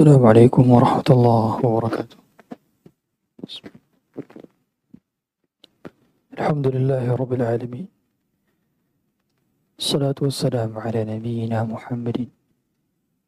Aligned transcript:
السلام 0.00 0.26
عليكم 0.32 0.64
ورحمة 0.70 1.08
الله 1.10 1.60
وبركاته. 1.60 2.18
الحمد 6.32 6.66
لله 6.72 7.04
رب 7.20 7.32
العالمين. 7.36 7.86
الصلاة 9.76 10.16
والسلام 10.24 10.72
على 10.72 11.04
نبينا 11.04 11.68
محمد 11.68 12.32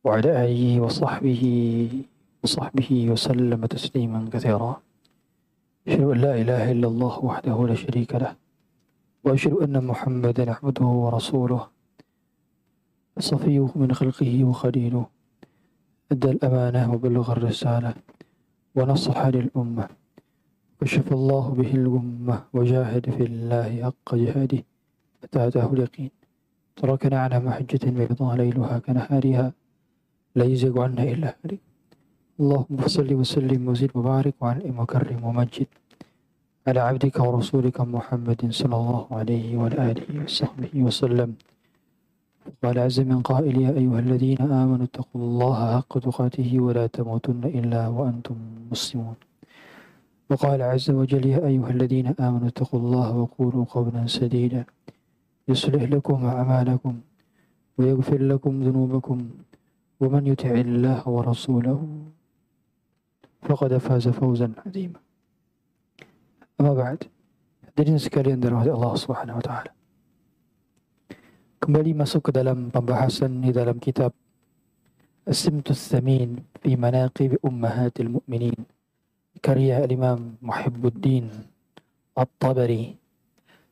وعلى 0.01 0.31
آله 0.45 0.81
وصحبه 0.81 1.45
وصحبه 2.41 2.91
وسلم 3.13 3.61
تسليما 3.67 4.33
كثيرا. 4.33 4.73
أشهد 5.89 6.09
أن 6.09 6.19
لا 6.25 6.33
إله 6.41 6.73
إلا 6.73 6.89
الله 6.89 7.15
وحده 7.21 7.57
لا 7.69 7.77
شريك 7.77 8.17
له 8.17 8.33
وأشهد 9.29 9.69
أن 9.69 9.77
محمدا 9.77 10.45
عبده 10.57 10.89
ورسوله 11.05 11.63
صفيه 13.21 13.69
من 13.77 13.93
خلقه 13.93 14.35
وخليله. 14.45 15.05
أدى 16.13 16.31
الأمانة 16.37 16.83
وبلغ 16.93 17.27
الرسالة 17.37 17.93
ونصح 18.77 19.19
للأمة. 19.37 19.87
كشف 20.81 21.07
الله 21.19 21.45
به 21.59 21.71
الغمة 21.81 22.37
وجاهد 22.57 23.05
في 23.17 23.25
الله 23.31 23.69
حق 23.85 24.09
جهاده 24.23 24.61
أتاه 25.25 25.69
اليقين. 25.73 26.11
تركنا 26.77 27.19
على 27.25 27.37
محجة 27.47 27.85
بيضاء 27.97 28.33
ليلها 28.37 28.77
كنهارها. 28.85 29.47
لا 30.37 30.45
يزيغ 30.45 30.75
عنا 30.85 31.03
إلا 31.13 31.29
هالك 31.41 31.61
اللهم 32.41 32.79
صل 32.97 33.11
وسلم 33.21 33.61
وزد 33.69 33.91
وبارك 33.95 34.35
وعلى 34.41 34.69
وكرم 34.79 35.21
ومجد 35.25 35.71
على 36.67 36.81
عبدك 36.81 37.17
ورسولك 37.21 37.79
محمد 37.81 38.41
صلى 38.61 38.77
الله 38.81 39.07
عليه 39.19 39.47
وعلى 39.57 39.77
آله 39.91 40.09
وصحبه 40.25 40.73
وسلم. 40.87 41.31
قال 42.63 42.79
عز 42.79 43.01
من 43.01 43.21
قائل 43.23 43.61
يا 43.61 43.71
أيها 43.71 43.99
الذين 43.99 44.41
آمنوا 44.41 44.85
اتقوا 44.85 45.21
الله 45.23 45.59
حق 45.77 45.99
تقاته 45.99 46.51
ولا 46.61 46.87
تموتن 46.87 47.45
إلا 47.45 47.89
وأنتم 47.89 48.37
مسلمون 48.71 49.15
وقال 50.31 50.63
عز 50.63 50.91
وجل 50.91 51.27
يا 51.27 51.47
أيها 51.47 51.71
الذين 51.71 52.07
آمنوا 52.21 52.49
اتقوا 52.49 52.81
الله 52.81 53.17
وقولوا 53.17 53.65
قولا 53.65 54.07
سديدا 54.07 54.65
يصلح 55.49 55.83
لكم 55.83 56.25
أعمالكم 56.25 56.95
ويغفر 57.79 58.21
لكم 58.23 58.63
ذنوبكم 58.63 59.19
ومن 60.01 60.27
يطع 60.27 60.51
الله 60.51 61.09
ورسوله 61.09 61.81
فقد 63.43 63.77
فاز 63.77 64.09
فوزا 64.09 64.53
عظيما 64.67 65.01
أما 66.61 66.75
بعد 66.75 67.05
Hadirin 67.73 67.97
sekalian 67.97 68.37
dirahmati 68.37 69.01
Subhanahu 69.01 69.41
wa 69.41 69.45
taala. 69.45 69.73
Kembali 71.63 71.95
masuk 71.95 72.27
ke 72.27 72.31
dalam 72.35 72.75
pembahasan 72.75 73.39
di 73.39 73.55
dalam 73.55 73.79
kitab 73.79 74.11
As-Simtus 75.23 75.95
fi 75.95 76.75
Manaqib 76.75 77.39
Ummahatil 77.39 78.19
Mu'minin. 78.19 78.67
Karya 79.39 79.87
Imam 79.87 80.35
Muhibbuddin 80.43 81.31
At-Tabari. 82.19 82.99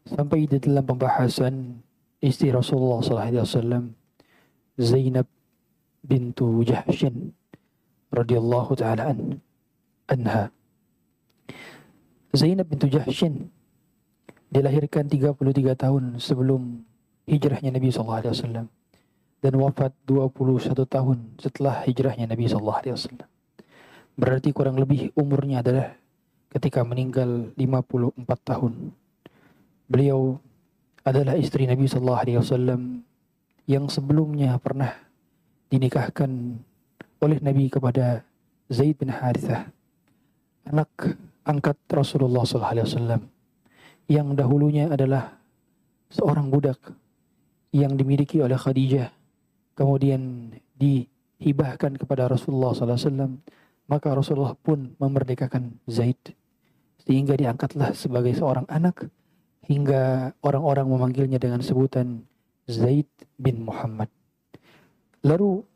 Sampai 0.07 0.47
di 0.47 0.63
dalam 0.63 0.87
pembahasan 0.87 1.83
istri 2.23 2.55
Rasulullah 2.55 3.03
SAW 3.03 3.91
Zainab 4.79 5.27
bintu 6.07 6.63
Jahshin 6.63 7.35
radhiyallahu 8.15 8.71
taala 8.79 9.11
an, 9.11 9.43
anha. 10.07 10.55
Zainab 12.39 12.71
bintu 12.71 12.87
Jahshin 12.87 13.51
dilahirkan 14.47 15.11
33 15.11 15.75
tahun 15.75 16.23
sebelum 16.23 16.87
hijrahnya 17.31 17.71
Nabi 17.71 17.95
SAW 17.95 18.67
dan 19.41 19.55
wafat 19.57 19.95
21 20.05 20.75
tahun 20.85 21.19
setelah 21.39 21.87
hijrahnya 21.87 22.27
Nabi 22.27 22.51
SAW. 22.51 23.23
Berarti 24.19 24.51
kurang 24.51 24.77
lebih 24.77 25.15
umurnya 25.15 25.63
adalah 25.63 25.95
ketika 26.51 26.83
meninggal 26.83 27.55
54 27.55 28.27
tahun. 28.43 28.93
Beliau 29.87 30.37
adalah 31.07 31.39
istri 31.39 31.65
Nabi 31.65 31.87
SAW 31.87 33.01
yang 33.65 33.87
sebelumnya 33.87 34.59
pernah 34.59 34.93
dinikahkan 35.71 36.59
oleh 37.23 37.39
Nabi 37.39 37.71
kepada 37.71 38.27
Zaid 38.69 38.99
bin 38.99 39.09
Harithah, 39.15 39.71
anak 40.67 40.91
angkat 41.47 41.79
Rasulullah 41.89 42.43
SAW 42.45 43.23
yang 44.11 44.35
dahulunya 44.35 44.91
adalah 44.91 45.39
seorang 46.11 46.51
budak 46.51 46.79
yang 47.71 47.95
dimiliki 47.95 48.43
oleh 48.43 48.59
Khadijah 48.59 49.15
kemudian 49.79 50.53
dihibahkan 50.77 51.97
kepada 51.97 52.29
Rasulullah 52.29 52.75
SAW 52.75 53.41
maka 53.91 54.15
Rasulullah 54.15 54.55
pun 54.55 54.95
memerdekakan 55.03 55.83
Zaid. 55.91 56.39
Sehingga 57.03 57.35
diangkatlah 57.35 57.91
sebagai 57.91 58.31
seorang 58.39 58.69
anak 58.71 59.11
hingga 59.67 60.31
orang-orang 60.47 60.87
memanggilnya 60.87 61.43
dengan 61.43 61.59
sebutan 61.59 62.23
Zaid 62.71 63.11
bin 63.35 63.67
Muhammad. 63.67 64.07
Lalu 65.27 65.67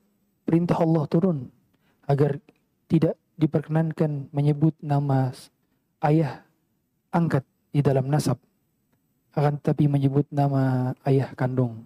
perintah 0.46 0.78
Allah 0.78 1.04
turun 1.10 1.50
agar 2.06 2.38
tidak 2.86 3.18
diperkenankan 3.34 4.30
menyebut 4.30 4.78
nama 4.78 5.34
ayah 6.06 6.46
angkat 7.10 7.42
di 7.74 7.82
dalam 7.82 8.06
nasab 8.06 8.38
akan 9.35 9.61
tetapi 9.61 9.85
menyebut 9.85 10.25
nama 10.33 10.93
ayah 11.05 11.31
kandung 11.37 11.85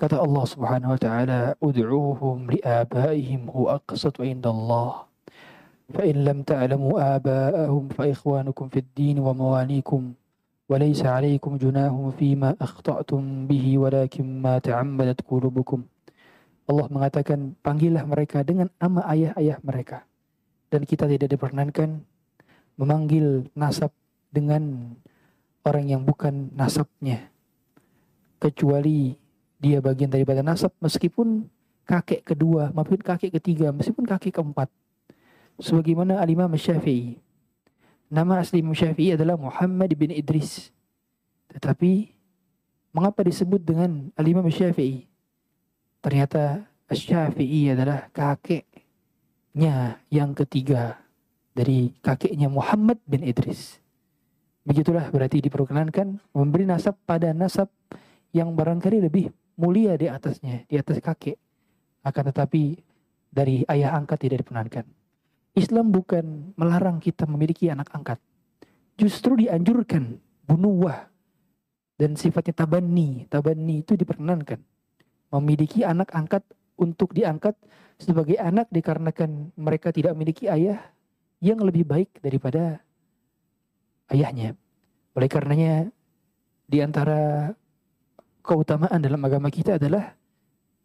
kata 0.00 0.16
Allah 0.16 0.44
Subhanahu 0.48 0.96
wa 0.96 1.00
taala 1.00 1.40
ud'uuhum 1.60 2.48
liabaihim 2.56 3.52
huwa 3.52 3.76
aqsatu 3.76 4.24
indallah 4.24 5.04
fa 5.92 6.02
in 6.08 6.24
lam 6.24 6.40
ta'lamu 6.40 6.96
abaahum 6.96 7.92
fa 7.92 8.08
ikhwanukum 8.08 8.72
fid 8.72 8.88
din 8.96 9.20
wa 9.20 9.36
mawalikum 9.36 10.16
وليس 10.70 11.02
عليكم 11.02 11.58
جناح 11.58 11.90
فيما 12.14 12.62
أخطأتم 12.62 13.50
به 13.50 13.66
ولكن 13.78 14.26
ما 14.38 14.62
تعمدت 14.62 15.26
قلوبكم 15.26 15.82
Allah 16.70 16.86
mengatakan 16.86 17.58
panggillah 17.66 18.06
mereka 18.06 18.46
dengan 18.46 18.70
nama 18.78 19.02
ayah-ayah 19.10 19.58
mereka 19.66 20.06
dan 20.70 20.86
kita 20.86 21.10
tidak 21.10 21.34
diperkenankan 21.34 22.06
memanggil 22.78 23.50
nasab 23.58 23.90
dengan 24.30 24.94
orang 25.65 25.89
yang 25.89 26.01
bukan 26.05 26.53
nasabnya. 26.53 27.33
Kecuali 28.37 29.17
dia 29.57 29.81
bagian 29.81 30.13
daripada 30.13 30.45
nasab 30.45 30.69
meskipun 30.77 31.49
kakek 31.89 32.21
kedua 32.21 32.69
maupun 32.69 33.01
kakek 33.01 33.33
ketiga 33.41 33.73
meskipun 33.73 34.05
kakek 34.05 34.37
keempat. 34.37 34.69
Sebagaimana 35.57 36.21
Syafi'i. 36.61 37.17
Nama 38.05 38.45
asli 38.45 38.61
Imam 38.61 38.77
adalah 39.17 39.33
Muhammad 39.33 39.89
bin 39.97 40.13
Idris. 40.13 40.69
Tetapi 41.49 42.13
mengapa 42.93 43.25
disebut 43.25 43.63
dengan 43.65 44.13
Syafi'i? 44.51 45.09
Ternyata 46.05 46.69
Syafi'i 46.91 47.73
adalah 47.73 48.11
kakeknya 48.13 49.97
yang 50.13 50.37
ketiga 50.37 51.01
dari 51.55 51.95
kakeknya 52.03 52.51
Muhammad 52.51 52.99
bin 53.07 53.23
Idris 53.25 53.84
Begitulah 54.65 55.13
berarti 55.13 55.45
diperkenankan 55.45 56.33
memberi 56.33 56.65
nasab 56.65 56.97
pada 57.05 57.29
nasab 57.37 57.69
yang 58.33 58.57
barangkali 58.57 59.05
lebih 59.05 59.29
mulia 59.61 59.93
di 59.93 60.09
atasnya, 60.09 60.65
di 60.65 60.75
atas 60.75 60.97
kakek. 60.99 61.37
Akan 62.01 62.25
tetapi 62.25 62.81
dari 63.29 63.61
ayah 63.69 63.93
angkat 63.93 64.25
tidak 64.25 64.41
diperkenankan. 64.41 64.85
Islam 65.55 65.93
bukan 65.93 66.51
melarang 66.59 66.99
kita 66.99 67.29
memiliki 67.29 67.71
anak 67.71 67.93
angkat. 67.93 68.19
Justru 68.99 69.39
dianjurkan 69.39 70.19
bunuwah 70.43 71.07
dan 71.95 72.19
sifatnya 72.19 72.65
tabani. 72.65 73.29
Tabani 73.31 73.85
itu 73.85 73.95
diperkenankan. 73.95 74.59
Memiliki 75.31 75.87
anak 75.87 76.11
angkat 76.11 76.43
untuk 76.75 77.15
diangkat 77.15 77.55
sebagai 77.95 78.35
anak 78.39 78.67
dikarenakan 78.71 79.55
mereka 79.55 79.91
tidak 79.95 80.15
memiliki 80.15 80.51
ayah 80.51 80.79
yang 81.39 81.59
lebih 81.63 81.87
baik 81.87 82.19
daripada 82.19 82.84
ayahnya. 84.11 84.53
Oleh 85.15 85.29
karenanya 85.31 85.89
di 86.65 86.81
antara 86.81 87.53
keutamaan 88.45 89.01
dalam 89.01 89.21
agama 89.25 89.49
kita 89.49 89.81
adalah 89.81 90.13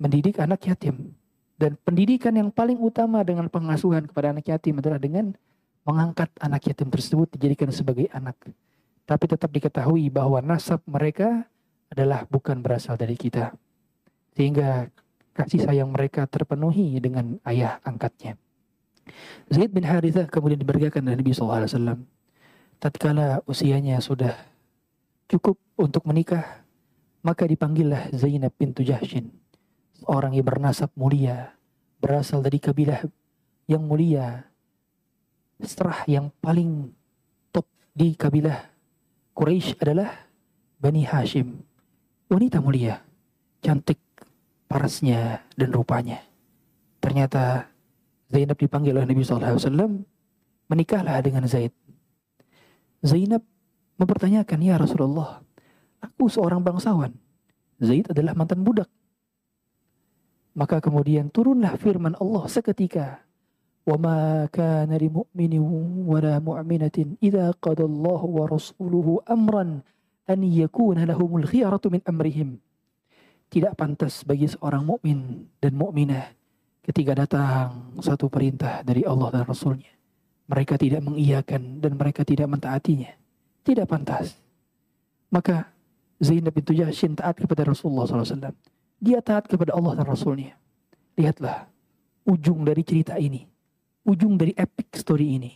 mendidik 0.00 0.40
anak 0.40 0.64
yatim. 0.64 1.12
Dan 1.61 1.76
pendidikan 1.84 2.32
yang 2.32 2.49
paling 2.49 2.81
utama 2.81 3.20
dengan 3.20 3.44
pengasuhan 3.52 4.08
kepada 4.08 4.32
anak 4.32 4.49
yatim 4.49 4.81
adalah 4.81 4.96
dengan 4.96 5.37
mengangkat 5.84 6.32
anak 6.40 6.72
yatim 6.72 6.88
tersebut 6.88 7.37
dijadikan 7.37 7.69
sebagai 7.69 8.08
anak. 8.17 8.37
Tapi 9.05 9.25
tetap 9.28 9.52
diketahui 9.52 10.08
bahwa 10.08 10.40
nasab 10.40 10.81
mereka 10.88 11.44
adalah 11.93 12.25
bukan 12.31 12.64
berasal 12.64 12.96
dari 12.96 13.12
kita. 13.12 13.52
Sehingga 14.32 14.88
kasih 15.37 15.69
sayang 15.69 15.93
mereka 15.93 16.25
terpenuhi 16.25 16.96
dengan 16.96 17.37
ayah 17.44 17.76
angkatnya. 17.84 18.40
Zaid 19.50 19.75
bin 19.75 19.84
Harithah 19.84 20.31
kemudian 20.31 20.61
dibergakan 20.62 21.11
oleh 21.11 21.19
Nabi 21.19 21.34
SAW 21.34 21.67
tatkala 22.81 23.44
usianya 23.44 24.00
sudah 24.00 24.32
cukup 25.29 25.60
untuk 25.77 26.08
menikah, 26.08 26.65
maka 27.20 27.44
dipanggillah 27.44 28.08
Zainab 28.17 28.56
bintu 28.56 28.81
Jahshin, 28.81 29.29
seorang 30.01 30.32
yang 30.32 30.49
bernasab 30.49 30.89
mulia, 30.96 31.53
berasal 32.01 32.41
dari 32.41 32.56
kabilah 32.56 33.05
yang 33.69 33.84
mulia, 33.84 34.49
setelah 35.60 36.01
yang 36.08 36.32
paling 36.41 36.89
top 37.53 37.69
di 37.93 38.17
kabilah 38.17 38.72
Quraisy 39.37 39.77
adalah 39.84 40.27
Bani 40.81 41.05
Hashim. 41.05 41.60
Wanita 42.32 42.65
mulia, 42.65 43.05
cantik 43.60 44.01
parasnya 44.65 45.44
dan 45.53 45.69
rupanya. 45.69 46.25
Ternyata 47.01 47.69
Zainab 48.31 48.56
dipanggil 48.56 48.96
oleh 48.96 49.08
Nabi 49.08 49.25
SAW, 49.25 50.06
menikahlah 50.70 51.19
dengan 51.20 51.44
Zaid. 51.51 51.75
Zainab 53.00 53.40
mempertanyakan, 53.96 54.60
"Ya 54.60 54.76
Rasulullah, 54.76 55.40
aku 56.04 56.28
seorang 56.28 56.60
bangsawan. 56.60 57.16
Zaid 57.80 58.12
adalah 58.12 58.36
mantan 58.36 58.60
budak." 58.60 58.92
Maka 60.52 60.84
kemudian 60.84 61.32
turunlah 61.32 61.80
firman 61.80 62.12
Allah 62.20 62.44
seketika, 62.44 63.24
وَمَا 63.88 64.52
كَانَ 64.52 64.92
kana 64.92 65.60
وَلَا 66.04 66.34
مُؤْمِنَةٍ 66.44 66.96
إِذَا 67.24 67.56
قَدَ 67.64 67.80
mu'minatin 67.80 68.28
وَرَسُولُهُ 68.36 69.08
أَمْرًا 69.24 69.64
أَنْ 70.28 70.40
wa 70.44 71.00
rasuluhu 71.08 71.40
amran 71.40 71.88
مِنْ 71.88 72.00
أَمْرِهِمْ 72.04 72.04
amrihim." 72.04 72.48
Tidak 73.50 73.72
pantas 73.74 74.22
bagi 74.22 74.46
seorang 74.46 74.84
mukmin 74.84 75.48
dan 75.58 75.74
mukminah 75.74 76.36
ketika 76.84 77.16
datang 77.16 77.96
satu 77.98 78.30
perintah 78.30 78.84
dari 78.86 79.02
Allah 79.02 79.32
dan 79.32 79.42
Rasulnya 79.48 79.99
mereka 80.50 80.74
tidak 80.82 81.06
mengiyakan 81.06 81.78
dan 81.78 81.94
mereka 81.94 82.26
tidak 82.26 82.50
mentaatinya. 82.50 83.14
Tidak 83.62 83.86
pantas. 83.86 84.34
Maka 85.30 85.70
Zainab 86.19 86.50
bintu 86.50 86.74
Jahshin 86.74 87.14
taat 87.14 87.38
kepada 87.38 87.62
Rasulullah 87.62 88.04
SAW. 88.04 88.50
Dia 88.98 89.22
taat 89.22 89.46
kepada 89.46 89.72
Allah 89.78 90.02
dan 90.02 90.10
Rasulnya. 90.10 90.58
Lihatlah 91.14 91.70
ujung 92.26 92.66
dari 92.66 92.82
cerita 92.82 93.14
ini. 93.16 93.46
Ujung 94.02 94.34
dari 94.34 94.50
epic 94.58 94.90
story 94.98 95.38
ini. 95.38 95.52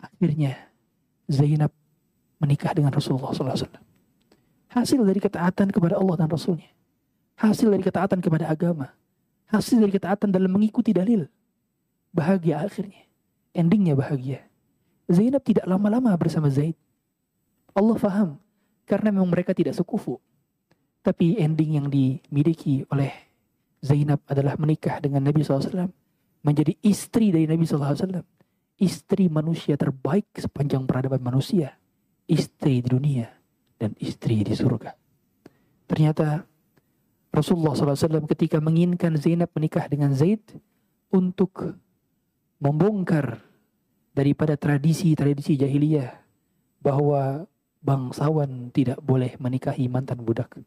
Akhirnya 0.00 0.56
Zainab 1.28 1.70
menikah 2.40 2.72
dengan 2.72 2.90
Rasulullah 2.90 3.36
SAW. 3.36 3.68
Hasil 4.72 5.00
dari 5.04 5.20
ketaatan 5.20 5.68
kepada 5.68 6.00
Allah 6.00 6.16
dan 6.24 6.32
Rasulnya. 6.32 6.72
Hasil 7.36 7.68
dari 7.68 7.84
ketaatan 7.84 8.18
kepada 8.24 8.48
agama. 8.48 8.90
Hasil 9.52 9.78
dari 9.78 9.92
ketaatan 9.92 10.32
dalam 10.32 10.48
mengikuti 10.48 10.96
dalil. 10.96 11.28
Bahagia 12.10 12.64
akhirnya. 12.64 13.11
Endingnya 13.52 13.92
bahagia. 13.92 14.48
Zainab 15.12 15.44
tidak 15.44 15.68
lama-lama 15.68 16.12
bersama 16.16 16.48
Zaid. 16.48 16.76
Allah 17.76 17.96
faham 18.00 18.40
karena 18.88 19.12
memang 19.12 19.28
mereka 19.28 19.52
tidak 19.52 19.76
sekufu. 19.76 20.16
Tapi 21.02 21.36
ending 21.36 21.82
yang 21.82 21.88
dimiliki 21.90 22.86
oleh 22.88 23.10
Zainab 23.82 24.22
adalah 24.30 24.54
menikah 24.56 25.02
dengan 25.02 25.26
Nabi 25.26 25.42
SAW. 25.42 25.90
Menjadi 26.42 26.78
istri 26.80 27.34
dari 27.34 27.50
Nabi 27.50 27.66
SAW. 27.66 28.22
Istri 28.78 29.26
manusia 29.28 29.74
terbaik 29.74 30.30
sepanjang 30.38 30.86
peradaban 30.86 31.20
manusia. 31.20 31.74
Istri 32.30 32.86
di 32.86 32.88
dunia 32.88 33.26
dan 33.76 33.98
istri 33.98 34.46
di 34.46 34.54
surga. 34.54 34.94
Ternyata 35.90 36.46
Rasulullah 37.34 37.74
SAW 37.74 38.30
ketika 38.30 38.62
menginginkan 38.62 39.18
Zainab 39.18 39.50
menikah 39.58 39.90
dengan 39.90 40.14
Zaid 40.14 40.40
untuk 41.10 41.74
membongkar 42.62 43.42
daripada 44.14 44.54
tradisi-tradisi 44.54 45.58
jahiliyah 45.58 46.14
bahwa 46.78 47.50
bangsawan 47.82 48.70
tidak 48.70 49.02
boleh 49.02 49.34
menikahi 49.42 49.90
mantan 49.90 50.22
budak. 50.22 50.62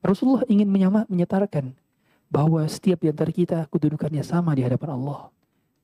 Rasulullah 0.00 0.48
ingin 0.48 0.72
menyama, 0.72 1.04
menyatakan 1.12 1.76
bahwa 2.32 2.64
setiap 2.64 3.04
di 3.04 3.12
antara 3.12 3.28
kita 3.28 3.68
kedudukannya 3.68 4.24
sama 4.24 4.56
di 4.56 4.64
hadapan 4.64 4.96
Allah. 4.96 5.28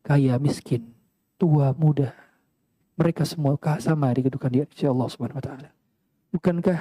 Kaya, 0.00 0.40
miskin, 0.40 0.96
tua, 1.36 1.76
muda. 1.76 2.16
Mereka 2.96 3.28
semua 3.28 3.60
sama 3.78 4.08
di 4.16 4.24
kedudukan 4.24 4.50
di 4.52 4.58
sisi 4.72 4.88
Allah 4.88 5.08
Subhanahu 5.08 5.38
wa 5.38 5.44
taala. 5.44 5.68
Bukankah 6.32 6.80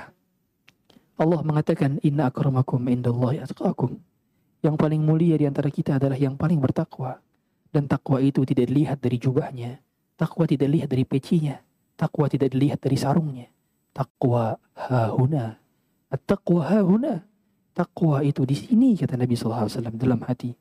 Allah 1.20 1.40
mengatakan 1.44 2.00
inna 2.02 2.32
akramakum 2.32 2.82
indallahi 2.88 3.44
atqakum. 3.44 4.00
Yang 4.62 4.76
paling 4.78 5.02
mulia 5.02 5.36
di 5.38 5.46
antara 5.50 5.74
kita 5.74 5.98
adalah 5.98 6.18
yang 6.18 6.38
paling 6.38 6.62
bertakwa. 6.62 7.18
Dan 7.72 7.88
takwa 7.88 8.20
itu 8.20 8.44
tidak 8.44 8.68
dilihat 8.68 9.00
dari 9.00 9.18
jubahnya. 9.18 9.80
Takwa 10.20 10.44
tidak 10.44 10.68
dilihat 10.68 10.90
dari 10.92 11.08
pecinya. 11.08 11.56
Takwa 11.96 12.28
tidak 12.28 12.52
dilihat 12.52 12.84
dari 12.84 12.98
sarungnya 13.00 13.48
Taqwa 13.92 14.56
hahuna. 14.76 15.60
At-taqwa 16.12 16.62
hahuna. 16.68 17.14
Taqwa 17.72 18.24
itu 18.24 18.44
di 18.44 18.56
sini 18.56 18.96
kata 19.00 19.16
Nabi 19.16 19.36
SAW 19.36 19.68
dalam 19.96 20.20
hati. 20.24 20.52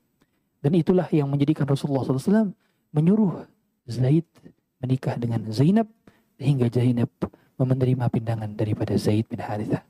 Dan 0.61 0.76
itulah 0.76 1.07
yang 1.11 1.31
menjadikan 1.31 1.67
Rasulullah 1.67 2.05
SAW 2.05 2.55
menyuruh 2.95 3.47
Zaid 3.90 4.26
menikah 4.83 5.17
dengan 5.19 5.47
Zainab 5.50 5.88
hingga 6.38 6.71
Zainab 6.71 7.11
menerima 7.59 8.07
pindangan 8.12 8.50
daripada 8.55 8.95
Zaid 8.95 9.26
bin 9.31 9.40
Harithah. 9.40 9.83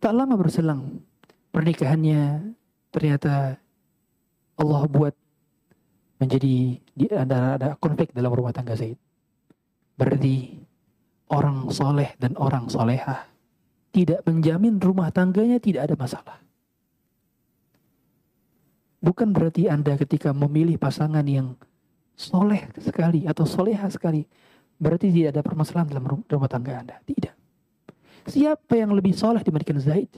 Tak 0.00 0.12
lama 0.12 0.36
berselang 0.38 1.02
pernikahannya 1.50 2.52
ternyata 2.92 3.58
Allah 4.56 4.82
buat 4.88 5.14
menjadi 6.16 6.80
ada, 7.12 7.60
ada 7.60 7.68
konflik 7.76 8.12
dalam 8.12 8.32
rumah 8.32 8.52
tangga 8.52 8.76
Zaid. 8.76 8.96
Berarti 9.96 10.56
orang 11.32 11.68
soleh 11.72 12.12
dan 12.20 12.36
orang 12.36 12.68
solehah 12.68 13.26
tidak 13.92 14.20
menjamin 14.28 14.76
rumah 14.76 15.08
tangganya 15.08 15.56
tidak 15.56 15.88
ada 15.88 15.96
masalah. 15.96 16.36
Bukan 19.00 19.32
berarti 19.32 19.68
Anda 19.70 19.96
ketika 19.96 20.32
memilih 20.32 20.76
pasangan 20.80 21.24
yang 21.24 21.56
soleh 22.16 22.68
sekali 22.80 23.28
atau 23.28 23.44
soleha 23.44 23.86
sekali, 23.92 24.24
berarti 24.80 25.12
tidak 25.12 25.36
ada 25.36 25.42
permasalahan 25.44 25.88
dalam 25.92 26.04
rumah 26.04 26.50
tangga 26.50 26.80
Anda. 26.80 26.96
Tidak. 27.04 27.34
Siapa 28.26 28.74
yang 28.74 28.90
lebih 28.96 29.14
soleh 29.14 29.40
dibandingkan 29.44 29.78
Zaid? 29.78 30.10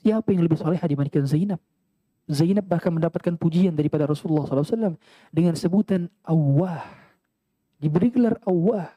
Siapa 0.00 0.32
yang 0.32 0.42
lebih 0.46 0.56
soleha 0.56 0.84
dibandingkan 0.84 1.28
Zainab? 1.28 1.60
Zainab 2.24 2.64
bahkan 2.64 2.88
mendapatkan 2.88 3.36
pujian 3.36 3.76
daripada 3.76 4.08
Rasulullah 4.08 4.48
SAW 4.48 4.96
dengan 5.28 5.52
sebutan 5.56 6.08
Awah. 6.24 6.84
Diberi 7.76 8.08
gelar 8.08 8.40
Awah. 8.48 8.88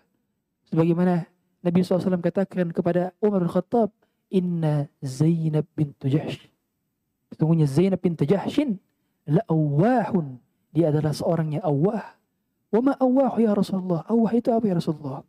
Sebagaimana 0.72 1.28
Nabi 1.60 1.84
SAW 1.84 2.24
katakan 2.24 2.72
kepada 2.72 3.12
Umar 3.20 3.44
bin 3.44 3.52
Khattab, 3.52 3.92
Inna 4.32 4.88
Zainab 5.04 5.68
bintu 5.76 6.08
Jahsh. 6.08 6.40
Sesungguhnya 7.32 7.68
Zainab 7.68 8.00
bintu 8.00 8.24
Jahshin 8.24 8.80
la'awahun. 9.28 10.40
Dia 10.72 10.92
adalah 10.92 11.12
seorang 11.16 11.60
yang 11.60 11.64
awah. 11.64 12.16
Wa 12.72 12.80
ma 12.84 12.94
awahu 13.00 13.40
ya 13.44 13.56
Rasulullah. 13.56 14.04
Awah 14.08 14.32
itu 14.36 14.52
apa 14.52 14.66
ya 14.68 14.76
Rasulullah? 14.76 15.24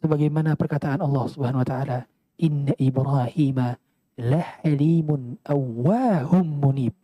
Sebagaimana 0.00 0.56
perkataan 0.56 1.00
Allah 1.04 1.24
Subhanahu 1.28 1.60
wa 1.64 1.68
taala, 1.68 1.98
Inna 2.40 2.72
Ibrahim 2.80 3.76
lahalimun 4.16 5.40
awahum 5.44 6.44
munib. 6.60 6.99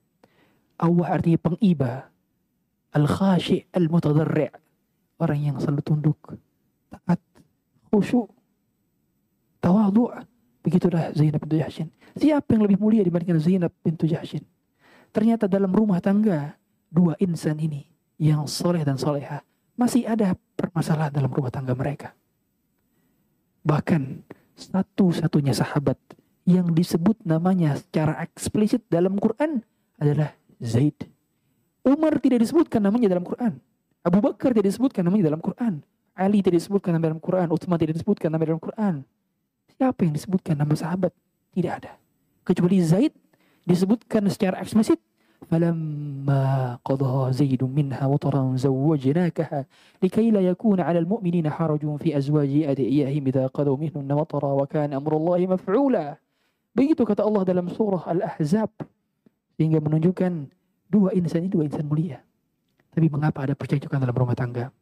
Awah 0.76 1.09
artinya 1.16 1.40
pengiba. 1.40 2.12
Al-khashi' 2.92 3.68
al-mutadarri' 3.73 4.52
Orang 5.16 5.40
yang 5.40 5.56
selalu 5.56 5.80
tunduk, 5.80 6.21
taat, 6.92 7.16
khusyuk, 7.88 8.28
Tawadhu. 9.64 10.12
Begitulah 10.61 11.14
Zainab 11.16 11.40
bintu 11.47 11.56
Jahshin. 11.56 11.88
Siapa 12.18 12.52
yang 12.52 12.68
lebih 12.68 12.76
mulia 12.76 13.00
dibandingkan 13.00 13.40
Zainab 13.40 13.73
bintu 13.80 14.04
Jahshin? 14.04 14.45
Ternyata 15.14 15.49
dalam 15.49 15.73
rumah 15.73 16.02
tangga 16.04 16.59
dua 16.92 17.16
insan 17.16 17.56
ini 17.56 17.87
yang 18.21 18.45
soleh 18.45 18.85
dan 18.85 19.00
soleha 19.00 19.40
masih 19.78 20.04
ada 20.04 20.37
permasalahan 20.59 21.12
dalam 21.14 21.30
rumah 21.33 21.49
tangga 21.49 21.73
mereka. 21.73 22.12
Bahkan 23.64 24.26
satu-satunya 24.56 25.56
sahabat 25.56 25.97
yang 26.45 26.76
disebut 26.76 27.25
namanya 27.25 27.78
secara 27.80 28.21
eksplisit 28.23 28.85
dalam 28.90 29.16
Quran 29.16 29.64
adalah 29.97 30.35
Zaid. 30.62 30.98
Umar 31.81 32.21
tidak 32.21 32.45
disebutkan 32.45 32.81
namanya 32.81 33.10
dalam 33.10 33.25
Quran. 33.25 33.57
Abu 34.01 34.21
Bakar 34.21 34.53
tidak 34.53 34.69
disebutkan 34.69 35.05
namanya 35.05 35.33
dalam 35.33 35.41
Quran. 35.41 35.74
Ali 36.13 36.45
tidak 36.45 36.62
disebutkan 36.62 36.93
namanya 36.93 37.17
dalam 37.17 37.24
Quran. 37.24 37.48
Utsman 37.50 37.77
tidak 37.81 37.95
disebutkan 37.98 38.29
namanya 38.29 38.53
dalam 38.53 38.63
Quran. 38.63 38.95
Siapa 39.77 40.00
yang 40.05 40.13
disebutkan 40.13 40.55
nama 40.57 40.74
sahabat? 40.77 41.13
Tidak 41.53 41.71
ada. 41.74 41.98
Kecuali 42.45 42.77
Zaid 42.86 43.13
disebutkan 43.65 44.29
secara 44.29 44.62
eksplisit. 44.62 45.01
فلما 45.50 46.77
قضى 46.86 47.33
زيد 47.33 47.63
منها 47.63 48.05
وطرا 48.05 48.55
زوجناكها 48.55 49.65
لكي 50.03 50.31
لا 50.31 50.41
يكون 50.41 50.79
على 50.79 51.00
المؤمنين 51.00 51.50
حرج 51.50 51.95
في 51.95 52.17
أزواج 52.17 52.50
أدعيائهم 52.50 53.27
إذا 53.27 53.48
قضوا 53.48 53.77
منهن 53.77 54.12
وطرا 54.12 54.53
وكان 54.53 54.93
أمر 54.93 55.17
الله 55.17 55.39
مفعولا 55.57 56.17
Begitu 56.71 57.03
kata 57.03 57.27
Allah 57.27 57.43
dalam 57.43 57.67
surah 57.67 58.07
Al-Ahzab. 58.07 58.71
sehingga 59.56 59.80
menunjukkan 59.80 60.52
dua 60.86 61.16
insan 61.16 61.48
ini 61.48 61.50
dua 61.50 61.64
insan 61.66 61.88
mulia. 61.88 62.20
Tapi 62.92 63.08
mengapa 63.08 63.44
ada 63.44 63.52
percekcokan 63.56 64.00
dalam 64.00 64.16
rumah 64.16 64.36
tangga? 64.36 64.72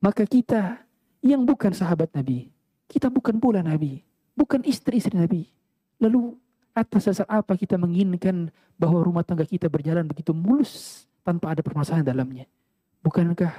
Maka 0.00 0.24
kita 0.24 0.80
yang 1.20 1.44
bukan 1.44 1.76
sahabat 1.76 2.08
Nabi, 2.16 2.48
kita 2.88 3.12
bukan 3.12 3.36
pula 3.36 3.60
Nabi, 3.60 4.00
bukan 4.32 4.64
istri-istri 4.64 5.12
Nabi. 5.12 5.44
Lalu 6.00 6.32
atas 6.72 7.12
dasar 7.12 7.28
apa 7.28 7.52
kita 7.58 7.76
menginginkan 7.76 8.48
bahwa 8.80 9.04
rumah 9.04 9.20
tangga 9.20 9.44
kita 9.44 9.68
berjalan 9.68 10.08
begitu 10.08 10.32
mulus 10.32 11.04
tanpa 11.20 11.52
ada 11.52 11.60
permasalahan 11.60 12.08
dalamnya? 12.08 12.48
Bukankah 13.04 13.52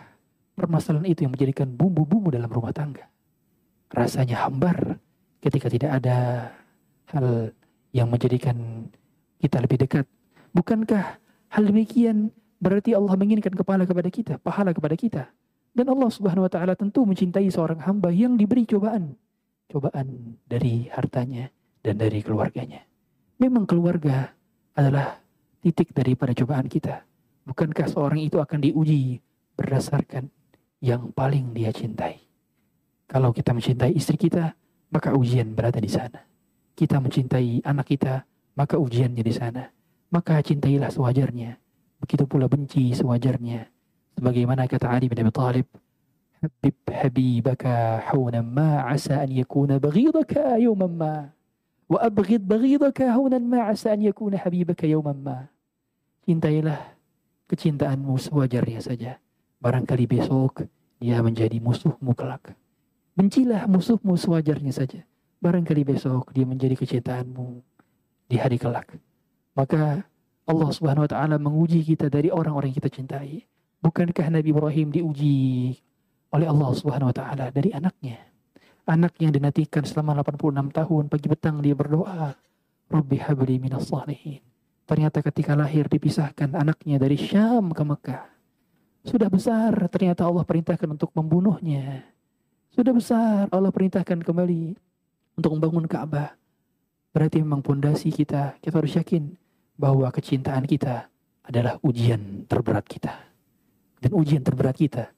permasalahan 0.55 1.07
itu 1.09 1.25
yang 1.25 1.33
menjadikan 1.33 1.69
bumbu-bumbu 1.69 2.33
dalam 2.33 2.49
rumah 2.49 2.73
tangga. 2.73 3.07
Rasanya 3.91 4.47
hambar 4.47 4.97
ketika 5.43 5.67
tidak 5.67 5.91
ada 6.01 6.49
hal 7.11 7.51
yang 7.91 8.07
menjadikan 8.07 8.87
kita 9.41 9.57
lebih 9.59 9.83
dekat. 9.83 10.05
Bukankah 10.51 11.19
hal 11.51 11.63
demikian 11.63 12.31
berarti 12.59 12.91
Allah 12.91 13.15
menginginkan 13.15 13.55
kepala 13.55 13.87
kepada 13.87 14.09
kita, 14.11 14.33
pahala 14.43 14.75
kepada 14.75 14.95
kita? 14.99 15.23
Dan 15.71 15.87
Allah 15.87 16.11
Subhanahu 16.11 16.43
wa 16.47 16.51
taala 16.51 16.75
tentu 16.75 17.07
mencintai 17.07 17.47
seorang 17.47 17.79
hamba 17.87 18.11
yang 18.11 18.35
diberi 18.35 18.67
cobaan. 18.67 19.15
Cobaan 19.71 20.35
dari 20.43 20.91
hartanya 20.91 21.47
dan 21.79 21.95
dari 21.95 22.19
keluarganya. 22.19 22.83
Memang 23.39 23.63
keluarga 23.63 24.35
adalah 24.75 25.23
titik 25.63 25.95
daripada 25.95 26.35
cobaan 26.35 26.67
kita. 26.67 27.07
Bukankah 27.47 27.87
seorang 27.87 28.19
itu 28.19 28.37
akan 28.37 28.59
diuji 28.59 29.23
berdasarkan 29.55 30.27
yang 30.83 31.15
paling 31.15 31.55
dia 31.55 31.71
cintai? 31.71 32.19
Kalau 33.07 33.31
kita 33.31 33.55
mencintai 33.55 33.95
istri 33.95 34.19
kita, 34.19 34.51
maka 34.91 35.15
ujian 35.15 35.55
berada 35.55 35.79
di 35.79 35.87
sana. 35.87 36.19
Kita 36.75 36.99
mencintai 36.99 37.63
anak 37.63 37.87
kita, 37.87 38.27
maka 38.59 38.75
ujiannya 38.75 39.23
di 39.23 39.33
sana. 39.33 39.63
Maka 40.11 40.43
cintailah 40.43 40.91
sewajarnya. 40.91 41.55
Begitu 42.03 42.27
pula 42.27 42.51
benci 42.51 42.91
sewajarnya. 42.91 43.71
Sebagaimana 44.19 44.67
kata 44.67 44.91
Ali 44.91 45.07
bin 45.07 45.23
Abi 45.23 45.31
Thalib, 45.31 45.67
Habib 46.41 46.73
habibaka 46.89 48.01
hawnan 48.09 48.49
ma 48.49 48.89
asa 48.89 49.21
an 49.21 49.29
yakuna 49.29 49.77
baghidaka 49.77 50.57
yawman 50.57 50.93
ma. 50.97 51.29
Wa 51.85 52.01
abghid 52.01 52.43
baghidaka 52.43 53.13
hawnan 53.13 53.45
ma 53.45 53.69
asa 53.69 53.93
an 53.93 54.01
yakuna 54.01 54.41
habibaka 54.41 54.89
yawman 54.89 55.21
ma. 55.21 55.47
Cintailah 56.25 56.97
kecintaanmu 57.45 58.17
sewajarnya 58.17 58.81
saja. 58.81 59.21
Barangkali 59.61 60.09
besok 60.09 60.65
dia 60.97 61.21
menjadi 61.21 61.61
musuhmu 61.61 62.17
kelak. 62.17 62.57
Bencilah 63.13 63.69
musuhmu 63.69 64.17
sewajarnya 64.17 64.73
saja. 64.73 65.05
Barangkali 65.45 65.85
besok 65.85 66.33
dia 66.33 66.49
menjadi 66.49 66.73
kecintaanmu 66.73 67.61
di 68.25 68.35
hari 68.41 68.57
kelak. 68.57 68.97
Maka 69.61 70.01
Allah 70.49 70.69
Subhanahu 70.73 71.05
wa 71.05 71.11
taala 71.11 71.37
menguji 71.37 71.85
kita 71.85 72.09
dari 72.09 72.33
orang-orang 72.33 72.73
yang 72.73 72.81
kita 72.81 72.89
cintai. 72.89 73.45
Bukankah 73.77 74.33
Nabi 74.33 74.49
Ibrahim 74.49 74.89
diuji 74.89 75.77
oleh 76.33 76.49
Allah 76.49 76.69
Subhanahu 76.73 77.13
wa 77.13 77.15
taala 77.15 77.53
dari 77.53 77.69
anaknya? 77.69 78.25
Anak 78.89 79.21
yang 79.21 79.29
dinantikan 79.29 79.85
selama 79.85 80.17
86 80.25 80.73
tahun 80.73 81.03
pagi 81.13 81.27
petang 81.29 81.61
dia 81.61 81.77
berdoa, 81.77 82.33
Rabbi 82.89 83.17
habli 83.21 83.61
minas 83.61 83.85
salihin. 83.85 84.41
Ternyata 84.89 85.21
ketika 85.21 85.53
lahir 85.53 85.85
dipisahkan 85.85 86.57
anaknya 86.57 86.97
dari 86.97 87.21
Syam 87.21 87.69
ke 87.69 87.85
Mekah. 87.85 88.25
Sudah 89.05 89.29
besar 89.29 89.77
ternyata 89.93 90.25
Allah 90.25 90.41
perintahkan 90.41 90.89
untuk 90.89 91.13
membunuhnya. 91.13 92.01
Sudah 92.73 92.97
besar 92.97 93.45
Allah 93.53 93.69
perintahkan 93.69 94.25
kembali 94.25 94.73
untuk 95.37 95.53
membangun 95.53 95.85
Ka'bah. 95.85 96.33
Berarti 97.13 97.45
memang 97.45 97.61
pondasi 97.61 98.09
kita, 98.09 98.57
kita 98.57 98.75
harus 98.81 98.97
yakin 98.97 99.40
bahwa 99.81 100.13
kecintaan 100.13 100.69
kita 100.69 101.09
adalah 101.41 101.81
ujian 101.81 102.45
terberat 102.45 102.85
kita. 102.85 103.17
Dan 103.97 104.13
ujian 104.13 104.45
terberat 104.45 104.77
kita 104.77 105.09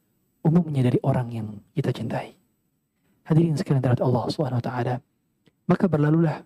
umumnya 0.48 0.88
dari 0.88 1.00
orang 1.04 1.28
yang 1.36 1.48
kita 1.76 1.92
cintai. 1.92 2.32
Hadirin 3.28 3.60
sekalian 3.60 3.84
terhadap 3.84 4.08
Allah 4.08 4.24
SWT. 4.32 4.72
Maka 5.68 5.86
berlalulah 5.88 6.44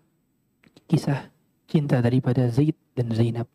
kisah 0.89 1.29
cinta 1.69 2.01
daripada 2.01 2.49
Zaid 2.49 2.73
dan 2.97 3.13
Zainab. 3.13 3.45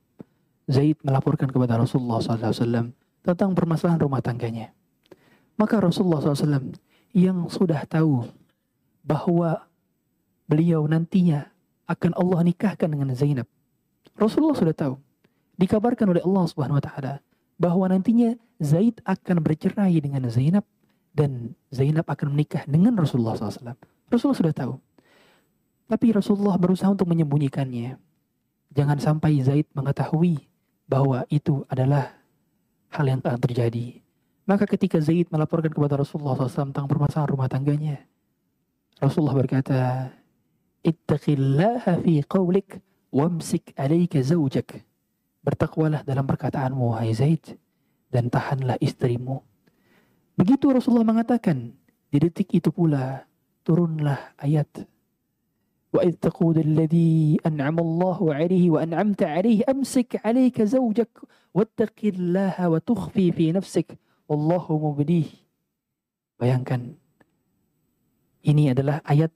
Zaid 0.70 0.98
melaporkan 1.02 1.50
kepada 1.50 1.74
Rasulullah 1.78 2.22
SAW 2.22 2.94
tentang 3.22 3.50
permasalahan 3.54 3.98
rumah 4.02 4.22
tangganya. 4.22 4.70
Maka 5.58 5.78
Rasulullah 5.78 6.22
SAW 6.22 6.74
yang 7.14 7.46
sudah 7.50 7.82
tahu 7.86 8.26
bahwa 9.02 9.66
beliau 10.46 10.86
nantinya 10.86 11.50
akan 11.86 12.14
Allah 12.14 12.40
nikahkan 12.46 12.88
dengan 12.90 13.10
Zainab. 13.14 13.46
Rasulullah 14.16 14.56
sudah 14.58 14.76
tahu. 14.76 14.94
Dikabarkan 15.56 16.10
oleh 16.16 16.22
Allah 16.24 16.44
Subhanahu 16.48 16.80
wa 16.80 16.84
taala 16.84 17.14
bahwa 17.60 17.86
nantinya 17.86 18.34
Zaid 18.58 18.98
akan 19.06 19.42
bercerai 19.42 19.94
dengan 20.02 20.26
Zainab 20.32 20.66
dan 21.12 21.52
Zainab 21.68 22.08
akan 22.08 22.32
menikah 22.32 22.64
dengan 22.64 22.96
Rasulullah 22.96 23.36
SAW. 23.36 23.76
Rasulullah 24.08 24.40
sudah 24.40 24.54
tahu. 24.54 24.74
Tapi 25.86 26.06
Rasulullah 26.16 26.56
berusaha 26.56 26.88
untuk 26.88 27.06
menyembunyikannya. 27.10 28.00
Jangan 28.72 28.98
sampai 28.98 29.44
Zaid 29.44 29.68
mengetahui 29.76 30.40
bahwa 30.88 31.28
itu 31.28 31.68
adalah 31.68 32.16
hal 32.88 33.04
yang 33.04 33.20
akan 33.20 33.40
terjadi. 33.40 34.00
Maka 34.48 34.64
ketika 34.64 34.98
Zaid 34.98 35.28
melaporkan 35.28 35.70
kepada 35.70 36.00
Rasulullah 36.00 36.34
SAW 36.34 36.72
tentang 36.72 36.88
permasalahan 36.88 37.30
rumah 37.30 37.48
tangganya, 37.52 38.00
Rasulullah 38.98 39.36
berkata, 39.36 40.10
Ittaqillaha 40.82 42.02
fi 42.02 42.26
qawlik 42.26 42.82
wamsik 43.13 43.73
alaika 43.77 44.21
zawjak. 44.21 44.83
Bertakwalah 45.41 46.03
dalam 46.03 46.27
perkataanmu, 46.27 46.97
hai 46.99 47.15
Zaid, 47.15 47.55
dan 48.11 48.27
tahanlah 48.27 48.75
istrimu. 48.83 49.39
Begitu 50.35 50.69
Rasulullah 50.69 51.07
mengatakan, 51.07 51.71
di 52.11 52.17
detik 52.19 52.51
itu 52.51 52.71
pula 52.71 53.25
turunlah 53.63 54.35
ayat 54.39 54.87
وإذ 55.87 56.19
تقول 56.19 56.59
الذي 56.59 57.47
أنعم 57.47 57.79
الله 57.79 58.19
عليه 58.33 58.69
وأنعمت 58.69 59.23
عليه 59.23 59.63
أمسك 59.71 60.19
عليك 60.19 60.61
زوجك 60.61 61.09
واتق 61.55 61.97
الله 62.03 62.59
وتخفي 62.59 63.31
في 63.31 63.55
نفسك 63.55 63.95
Wallahu 64.27 64.75
mubdih. 64.75 65.31
Bayangkan, 66.35 66.99
ini 68.43 68.75
adalah 68.75 68.99
ayat 69.07 69.31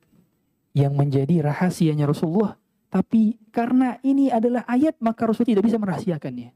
yang 0.75 0.99
menjadi 0.99 1.47
rahasianya 1.47 2.11
Rasulullah. 2.11 2.59
tapi 2.86 3.36
karena 3.50 3.98
ini 4.06 4.30
adalah 4.30 4.62
ayat, 4.70 4.96
maka 5.02 5.26
Rasulullah 5.26 5.58
tidak 5.58 5.66
bisa 5.66 5.78
merahasiakannya. 5.78 6.50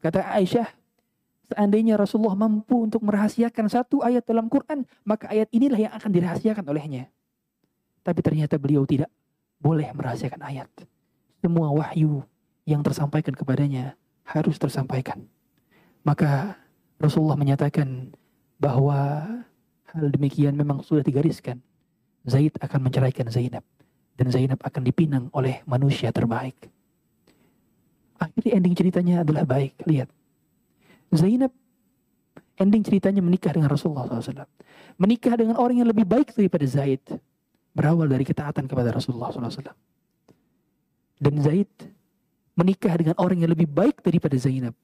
Kata 0.00 0.20
Aisyah, 0.36 0.68
seandainya 1.52 1.96
Rasulullah 1.96 2.36
mampu 2.36 2.84
untuk 2.84 3.04
merahasiakan 3.04 3.66
satu 3.68 4.04
ayat 4.04 4.24
dalam 4.28 4.52
Quran, 4.52 4.84
maka 5.04 5.32
ayat 5.32 5.48
inilah 5.52 5.80
yang 5.80 5.92
akan 5.96 6.10
dirahasiakan 6.12 6.64
olehnya. 6.68 7.08
Tapi 8.04 8.20
ternyata 8.20 8.56
beliau 8.56 8.84
tidak 8.84 9.08
boleh 9.60 9.88
merahasiakan 9.92 10.40
ayat. 10.44 10.68
Semua 11.40 11.72
wahyu 11.72 12.24
yang 12.68 12.84
tersampaikan 12.84 13.32
kepadanya 13.32 13.96
harus 14.24 14.56
tersampaikan. 14.60 15.24
Maka 16.04 16.56
Rasulullah 17.00 17.36
menyatakan 17.36 18.12
bahwa 18.60 19.24
hal 19.88 20.04
demikian 20.12 20.56
memang 20.56 20.84
sudah 20.84 21.04
digariskan. 21.04 21.60
Zaid 22.28 22.56
akan 22.60 22.88
menceraikan 22.88 23.28
Zainab 23.32 23.64
dan 24.20 24.28
Zainab 24.28 24.60
akan 24.60 24.82
dipinang 24.84 25.24
oleh 25.32 25.64
manusia 25.64 26.12
terbaik. 26.12 26.68
Akhirnya 28.20 28.60
ending 28.60 28.76
ceritanya 28.76 29.24
adalah 29.24 29.48
baik. 29.48 29.80
Lihat. 29.88 30.12
Zainab 31.16 31.48
ending 32.60 32.84
ceritanya 32.84 33.24
menikah 33.24 33.56
dengan 33.56 33.72
Rasulullah 33.72 34.04
SAW. 34.04 34.44
Menikah 35.00 35.40
dengan 35.40 35.56
orang 35.56 35.80
yang 35.80 35.88
lebih 35.88 36.04
baik 36.04 36.36
daripada 36.36 36.68
Zaid. 36.68 37.00
Berawal 37.72 38.12
dari 38.12 38.28
ketaatan 38.28 38.68
kepada 38.68 38.92
Rasulullah 38.92 39.32
SAW. 39.32 39.72
Dan 41.16 41.34
Zaid 41.40 41.72
menikah 42.52 42.92
dengan 43.00 43.16
orang 43.16 43.40
yang 43.40 43.56
lebih 43.56 43.72
baik 43.72 44.04
daripada 44.04 44.36
Zainab. 44.36 44.76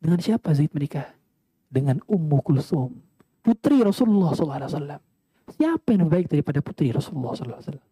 Dengan 0.00 0.24
siapa 0.24 0.48
Zaid 0.56 0.72
menikah? 0.72 1.12
dengan 1.74 1.98
Ummu 2.06 2.38
Kulsum, 2.46 2.94
putri 3.42 3.82
Rasulullah 3.82 4.30
SAW. 4.30 5.02
Siapa 5.58 5.86
yang 5.90 6.06
lebih 6.06 6.14
baik 6.14 6.26
daripada 6.30 6.62
putri 6.62 6.94
Rasulullah 6.94 7.34
SAW? 7.34 7.82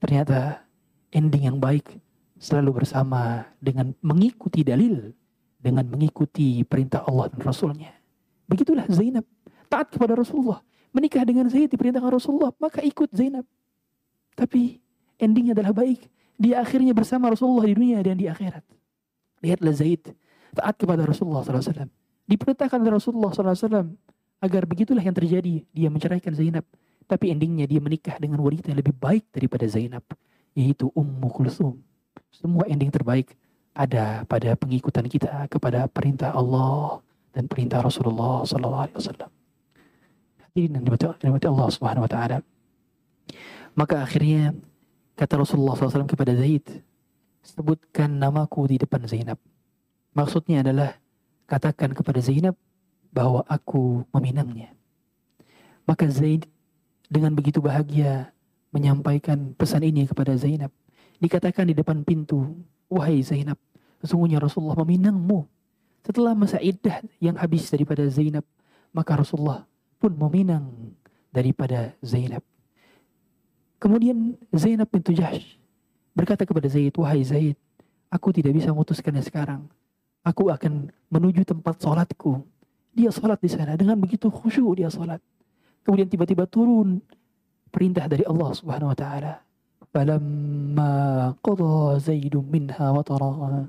Ternyata 0.00 0.64
ending 1.12 1.46
yang 1.52 1.58
baik 1.60 2.00
selalu 2.40 2.82
bersama 2.82 3.44
dengan 3.60 3.92
mengikuti 4.00 4.64
dalil, 4.64 5.12
dengan 5.60 5.84
mengikuti 5.86 6.64
perintah 6.64 7.04
Allah 7.04 7.28
dan 7.28 7.40
Rasulnya. 7.44 7.92
Begitulah 8.48 8.88
Zainab, 8.88 9.28
taat 9.68 9.92
kepada 9.92 10.16
Rasulullah. 10.16 10.64
Menikah 10.90 11.22
dengan 11.22 11.46
Zaid 11.46 11.70
diperintahkan 11.70 12.10
Rasulullah, 12.10 12.50
maka 12.58 12.82
ikut 12.82 13.14
Zainab. 13.14 13.46
Tapi 14.34 14.82
endingnya 15.20 15.54
adalah 15.54 15.70
baik. 15.70 16.02
Dia 16.40 16.64
akhirnya 16.64 16.96
bersama 16.96 17.30
Rasulullah 17.30 17.68
di 17.68 17.76
dunia 17.76 18.02
dan 18.02 18.18
di 18.18 18.26
akhirat. 18.26 18.64
Lihatlah 19.44 19.76
Zaid, 19.76 20.16
taat 20.56 20.74
kepada 20.80 21.04
Rasulullah 21.06 21.44
SAW. 21.44 21.86
Diperintahkan 22.26 22.78
oleh 22.80 22.92
Rasulullah 22.96 23.30
SAW 23.30 23.94
agar 24.40 24.62
begitulah 24.66 25.04
yang 25.04 25.14
terjadi. 25.14 25.62
Dia 25.70 25.88
menceraikan 25.92 26.32
Zainab. 26.34 26.64
Tapi 27.10 27.34
endingnya 27.34 27.66
dia 27.66 27.82
menikah 27.82 28.14
dengan 28.22 28.38
wanita 28.38 28.70
yang 28.70 28.78
lebih 28.78 28.94
baik 28.94 29.26
daripada 29.34 29.66
Zainab. 29.66 30.06
Yaitu 30.54 30.94
Ummu 30.94 31.26
Kulsum. 31.34 31.82
Semua 32.30 32.70
ending 32.70 32.94
terbaik 32.94 33.34
ada 33.74 34.22
pada 34.30 34.54
pengikutan 34.54 35.02
kita 35.10 35.50
kepada 35.50 35.90
perintah 35.90 36.30
Allah 36.30 37.02
dan 37.34 37.50
perintah 37.50 37.82
Rasulullah 37.82 38.46
SAW. 38.46 38.86
Hadirin 40.46 40.70
dan 40.78 40.82
dimati 40.86 41.46
Allah 41.50 41.68
Subhanahu 41.74 42.06
Wa 42.06 42.10
Taala. 42.10 42.38
Maka 43.74 44.02
akhirnya 44.02 44.54
kata 45.14 45.38
Rasulullah 45.38 45.78
SAW 45.78 46.10
kepada 46.10 46.34
Zaid, 46.34 46.82
sebutkan 47.42 48.10
namaku 48.10 48.70
di 48.70 48.76
depan 48.78 49.06
Zainab. 49.06 49.38
Maksudnya 50.14 50.66
adalah 50.66 50.98
katakan 51.46 51.94
kepada 51.94 52.18
Zainab 52.18 52.58
bahwa 53.14 53.46
aku 53.46 54.02
meminangnya. 54.10 54.74
Maka 55.86 56.06
Zaid 56.10 56.46
dengan 57.10 57.34
begitu 57.34 57.58
bahagia 57.58 58.30
menyampaikan 58.70 59.52
pesan 59.58 59.82
ini 59.82 60.06
kepada 60.06 60.32
Zainab. 60.38 60.70
Dikatakan 61.18 61.66
di 61.68 61.74
depan 61.74 62.06
pintu, 62.06 62.54
wahai 62.86 63.20
Zainab, 63.20 63.58
sesungguhnya 64.00 64.38
Rasulullah 64.38 64.78
meminangmu. 64.78 65.44
Setelah 66.06 66.32
masa 66.32 66.62
iddah 66.62 67.02
yang 67.20 67.36
habis 67.36 67.68
daripada 67.68 68.06
Zainab, 68.08 68.46
maka 68.94 69.18
Rasulullah 69.18 69.66
pun 70.00 70.16
meminang 70.16 70.96
daripada 71.28 71.92
Zainab. 72.00 72.40
Kemudian 73.76 74.38
Zainab 74.54 74.88
pintu 74.88 75.12
Jahsh 75.12 75.60
berkata 76.14 76.46
kepada 76.46 76.68
Zaid, 76.70 76.94
wahai 76.96 77.20
Zaid, 77.26 77.56
aku 78.08 78.32
tidak 78.32 78.56
bisa 78.56 78.72
memutuskannya 78.72 79.22
sekarang. 79.24 79.66
Aku 80.20 80.52
akan 80.52 80.92
menuju 81.08 81.48
tempat 81.48 81.80
sholatku. 81.80 82.44
Dia 82.92 83.08
sholat 83.08 83.40
di 83.40 83.48
sana 83.48 83.78
dengan 83.78 83.96
begitu 83.96 84.28
khusyuk 84.28 84.76
dia 84.76 84.92
sholat. 84.92 85.22
Kemudian 85.84 86.08
tiba-tiba 86.08 86.44
turun 86.44 87.00
perintah 87.70 88.04
dari 88.10 88.26
Allah 88.26 88.50
Subhanahu 88.52 88.92
wa 88.92 88.98
taala. 88.98 89.34
Falamma 89.90 91.34
qada 91.42 91.98
Zaidun 91.98 92.46
minha 92.46 92.86
wa 92.94 93.02
tara. 93.02 93.66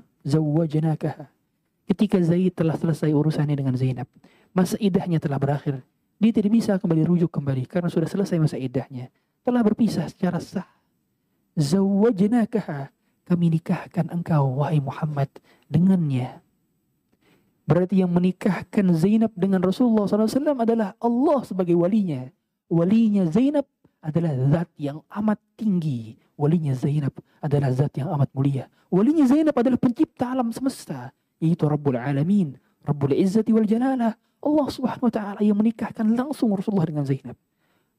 Ketika 1.82 2.16
Zaid 2.22 2.54
telah 2.54 2.78
selesai 2.78 3.10
urusannya 3.10 3.58
dengan 3.58 3.74
Zainab, 3.74 4.06
masa 4.54 4.78
idahnya 4.78 5.18
telah 5.18 5.42
berakhir. 5.42 5.82
Dia 6.22 6.30
tidak 6.30 6.54
bisa 6.54 6.78
kembali 6.78 7.02
rujuk 7.02 7.34
kembali 7.34 7.66
karena 7.66 7.90
sudah 7.90 8.06
selesai 8.06 8.38
masa 8.38 8.54
idahnya. 8.54 9.10
Telah 9.42 9.66
berpisah 9.66 10.06
secara 10.06 10.38
sah. 10.38 10.70
Zawwajnakaha. 11.58 12.94
Kami 13.26 13.58
nikahkan 13.58 14.06
engkau 14.14 14.62
wahai 14.62 14.78
Muhammad 14.78 15.30
dengannya. 15.66 16.38
Berarti 17.62 18.02
yang 18.02 18.10
menikahkan 18.10 18.86
Zainab 18.98 19.30
dengan 19.38 19.62
Rasulullah 19.62 20.10
SAW 20.10 20.58
adalah 20.58 20.98
Allah 20.98 21.40
sebagai 21.46 21.78
walinya. 21.78 22.26
Walinya 22.66 23.22
Zainab 23.30 23.66
adalah 24.02 24.34
zat 24.50 24.70
yang 24.74 24.98
amat 25.06 25.38
tinggi. 25.54 26.18
Walinya 26.34 26.74
Zainab 26.74 27.14
adalah 27.38 27.70
zat 27.70 27.94
yang 27.94 28.10
amat 28.18 28.34
mulia. 28.34 28.66
Walinya 28.90 29.24
Zainab 29.30 29.54
adalah 29.54 29.78
pencipta 29.78 30.34
alam 30.34 30.50
semesta. 30.50 31.14
Yaitu 31.38 31.70
Rabbul 31.70 31.94
Alamin. 31.94 32.58
Rabbul 32.82 33.14
Izzati 33.14 33.54
wal 33.54 33.66
Jalalah. 33.66 34.18
Allah 34.42 34.66
subhanahu 34.66 35.06
wa 35.06 35.14
ta'ala 35.14 35.40
yang 35.46 35.54
menikahkan 35.54 36.02
langsung 36.18 36.50
Rasulullah 36.50 36.90
dengan 36.90 37.06
Zainab. 37.06 37.38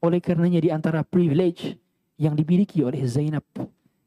Oleh 0.04 0.20
karenanya 0.20 0.60
di 0.60 0.68
antara 0.68 1.00
privilege 1.00 1.80
yang 2.20 2.36
dimiliki 2.36 2.84
oleh 2.84 3.00
Zainab 3.08 3.48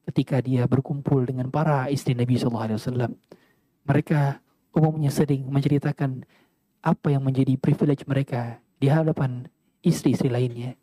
ketika 0.06 0.38
dia 0.40 0.70
berkumpul 0.70 1.26
dengan 1.26 1.50
para 1.50 1.90
istri 1.90 2.14
Nabi 2.14 2.38
SAW. 2.38 3.10
Mereka 3.90 4.38
umumnya 4.78 5.10
sering 5.10 5.50
menceritakan 5.50 6.22
apa 6.86 7.08
yang 7.10 7.26
menjadi 7.26 7.58
privilege 7.58 8.06
mereka 8.06 8.62
di 8.78 8.88
hadapan 8.94 9.50
istri-istri 9.82 10.30
lainnya. 10.30 10.78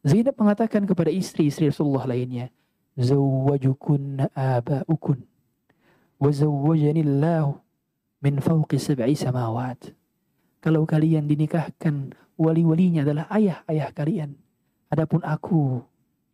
Zainab 0.00 0.40
mengatakan 0.40 0.88
kepada 0.88 1.12
istri-istri 1.12 1.68
Rasulullah 1.68 2.08
lainnya, 2.08 2.48
Zawwajukun 2.96 4.32
aba'ukun 4.32 5.18
wa 6.18 6.30
min 8.18 8.34
fawqi 8.42 8.76
sab'i 8.80 9.14
samawat. 9.14 9.94
Kalau 10.58 10.82
kalian 10.82 11.30
dinikahkan, 11.30 12.18
wali-walinya 12.34 13.06
adalah 13.06 13.30
ayah-ayah 13.30 13.94
kalian. 13.94 14.34
Adapun 14.90 15.22
aku 15.22 15.78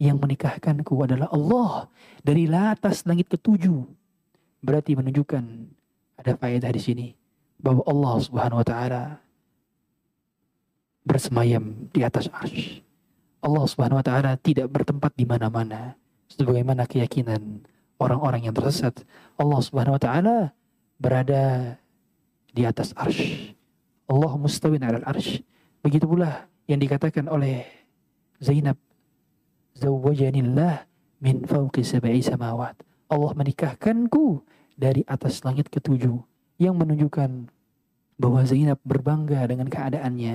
yang 0.00 0.16
menikahkanku 0.16 0.94
adalah 1.04 1.28
Allah 1.28 1.92
dari 2.24 2.48
atas 2.48 3.04
langit 3.04 3.28
ketujuh. 3.28 3.85
Berarti 4.64 4.96
menunjukkan 4.96 5.44
ada 6.25 6.41
faedah 6.41 6.73
di 6.73 6.81
sini 6.81 7.07
bahwa 7.61 7.85
Allah 7.85 8.17
Subhanahu 8.25 8.65
wa 8.65 8.67
taala 8.67 9.03
bersemayam 11.05 11.93
di 11.93 12.01
atas 12.01 12.33
arsy. 12.33 12.81
Allah 13.45 13.69
Subhanahu 13.69 14.01
wa 14.01 14.07
taala 14.07 14.41
tidak 14.41 14.73
bertempat 14.73 15.13
di 15.13 15.29
mana-mana 15.29 16.01
sebagaimana 16.33 16.89
keyakinan 16.89 17.61
orang-orang 18.01 18.49
yang 18.49 18.57
tersesat. 18.57 19.05
Allah 19.37 19.61
Subhanahu 19.61 20.01
wa 20.01 20.03
taala 20.03 20.37
berada 20.97 21.77
di 22.57 22.65
atas 22.65 22.97
arsy. 22.97 23.53
Allah 24.09 24.33
mustawin 24.41 24.81
'alal 24.81 25.05
arsy. 25.05 25.45
Begitu 25.85 26.09
pula 26.09 26.49
yang 26.65 26.81
dikatakan 26.81 27.29
oleh 27.29 27.69
Zainab 28.41 28.81
Zawwajanillah 29.77 30.89
min 31.21 31.45
fawqi 31.45 31.85
sab'i 31.85 32.25
samawat. 32.25 32.81
Allah 33.13 33.33
menikahkanku 33.37 34.41
dari 34.75 35.07
atas 35.07 35.43
langit 35.47 35.71
ketujuh 35.71 36.19
yang 36.59 36.75
menunjukkan 36.79 37.51
bahwa 38.19 38.41
Zainab 38.47 38.79
berbangga 38.87 39.43
dengan 39.47 39.67
keadaannya 39.67 40.35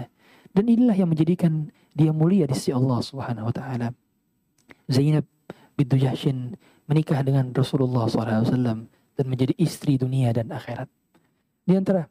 dan 0.51 0.63
inilah 0.65 0.95
yang 0.95 1.09
menjadikan 1.11 1.71
dia 1.95 2.11
mulia 2.11 2.47
di 2.47 2.55
sisi 2.55 2.75
Allah 2.75 2.99
Subhanahu 2.99 3.47
wa 3.51 3.53
taala. 3.53 3.87
Zainab 4.89 5.23
bintu 5.77 5.95
Jahshin 5.95 6.57
menikah 6.89 7.21
dengan 7.21 7.53
Rasulullah 7.53 8.09
SAW 8.09 8.89
dan 8.89 9.25
menjadi 9.29 9.53
istri 9.61 9.95
dunia 9.95 10.33
dan 10.33 10.49
akhirat. 10.49 10.89
Di 11.63 11.77
antara 11.77 12.09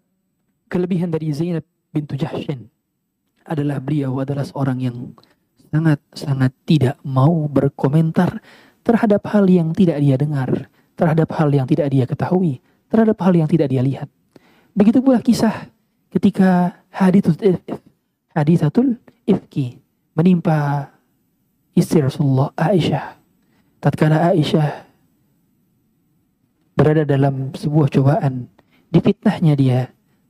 kelebihan 0.71 1.11
dari 1.11 1.35
Zainab 1.35 1.67
bintu 1.91 2.14
Jahshin 2.14 2.71
adalah 3.43 3.83
beliau 3.83 4.23
adalah 4.23 4.47
seorang 4.47 4.79
yang 4.79 4.97
sangat-sangat 5.69 6.53
tidak 6.64 6.97
mau 7.03 7.49
berkomentar 7.51 8.41
terhadap 8.87 9.27
hal 9.29 9.45
yang 9.51 9.75
tidak 9.77 10.01
dia 10.01 10.17
dengar 10.17 10.71
terhadap 10.98 11.30
hal 11.38 11.48
yang 11.54 11.64
tidak 11.70 11.87
dia 11.94 12.04
ketahui, 12.04 12.58
terhadap 12.90 13.14
hal 13.22 13.32
yang 13.38 13.46
tidak 13.46 13.70
dia 13.70 13.78
lihat. 13.80 14.11
Begitu 14.74 14.98
pula 14.98 15.22
kisah 15.22 15.70
ketika 16.11 16.74
hadithatul 16.90 17.62
hadithatul 18.34 18.98
ifki 19.24 19.78
menimpa 20.18 20.90
istri 21.78 22.02
Rasulullah 22.02 22.50
Aisyah. 22.58 23.14
Tatkala 23.78 24.34
Aisyah 24.34 24.90
berada 26.74 27.06
dalam 27.06 27.54
sebuah 27.54 27.90
cobaan, 27.90 28.50
difitnahnya 28.90 29.54
dia 29.54 29.80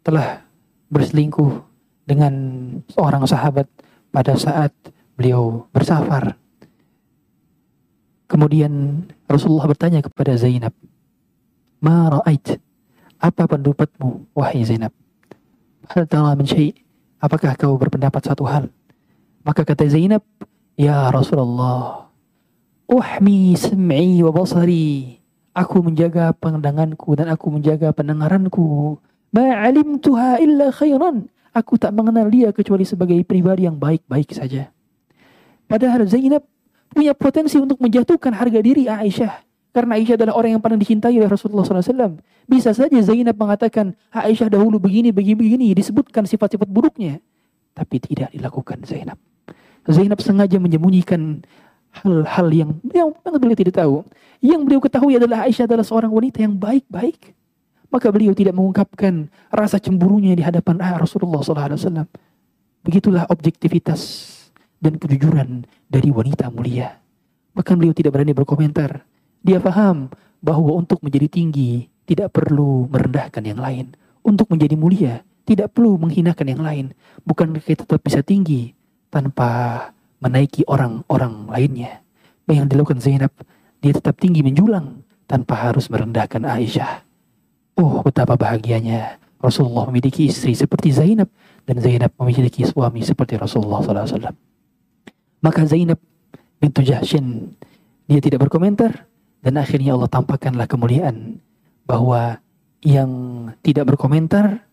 telah 0.05 0.45
berselingkuh 0.89 1.65
dengan 2.09 2.33
seorang 2.89 3.29
sahabat 3.29 3.69
pada 4.09 4.33
saat 4.41 4.73
beliau 5.13 5.69
bersafar 5.69 6.38
Kemudian 8.29 9.05
Rasulullah 9.25 9.65
bertanya 9.65 10.05
kepada 10.05 10.37
Zainab, 10.37 10.77
"Ma 11.81 12.13
ra'ait? 12.13 12.61
Apa 13.17 13.49
pendapatmu 13.49 14.29
wahai 14.37 14.63
Zainab?" 14.69 14.93
Hal 15.89 16.05
tara 16.05 16.37
min? 16.37 16.45
Apakah 17.19 17.57
kau 17.57 17.81
berpendapat 17.81 18.21
satu 18.21 18.45
hal? 18.45 18.69
Maka 19.43 19.65
kata 19.65 19.89
Zainab, 19.89 20.21
"Ya 20.77 21.09
Rasulullah, 21.09 22.13
uhmi 22.85 23.57
sam'i 23.57 24.21
wa 24.21 24.31
basari." 24.31 25.19
Aku 25.57 25.83
menjaga 25.83 26.31
pandanganku 26.37 27.19
dan 27.19 27.33
aku 27.33 27.51
menjaga 27.51 27.91
pendengaranku. 27.91 29.01
Ma'alimtuha 29.35 30.39
illa 30.39 30.71
khairan. 30.71 31.27
Aku 31.51 31.75
tak 31.81 31.91
mengenal 31.97 32.31
dia 32.31 32.55
kecuali 32.55 32.87
sebagai 32.87 33.19
pribadi 33.27 33.67
yang 33.67 33.75
baik-baik 33.75 34.31
saja. 34.31 34.71
Padahal 35.67 36.07
Zainab 36.07 36.47
punya 36.93 37.13
potensi 37.13 37.57
untuk 37.61 37.79
menjatuhkan 37.79 38.33
harga 38.35 38.61
diri 38.61 38.89
Aisyah. 38.89 39.45
Karena 39.73 40.01
Aisyah 40.01 40.17
adalah 40.19 40.35
orang 40.35 40.59
yang 40.59 40.63
paling 40.65 40.81
dicintai 40.81 41.15
oleh 41.15 41.29
Rasulullah 41.29 41.63
SAW. 41.63 42.19
Bisa 42.49 42.73
saja 42.73 42.99
Zainab 43.05 43.37
mengatakan, 43.37 43.93
Aisyah 44.11 44.49
dahulu 44.49 44.81
begini, 44.81 45.13
begini, 45.13 45.37
begini, 45.37 45.67
disebutkan 45.77 46.25
sifat-sifat 46.25 46.67
buruknya. 46.67 47.21
Tapi 47.77 48.01
tidak 48.03 48.33
dilakukan 48.33 48.83
Zainab. 48.89 49.21
Zainab 49.87 50.19
sengaja 50.19 50.57
menyembunyikan 50.59 51.45
hal-hal 52.03 52.49
yang, 52.51 52.71
yang 52.91 53.13
beliau 53.39 53.57
tidak 53.57 53.77
tahu. 53.79 54.03
Yang 54.41 54.61
beliau 54.65 54.81
ketahui 54.83 55.15
adalah 55.21 55.47
Aisyah 55.47 55.69
adalah 55.69 55.85
seorang 55.85 56.11
wanita 56.11 56.43
yang 56.43 56.57
baik-baik. 56.57 57.37
Maka 57.89 58.13
beliau 58.13 58.37
tidak 58.37 58.53
mengungkapkan 58.53 59.33
rasa 59.49 59.81
cemburunya 59.81 60.37
di 60.37 60.45
hadapan 60.45 60.77
Rasulullah 61.01 61.41
SAW. 61.41 62.05
Begitulah 62.85 63.25
objektivitas 63.33 64.29
dan 64.79 64.97
kejujuran 64.97 65.67
dari 65.91 66.11
wanita 66.11 66.51
mulia. 66.51 66.99
Bahkan 67.55 67.75
beliau 67.75 67.95
tidak 67.95 68.15
berani 68.15 68.33
berkomentar. 68.35 69.03
Dia 69.43 69.59
paham 69.59 70.11
bahwa 70.39 70.79
untuk 70.79 71.03
menjadi 71.03 71.27
tinggi 71.27 71.91
tidak 72.07 72.35
perlu 72.35 72.87
merendahkan 72.87 73.43
yang 73.43 73.59
lain. 73.59 73.95
Untuk 74.23 74.51
menjadi 74.51 74.75
mulia 74.79 75.15
tidak 75.49 75.75
perlu 75.75 75.99
menghinakan 75.99 76.47
yang 76.47 76.63
lain. 76.63 76.87
Bukan 77.25 77.57
kita 77.59 77.83
tetap 77.89 78.01
bisa 78.05 78.23
tinggi 78.23 78.77
tanpa 79.11 79.91
menaiki 80.23 80.67
orang-orang 80.69 81.49
lainnya. 81.51 82.05
Yang 82.49 82.67
dilakukan 82.73 83.01
Zainab, 83.05 83.33
dia 83.85 83.93
tetap 83.93 84.17
tinggi 84.17 84.41
menjulang 84.41 85.05
tanpa 85.29 85.69
harus 85.69 85.93
merendahkan 85.93 86.41
Aisyah. 86.49 87.05
Oh, 87.77 88.01
betapa 88.01 88.35
bahagianya 88.35 89.21
Rasulullah 89.39 89.87
memiliki 89.87 90.27
istri 90.27 90.57
seperti 90.57 90.91
Zainab 90.91 91.31
dan 91.69 91.79
Zainab 91.79 92.11
memiliki 92.19 92.67
suami 92.67 93.05
seperti 93.05 93.39
Rasulullah 93.39 93.85
SAW. 93.85 94.48
Maka 95.39 95.65
Zainab 95.67 96.03
bintu 96.59 96.83
Jahshin 96.83 97.55
dia 98.11 98.19
tidak 98.19 98.49
berkomentar 98.49 99.07
dan 99.45 99.55
akhirnya 99.61 99.95
Allah 99.95 100.11
tampakkanlah 100.11 100.67
kemuliaan 100.67 101.39
bahwa 101.87 102.43
yang 102.83 103.11
tidak 103.63 103.95
berkomentar 103.95 104.67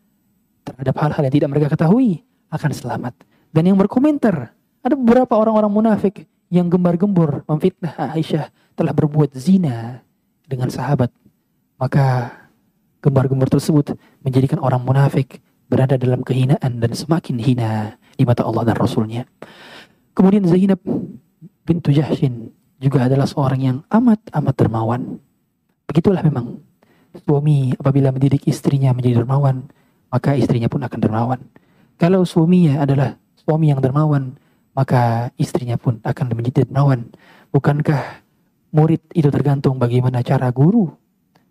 terhadap 0.66 0.96
hal-hal 0.98 1.22
yang 1.30 1.36
tidak 1.36 1.50
mereka 1.54 1.68
ketahui 1.78 2.26
akan 2.50 2.72
selamat. 2.74 3.14
Dan 3.54 3.72
yang 3.72 3.78
berkomentar, 3.80 4.52
ada 4.82 4.96
beberapa 4.98 5.38
orang-orang 5.38 5.72
munafik 5.72 6.26
yang 6.50 6.68
gembar-gembor 6.70 7.46
memfitnah 7.48 8.14
Aisyah 8.14 8.50
telah 8.76 8.94
berbuat 8.94 9.34
zina 9.38 10.02
dengan 10.46 10.70
sahabat. 10.70 11.10
Maka 11.80 12.32
gembar-gembor 13.02 13.50
tersebut 13.50 13.96
menjadikan 14.26 14.60
orang 14.62 14.82
munafik 14.82 15.40
berada 15.66 15.98
dalam 15.98 16.22
kehinaan 16.22 16.78
dan 16.78 16.92
semakin 16.94 17.38
hina 17.42 17.98
di 18.16 18.24
mata 18.24 18.46
Allah 18.46 18.64
dan 18.70 18.78
Rasulnya. 18.78 19.26
Kemudian 20.16 20.48
Zainab 20.48 20.80
bintu 21.68 21.92
Jahshin 21.92 22.56
juga 22.80 23.12
adalah 23.12 23.28
seorang 23.28 23.60
yang 23.60 23.78
amat-amat 23.92 24.56
dermawan. 24.56 25.02
Begitulah 25.86 26.24
memang 26.24 26.64
suami 27.28 27.76
apabila 27.76 28.16
mendidik 28.16 28.48
istrinya 28.48 28.96
menjadi 28.96 29.24
dermawan, 29.24 29.68
maka 30.08 30.40
istrinya 30.40 30.72
pun 30.72 30.88
akan 30.88 31.00
dermawan. 31.04 31.40
Kalau 32.00 32.24
suaminya 32.24 32.84
adalah 32.84 33.20
suami 33.36 33.76
yang 33.76 33.84
dermawan, 33.84 34.40
maka 34.72 35.32
istrinya 35.36 35.76
pun 35.76 36.00
akan 36.00 36.26
menjadi 36.32 36.64
dermawan. 36.64 37.12
Bukankah 37.52 38.24
murid 38.72 39.04
itu 39.16 39.28
tergantung 39.32 39.80
bagaimana 39.80 40.24
cara 40.24 40.52
guru? 40.52 40.92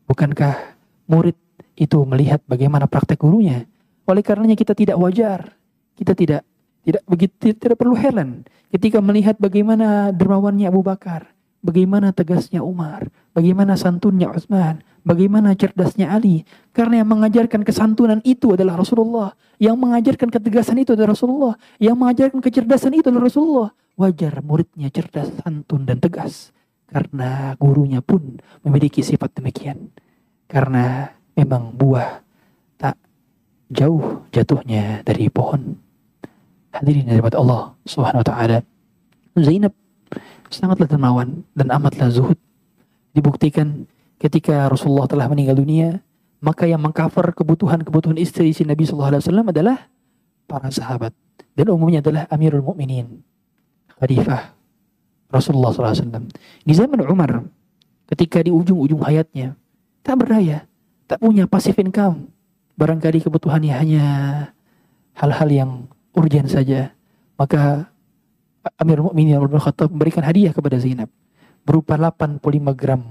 Bukankah 0.09 0.77
murid 1.09 1.37
itu 1.77 2.01
melihat 2.05 2.41
bagaimana 2.45 2.85
praktek 2.85 3.21
gurunya? 3.21 3.65
Oleh 4.05 4.21
karenanya 4.21 4.57
kita 4.57 4.77
tidak 4.77 5.01
wajar, 5.01 5.57
kita 5.97 6.13
tidak 6.13 6.45
tidak 6.85 7.03
begitu 7.09 7.57
tidak 7.57 7.81
perlu 7.81 7.97
heran 7.97 8.45
ketika 8.69 9.01
melihat 9.01 9.41
bagaimana 9.41 10.13
dermawannya 10.13 10.69
Abu 10.69 10.85
Bakar, 10.85 11.33
bagaimana 11.65 12.13
tegasnya 12.13 12.61
Umar, 12.61 13.09
bagaimana 13.33 13.79
santunnya 13.79 14.29
Utsman, 14.29 14.85
bagaimana 15.07 15.55
cerdasnya 15.55 16.11
Ali. 16.11 16.43
Karena 16.75 17.01
yang 17.01 17.09
mengajarkan 17.15 17.63
kesantunan 17.63 18.19
itu 18.27 18.53
adalah 18.53 18.77
Rasulullah, 18.77 19.31
yang 19.63 19.79
mengajarkan 19.79 20.29
ketegasan 20.29 20.83
itu 20.83 20.93
adalah 20.93 21.15
Rasulullah, 21.15 21.55
yang 21.79 21.95
mengajarkan 21.95 22.43
kecerdasan 22.43 22.99
itu 22.99 23.09
adalah 23.09 23.31
Rasulullah. 23.31 23.71
Wajar 23.95 24.43
muridnya 24.43 24.91
cerdas, 24.91 25.31
santun 25.39 25.87
dan 25.87 26.03
tegas 26.03 26.51
karena 26.91 27.55
gurunya 27.59 28.03
pun 28.03 28.43
memiliki 28.67 29.07
sifat 29.07 29.39
demikian. 29.39 29.91
Karena 30.51 31.11
memang 31.39 31.75
buah 31.75 32.23
tak 32.75 32.99
jauh 33.71 34.27
jatuhnya 34.35 35.07
dari 35.07 35.31
pohon. 35.31 35.84
Hadirin 36.75 37.07
dari 37.07 37.23
Allah 37.23 37.79
Subhanahu 37.87 38.23
wa 38.23 38.27
taala. 38.27 38.59
Zainab 39.39 39.75
sangatlah 40.51 40.91
dermawan 40.91 41.47
dan 41.55 41.71
amatlah 41.71 42.11
zuhud. 42.11 42.39
Dibuktikan 43.15 43.87
ketika 44.19 44.67
Rasulullah 44.67 45.07
telah 45.07 45.31
meninggal 45.31 45.55
dunia, 45.59 46.03
maka 46.43 46.67
yang 46.67 46.83
mengcover 46.83 47.31
kebutuhan-kebutuhan 47.35 48.19
istri 48.19 48.51
si 48.51 48.67
Nabi 48.67 48.85
sallallahu 48.85 49.11
alaihi 49.15 49.23
wasallam 49.23 49.47
adalah 49.55 49.77
para 50.51 50.69
sahabat 50.69 51.15
dan 51.55 51.67
umumnya 51.71 52.03
adalah 52.03 52.27
Amirul 52.29 52.67
Mukminin, 52.67 53.23
Khalifah 53.97 54.55
Rasulullah 55.31 55.75
SAW. 55.75 56.31
Di 56.63 56.75
zaman 56.75 57.03
Umar, 57.07 57.43
ketika 58.11 58.43
di 58.43 58.51
ujung-ujung 58.55 59.03
hayatnya, 59.03 59.59
tak 60.03 60.23
berdaya, 60.23 60.67
tak 61.07 61.23
punya 61.23 61.47
passive 61.47 61.79
income, 61.83 62.31
barangkali 62.79 63.23
kebutuhannya 63.23 63.75
hanya 63.75 64.07
hal-hal 65.19 65.49
yang 65.51 65.71
urgen 66.15 66.47
saja, 66.47 66.95
maka 67.35 67.91
Amir 68.81 69.03
Mukminin 69.05 69.37
Umar 69.37 69.61
Khattab 69.61 69.93
memberikan 69.93 70.25
hadiah 70.25 70.55
kepada 70.55 70.81
Zainab 70.81 71.13
berupa 71.67 72.01
85 72.01 72.41
gram 72.73 73.03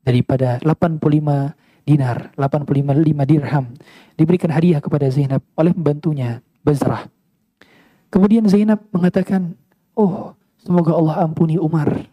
daripada 0.00 0.60
85 0.64 1.52
dinar, 1.84 2.32
85 2.36 3.24
dirham 3.28 3.64
diberikan 4.16 4.48
hadiah 4.52 4.80
kepada 4.80 5.08
Zainab 5.12 5.44
oleh 5.56 5.72
pembantunya 5.76 6.40
Bazrah. 6.64 7.08
Kemudian 8.08 8.48
Zainab 8.48 8.80
mengatakan, 8.88 9.52
"Oh, 9.92 10.32
semoga 10.56 10.96
Allah 10.96 11.20
ampuni 11.20 11.60
Umar. 11.60 12.08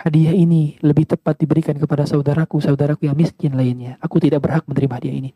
Hadiah 0.00 0.32
ini 0.32 0.80
lebih 0.80 1.08
tepat 1.08 1.36
diberikan 1.40 1.76
kepada 1.76 2.08
saudaraku, 2.08 2.60
saudaraku 2.60 3.08
yang 3.08 3.16
miskin 3.16 3.52
lainnya. 3.52 4.00
Aku 4.00 4.20
tidak 4.20 4.44
berhak 4.44 4.64
menerima 4.68 4.92
hadiah 5.00 5.16
ini." 5.16 5.30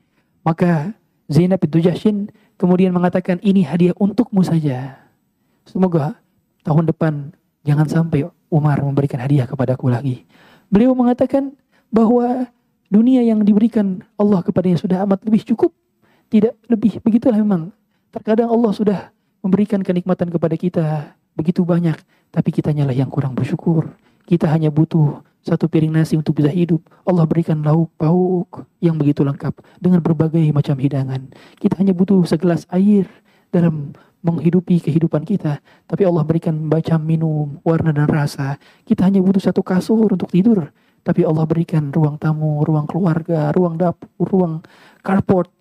Maka 0.44 0.92
Zainab 1.28 1.60
bintu 1.64 1.80
Jahshin 1.80 2.28
kemudian 2.60 2.92
mengatakan 2.92 3.40
ini 3.40 3.64
hadiah 3.64 3.96
untukmu 3.96 4.44
saja. 4.44 5.00
Semoga 5.64 6.20
tahun 6.64 6.92
depan 6.92 7.32
jangan 7.64 7.88
sampai 7.88 8.28
Umar 8.52 8.78
memberikan 8.84 9.18
hadiah 9.18 9.48
kepadaku 9.48 9.88
lagi. 9.88 10.28
Beliau 10.68 10.92
mengatakan 10.92 11.56
bahwa 11.88 12.48
dunia 12.92 13.24
yang 13.24 13.40
diberikan 13.42 14.04
Allah 14.20 14.44
kepadanya 14.44 14.78
sudah 14.78 15.02
amat 15.08 15.24
lebih 15.24 15.42
cukup. 15.54 15.72
Tidak 16.28 16.68
lebih. 16.68 17.00
Begitulah 17.00 17.40
memang. 17.40 17.72
Terkadang 18.12 18.50
Allah 18.52 18.72
sudah 18.74 18.98
memberikan 19.42 19.82
kenikmatan 19.82 20.30
kepada 20.30 20.54
kita 20.54 20.86
begitu 21.34 21.64
banyak. 21.66 21.96
Tapi 22.30 22.50
kita 22.50 22.74
lah 22.74 22.94
yang 22.94 23.10
kurang 23.10 23.34
bersyukur. 23.34 23.90
Kita 24.24 24.50
hanya 24.50 24.70
butuh 24.70 25.22
satu 25.44 25.68
piring 25.68 25.92
nasi 25.92 26.16
untuk 26.16 26.40
bisa 26.40 26.48
hidup. 26.48 26.80
Allah 27.04 27.28
berikan 27.28 27.60
lauk 27.60 27.92
pauk 28.00 28.64
yang 28.80 28.96
begitu 28.96 29.20
lengkap 29.20 29.52
dengan 29.76 30.00
berbagai 30.00 30.42
macam 30.56 30.80
hidangan. 30.80 31.28
Kita 31.60 31.76
hanya 31.76 31.92
butuh 31.92 32.24
segelas 32.24 32.64
air 32.72 33.04
dalam 33.52 33.92
menghidupi 34.24 34.80
kehidupan 34.80 35.28
kita. 35.28 35.60
Tapi 35.84 36.02
Allah 36.08 36.24
berikan 36.24 36.56
macam 36.64 36.96
minum, 37.04 37.60
warna 37.60 37.92
dan 37.92 38.08
rasa. 38.08 38.56
Kita 38.88 39.04
hanya 39.04 39.20
butuh 39.20 39.52
satu 39.52 39.60
kasur 39.60 40.08
untuk 40.08 40.32
tidur. 40.32 40.72
Tapi 41.04 41.20
Allah 41.28 41.44
berikan 41.44 41.92
ruang 41.92 42.16
tamu, 42.16 42.64
ruang 42.64 42.88
keluarga, 42.88 43.52
ruang 43.52 43.76
dapur, 43.76 44.08
ruang 44.24 44.64
carport, 45.04 45.52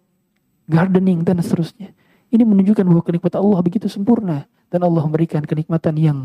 gardening, 0.72 1.28
dan 1.28 1.43
seterusnya. 1.43 1.91
Ini 2.32 2.48
menunjukkan 2.48 2.88
bahwa 2.88 3.04
kenikmatan 3.04 3.43
Allah 3.43 3.60
begitu 3.60 3.91
sempurna. 3.91 4.48
Dan 4.72 4.88
Allah 4.88 5.04
memberikan 5.04 5.43
kenikmatan 5.43 6.00
yang 6.00 6.19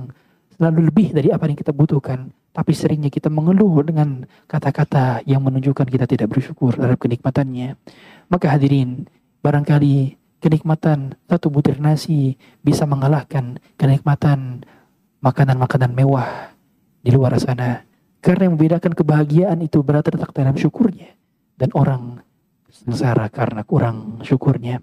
selalu 0.58 0.90
lebih 0.90 1.14
dari 1.14 1.30
apa 1.30 1.46
yang 1.46 1.54
kita 1.54 1.70
butuhkan. 1.70 2.34
Tapi 2.50 2.74
seringnya 2.74 3.06
kita 3.06 3.30
mengeluh 3.30 3.86
dengan 3.86 4.26
kata-kata 4.50 5.22
yang 5.22 5.46
menunjukkan 5.46 5.86
kita 5.86 6.10
tidak 6.10 6.34
bersyukur 6.34 6.74
terhadap 6.74 6.98
kenikmatannya. 6.98 7.78
Maka 8.26 8.46
hadirin, 8.50 9.06
barangkali 9.38 10.18
kenikmatan 10.42 11.14
satu 11.30 11.54
butir 11.54 11.78
nasi 11.78 12.34
bisa 12.66 12.82
mengalahkan 12.90 13.62
kenikmatan 13.78 14.66
makanan-makanan 15.22 15.94
mewah 15.94 16.50
di 16.98 17.14
luar 17.14 17.38
sana. 17.38 17.86
Karena 18.18 18.50
yang 18.50 18.58
membedakan 18.58 18.98
kebahagiaan 18.98 19.62
itu 19.62 19.78
berada 19.86 20.10
terletak 20.10 20.34
dalam 20.34 20.58
syukurnya. 20.58 21.14
Dan 21.54 21.70
orang 21.78 22.18
sengsara 22.66 23.30
karena 23.30 23.62
kurang 23.62 24.18
syukurnya. 24.26 24.82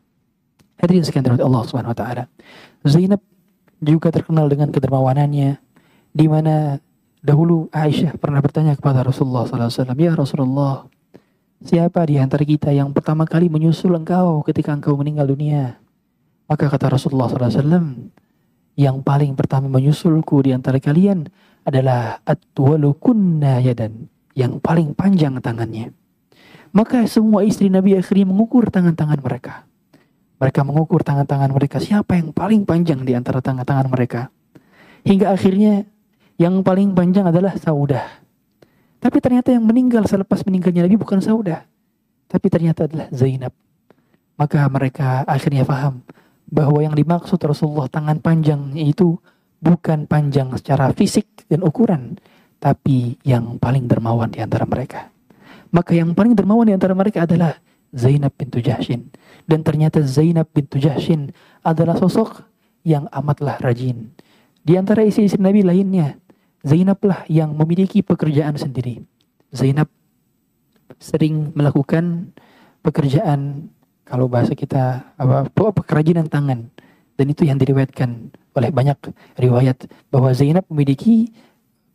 Hadirin 0.79 1.03
sekalian 1.03 1.43
Allah 1.43 1.63
Subhanahu 1.67 1.91
wa 1.91 1.99
taala. 1.99 2.23
Zainab 2.87 3.19
juga 3.83 4.11
terkenal 4.11 4.47
dengan 4.47 4.71
kedermawanannya 4.71 5.59
di 6.15 6.25
mana 6.31 6.79
dahulu 7.19 7.67
Aisyah 7.73 8.15
pernah 8.21 8.39
bertanya 8.39 8.77
kepada 8.77 9.01
Rasulullah 9.01 9.43
SAW, 9.49 9.97
Ya 9.97 10.13
Rasulullah, 10.13 10.87
siapa 11.59 12.05
di 12.07 12.21
antara 12.21 12.45
kita 12.45 12.71
yang 12.71 12.93
pertama 12.95 13.25
kali 13.25 13.51
menyusul 13.51 13.97
engkau 13.97 14.45
ketika 14.45 14.71
engkau 14.71 14.95
meninggal 14.95 15.27
dunia? 15.27 15.81
Maka 16.45 16.69
kata 16.69 16.93
Rasulullah 16.93 17.27
SAW, 17.27 18.13
yang 18.77 19.01
paling 19.01 19.33
pertama 19.33 19.65
menyusulku 19.67 20.45
di 20.45 20.53
antara 20.53 20.77
kalian 20.77 21.25
adalah 21.65 22.21
atwalukunna 22.21 23.59
yadan, 23.65 24.05
yang 24.37 24.61
paling 24.61 24.93
panjang 24.93 25.41
tangannya. 25.41 25.89
Maka 26.75 27.07
semua 27.09 27.41
istri 27.47 27.71
Nabi 27.71 27.97
akhirnya 27.97 28.29
mengukur 28.29 28.67
tangan-tangan 28.69 29.19
mereka. 29.23 29.65
Mereka 30.35 30.67
mengukur 30.67 30.99
tangan-tangan 30.99 31.51
mereka, 31.55 31.79
siapa 31.79 32.19
yang 32.19 32.35
paling 32.35 32.67
panjang 32.67 33.07
di 33.07 33.15
antara 33.15 33.39
tangan-tangan 33.39 33.87
mereka. 33.87 34.27
Hingga 35.07 35.31
akhirnya 35.31 35.87
yang 36.35 36.59
paling 36.59 36.91
panjang 36.91 37.31
adalah 37.31 37.55
Saudah. 37.55 38.03
Tapi 38.99 39.17
ternyata 39.23 39.55
yang 39.55 39.63
meninggal 39.63 40.03
selepas 40.09 40.43
meninggalnya 40.43 40.83
Nabi 40.83 40.97
bukan 40.99 41.23
Saudah. 41.23 41.63
Tapi 42.27 42.47
ternyata 42.51 42.89
adalah 42.89 43.07
Zainab. 43.15 43.53
Maka 44.35 44.67
mereka 44.67 45.23
akhirnya 45.23 45.63
paham 45.63 46.03
bahwa 46.49 46.83
yang 46.83 46.91
dimaksud 46.91 47.39
Rasulullah 47.39 47.87
tangan 47.87 48.19
panjang 48.19 48.75
itu 48.75 49.15
bukan 49.63 50.09
panjang 50.09 50.51
secara 50.59 50.91
fisik 50.91 51.47
dan 51.47 51.63
ukuran. 51.63 52.19
Tapi 52.59 53.21
yang 53.23 53.55
paling 53.61 53.87
dermawan 53.87 54.33
di 54.33 54.41
antara 54.41 54.65
mereka. 54.67 55.07
Maka 55.71 55.95
yang 55.95 56.11
paling 56.17 56.35
dermawan 56.35 56.67
di 56.67 56.73
antara 56.75 56.97
mereka 56.97 57.23
adalah 57.23 57.55
Zainab 57.95 58.35
bintu 58.35 58.59
Jahshin. 58.59 59.09
Dan 59.47 59.63
ternyata 59.63 60.03
Zainab 60.03 60.51
bintu 60.51 60.77
Jahshin 60.77 61.31
adalah 61.63 61.95
sosok 61.95 62.43
yang 62.83 63.07
amatlah 63.15 63.57
rajin. 63.63 64.11
Di 64.61 64.75
antara 64.75 65.01
isi-isi 65.07 65.39
Nabi 65.39 65.63
lainnya, 65.63 66.19
Zainab 66.61 66.99
lah 67.07 67.23
yang 67.31 67.55
memiliki 67.55 68.03
pekerjaan 68.03 68.59
sendiri. 68.59 68.99
Zainab 69.55 69.87
sering 70.99 71.55
melakukan 71.55 72.35
pekerjaan 72.83 73.71
kalau 74.05 74.29
bahasa 74.29 74.53
kita 74.53 75.01
apa 75.17 75.49
pekerjaan 75.49 76.29
tangan 76.29 76.69
dan 77.17 77.25
itu 77.25 77.47
yang 77.47 77.57
diriwayatkan 77.57 78.29
oleh 78.55 78.69
banyak 78.69 78.97
riwayat 79.39 79.89
bahwa 80.13 80.29
Zainab 80.35 80.67
memiliki 80.69 81.33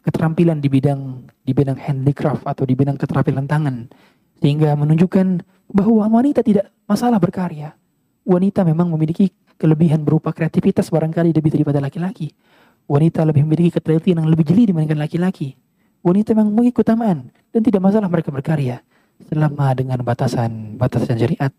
keterampilan 0.03 0.59
di 0.59 0.69
bidang 0.73 1.29
di 1.45 1.53
bidang 1.53 1.77
handicraft 1.77 2.43
atau 2.49 2.65
di 2.65 2.75
bidang 2.75 2.97
keterampilan 2.97 3.47
tangan 3.47 3.87
sehingga 4.41 4.75
menunjukkan 4.75 5.45
bahwa 5.71 6.09
wanita 6.11 6.43
tidak 6.43 6.73
masalah 6.89 7.21
berkarya. 7.23 7.77
wanita 8.21 8.63
memang 8.69 8.93
memiliki 8.93 9.33
kelebihan 9.57 10.05
berupa 10.05 10.31
kreativitas 10.31 10.93
barangkali 10.93 11.33
lebih 11.33 11.51
daripada 11.51 11.81
laki-laki. 11.81 12.31
Wanita 12.85 13.25
lebih 13.25 13.49
memiliki 13.49 13.81
ketelitian 13.81 14.23
yang 14.23 14.29
lebih 14.29 14.45
jeli 14.45 14.69
dibandingkan 14.71 15.01
laki-laki. 15.01 15.57
Wanita 16.05 16.37
memang 16.37 16.53
memiliki 16.53 16.81
keutamaan 16.81 17.33
dan 17.51 17.61
tidak 17.65 17.81
masalah 17.81 18.09
mereka 18.13 18.29
berkarya 18.29 18.85
selama 19.29 19.73
dengan 19.77 20.01
batasan 20.05 20.77
batasan 20.81 21.17
syariat. 21.17 21.53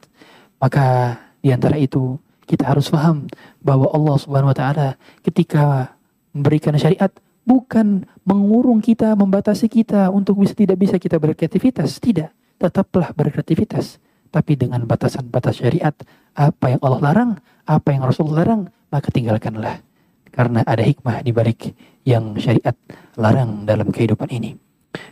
Maka 0.62 1.18
di 1.42 1.50
antara 1.50 1.78
itu 1.78 2.18
kita 2.46 2.70
harus 2.70 2.90
paham 2.90 3.30
bahwa 3.62 3.90
Allah 3.90 4.16
Subhanahu 4.22 4.54
wa 4.54 4.58
taala 4.58 4.88
ketika 5.26 5.94
memberikan 6.34 6.78
syariat 6.78 7.10
bukan 7.46 8.06
mengurung 8.26 8.80
kita, 8.82 9.18
membatasi 9.18 9.70
kita 9.70 10.10
untuk 10.14 10.42
bisa 10.42 10.54
tidak 10.54 10.78
bisa 10.78 10.96
kita 10.98 11.18
berkreativitas, 11.18 11.98
tidak. 11.98 12.34
Tetaplah 12.62 13.10
berkreativitas 13.18 13.98
tapi 14.30 14.54
dengan 14.54 14.86
batasan-batas 14.86 15.66
syariat. 15.66 15.98
Apa 16.38 16.78
yang 16.78 16.82
Allah 16.86 17.02
larang, 17.02 17.32
apa 17.66 17.90
yang 17.90 18.06
Rasul 18.06 18.30
larang, 18.30 18.70
maka 18.94 19.10
tinggalkanlah. 19.10 19.82
Karena 20.30 20.62
ada 20.64 20.86
hikmah 20.86 21.26
di 21.26 21.34
balik 21.34 21.74
yang 22.06 22.38
syariat 22.38 22.78
larang 23.18 23.66
dalam 23.66 23.90
kehidupan 23.90 24.30
ini. 24.30 24.54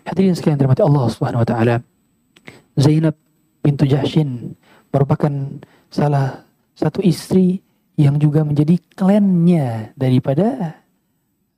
Hadirin 0.05 0.37
sekalian 0.37 0.61
dirahmati 0.61 0.85
Allah 0.85 1.05
Subhanahu 1.09 1.41
wa 1.41 1.47
taala. 1.47 1.75
Zainab 2.77 3.17
bintu 3.59 3.83
Jahshin 3.89 4.55
merupakan 4.93 5.33
salah 5.91 6.45
satu 6.77 7.03
istri 7.03 7.59
yang 7.99 8.15
juga 8.15 8.47
menjadi 8.47 8.79
klannya 8.95 9.91
daripada 9.99 10.79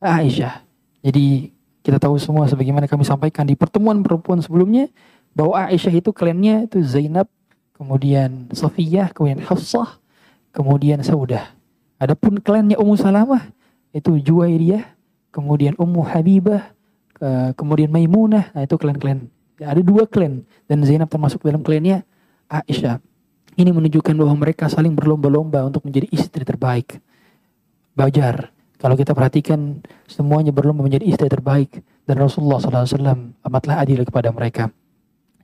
Aisyah. 0.02 0.66
Jadi 1.06 1.54
kita 1.86 2.02
tahu 2.02 2.18
semua 2.18 2.50
sebagaimana 2.50 2.90
kami 2.90 3.06
sampaikan 3.06 3.46
di 3.46 3.54
pertemuan 3.54 4.02
perempuan 4.02 4.42
sebelumnya 4.42 4.90
bahwa 5.32 5.68
Aisyah 5.72 5.94
itu 6.00 6.12
klannya 6.12 6.68
itu 6.68 6.84
Zainab 6.84 7.28
kemudian 7.76 8.52
Safiyah, 8.54 9.10
kemudian 9.16 9.42
Hafsah, 9.42 9.98
kemudian 10.54 11.02
Saudah. 11.02 11.56
Adapun 11.98 12.38
klannya 12.38 12.78
Ummu 12.78 12.94
Salamah 12.94 13.50
itu 13.90 14.22
Juwairiyah, 14.22 14.86
kemudian 15.34 15.74
Ummu 15.82 16.02
Habibah, 16.06 16.74
kemudian 17.58 17.90
Maimunah, 17.90 18.54
nah 18.54 18.62
itu 18.62 18.78
klan-klan. 18.78 19.30
Ada 19.62 19.82
dua 19.86 20.10
klan 20.10 20.42
dan 20.66 20.82
Zainab 20.82 21.10
termasuk 21.10 21.42
dalam 21.46 21.62
klannya 21.62 22.02
Aisyah. 22.50 22.98
Ini 23.58 23.70
menunjukkan 23.70 24.16
bahwa 24.18 24.34
mereka 24.34 24.72
saling 24.72 24.96
berlomba-lomba 24.96 25.62
untuk 25.68 25.86
menjadi 25.86 26.10
istri 26.10 26.42
terbaik. 26.42 26.98
Bajar. 27.94 28.50
Kalau 28.82 28.98
kita 28.98 29.14
perhatikan 29.14 29.86
semuanya 30.10 30.50
berlomba 30.50 30.82
menjadi 30.82 31.06
istri 31.06 31.30
terbaik 31.30 31.86
dan 32.10 32.18
Rasulullah 32.18 32.58
SAW 32.58 33.38
amatlah 33.46 33.78
adil 33.78 34.02
kepada 34.02 34.34
mereka. 34.34 34.74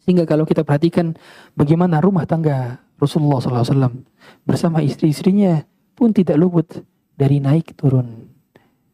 Sehingga 0.07 0.23
kalau 0.23 0.47
kita 0.47 0.63
perhatikan 0.63 1.19
bagaimana 1.51 1.99
rumah 1.99 2.23
tangga 2.23 2.79
Rasulullah 2.95 3.43
SAW 3.43 4.07
bersama 4.47 4.79
istri-istrinya 4.79 5.67
pun 5.99 6.15
tidak 6.15 6.39
luput 6.39 6.79
dari 7.19 7.43
naik 7.43 7.75
turun, 7.75 8.31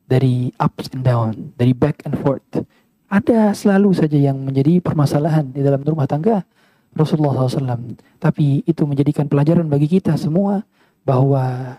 dari 0.09 0.49
ups 0.57 0.89
and 0.89 1.05
down, 1.05 1.53
dari 1.53 1.77
back 1.77 2.01
and 2.09 2.17
forth. 2.17 2.65
Ada 3.13 3.53
selalu 3.53 3.93
saja 3.93 4.17
yang 4.17 4.41
menjadi 4.41 4.81
permasalahan 4.81 5.53
di 5.53 5.61
dalam 5.61 5.85
rumah 5.85 6.09
tangga 6.09 6.41
Rasulullah 6.97 7.45
SAW. 7.45 7.93
Tapi 8.17 8.65
itu 8.65 8.81
menjadikan 8.89 9.29
pelajaran 9.29 9.69
bagi 9.69 9.85
kita 9.85 10.17
semua 10.17 10.65
bahwa 11.05 11.77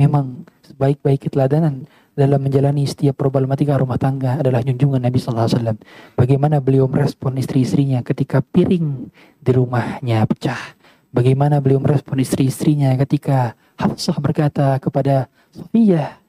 memang 0.00 0.48
sebaik-baik 0.64 1.28
keteladanan 1.28 1.84
dalam 2.20 2.44
menjalani 2.44 2.84
setiap 2.84 3.16
problematika 3.16 3.80
rumah 3.80 3.96
tangga 3.96 4.36
adalah 4.36 4.60
junjungan 4.60 5.00
Nabi 5.00 5.16
Wasallam. 5.16 5.80
Bagaimana 6.12 6.60
beliau 6.60 6.84
merespon 6.84 7.40
istri-istrinya 7.40 8.04
ketika 8.04 8.44
piring 8.44 9.08
di 9.40 9.50
rumahnya 9.56 10.28
pecah. 10.28 10.76
Bagaimana 11.10 11.64
beliau 11.64 11.80
merespon 11.80 12.20
istri-istrinya 12.20 12.92
ketika 13.00 13.56
Hafsah 13.80 14.20
berkata 14.20 14.76
kepada 14.76 15.32
Sofiyah, 15.56 16.20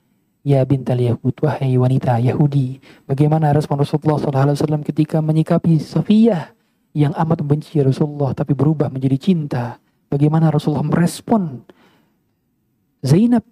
Ya 0.41 0.65
bintal 0.65 0.97
Yahud, 0.97 1.37
wahai 1.45 1.77
wanita 1.77 2.17
Yahudi. 2.17 2.81
Bagaimana 3.05 3.53
respon 3.53 3.77
Rasulullah 3.77 4.17
SAW 4.17 4.81
ketika 4.81 5.21
menyikapi 5.21 5.77
Sofiyah 5.77 6.57
yang 6.97 7.13
amat 7.13 7.45
membenci 7.45 7.77
Rasulullah 7.77 8.33
tapi 8.33 8.57
berubah 8.57 8.89
menjadi 8.89 9.21
cinta. 9.21 9.77
Bagaimana 10.09 10.49
Rasulullah 10.49 10.81
merespon 10.81 11.61
Zainab 13.05 13.45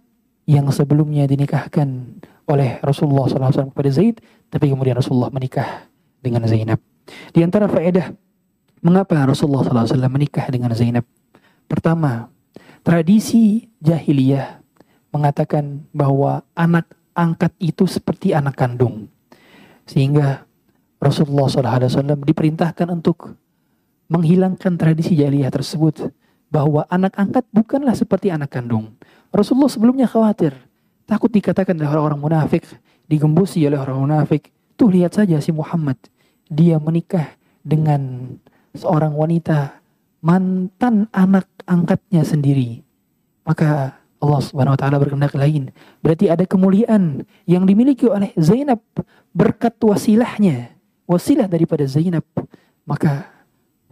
yang 0.50 0.66
sebelumnya 0.74 1.30
dinikahkan 1.30 2.18
oleh 2.50 2.82
Rasulullah 2.82 3.30
SAW 3.30 3.70
kepada 3.70 3.90
Zaid, 3.94 4.18
tapi 4.50 4.74
kemudian 4.74 4.98
Rasulullah 4.98 5.30
menikah 5.30 5.86
dengan 6.26 6.42
Zainab. 6.50 6.82
Di 7.30 7.46
antara 7.46 7.70
faedah 7.70 8.10
mengapa 8.82 9.30
Rasulullah 9.30 9.62
SAW 9.62 10.10
menikah 10.10 10.50
dengan 10.50 10.74
Zainab? 10.74 11.06
Pertama, 11.70 12.34
tradisi 12.82 13.70
jahiliyah 13.78 14.58
mengatakan 15.14 15.86
bahwa 15.94 16.42
anak 16.58 16.90
angkat 17.14 17.54
itu 17.62 17.86
seperti 17.86 18.34
anak 18.34 18.58
kandung. 18.58 19.06
Sehingga 19.86 20.50
Rasulullah 20.98 21.46
SAW 21.46 22.26
diperintahkan 22.26 22.90
untuk 22.90 23.38
menghilangkan 24.10 24.82
tradisi 24.82 25.14
jahiliyah 25.14 25.54
tersebut 25.54 26.10
bahwa 26.50 26.90
anak 26.90 27.14
angkat 27.22 27.46
bukanlah 27.54 27.94
seperti 27.94 28.34
anak 28.34 28.50
kandung. 28.50 28.98
Rasulullah 29.30 29.70
sebelumnya 29.70 30.08
khawatir, 30.10 30.58
takut 31.06 31.30
dikatakan 31.30 31.78
oleh 31.78 31.90
orang-orang 31.90 32.22
munafik, 32.22 32.66
digembusi 33.06 33.62
oleh 33.66 33.78
orang 33.78 33.98
munafik. 34.02 34.50
Tuh 34.74 34.90
lihat 34.90 35.14
saja 35.14 35.38
si 35.44 35.54
Muhammad, 35.54 35.98
dia 36.50 36.82
menikah 36.82 37.38
dengan 37.62 38.34
seorang 38.74 39.14
wanita 39.14 39.82
mantan 40.24 41.06
anak 41.14 41.46
angkatnya 41.70 42.26
sendiri. 42.26 42.82
Maka 43.46 43.98
Allah 44.20 44.42
Subhanahu 44.44 44.76
wa 44.76 44.80
taala 44.80 45.00
berkehendak 45.00 45.36
lain. 45.38 45.72
Berarti 46.04 46.28
ada 46.28 46.44
kemuliaan 46.44 47.24
yang 47.48 47.64
dimiliki 47.64 48.10
oleh 48.10 48.36
Zainab 48.36 48.84
berkat 49.32 49.80
wasilahnya, 49.80 50.76
wasilah 51.08 51.48
daripada 51.48 51.88
Zainab. 51.88 52.26
Maka 52.84 53.30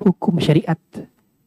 hukum 0.02 0.42
syariat 0.42 0.80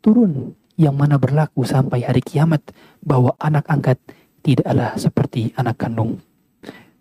turun 0.01 0.57
yang 0.81 0.97
mana 0.97 1.21
berlaku 1.21 1.61
sampai 1.69 2.09
hari 2.09 2.25
kiamat 2.25 2.65
bahwa 3.05 3.37
anak 3.37 3.69
angkat 3.69 4.01
tidaklah 4.41 4.97
seperti 4.97 5.53
anak 5.61 5.77
kandung. 5.77 6.17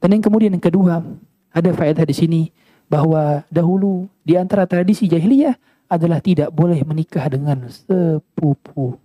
Dan 0.03 0.19
yang 0.19 0.23
kemudian 0.23 0.51
yang 0.51 0.63
kedua, 0.63 0.99
ada 1.55 1.69
faedah 1.71 2.03
di 2.03 2.11
sini 2.11 2.41
bahwa 2.91 3.47
dahulu 3.47 4.11
di 4.27 4.35
antara 4.35 4.67
tradisi 4.67 5.07
jahiliyah 5.07 5.55
adalah 5.87 6.19
tidak 6.19 6.51
boleh 6.51 6.83
menikah 6.83 7.23
dengan 7.31 7.71
sepupu. 7.71 8.99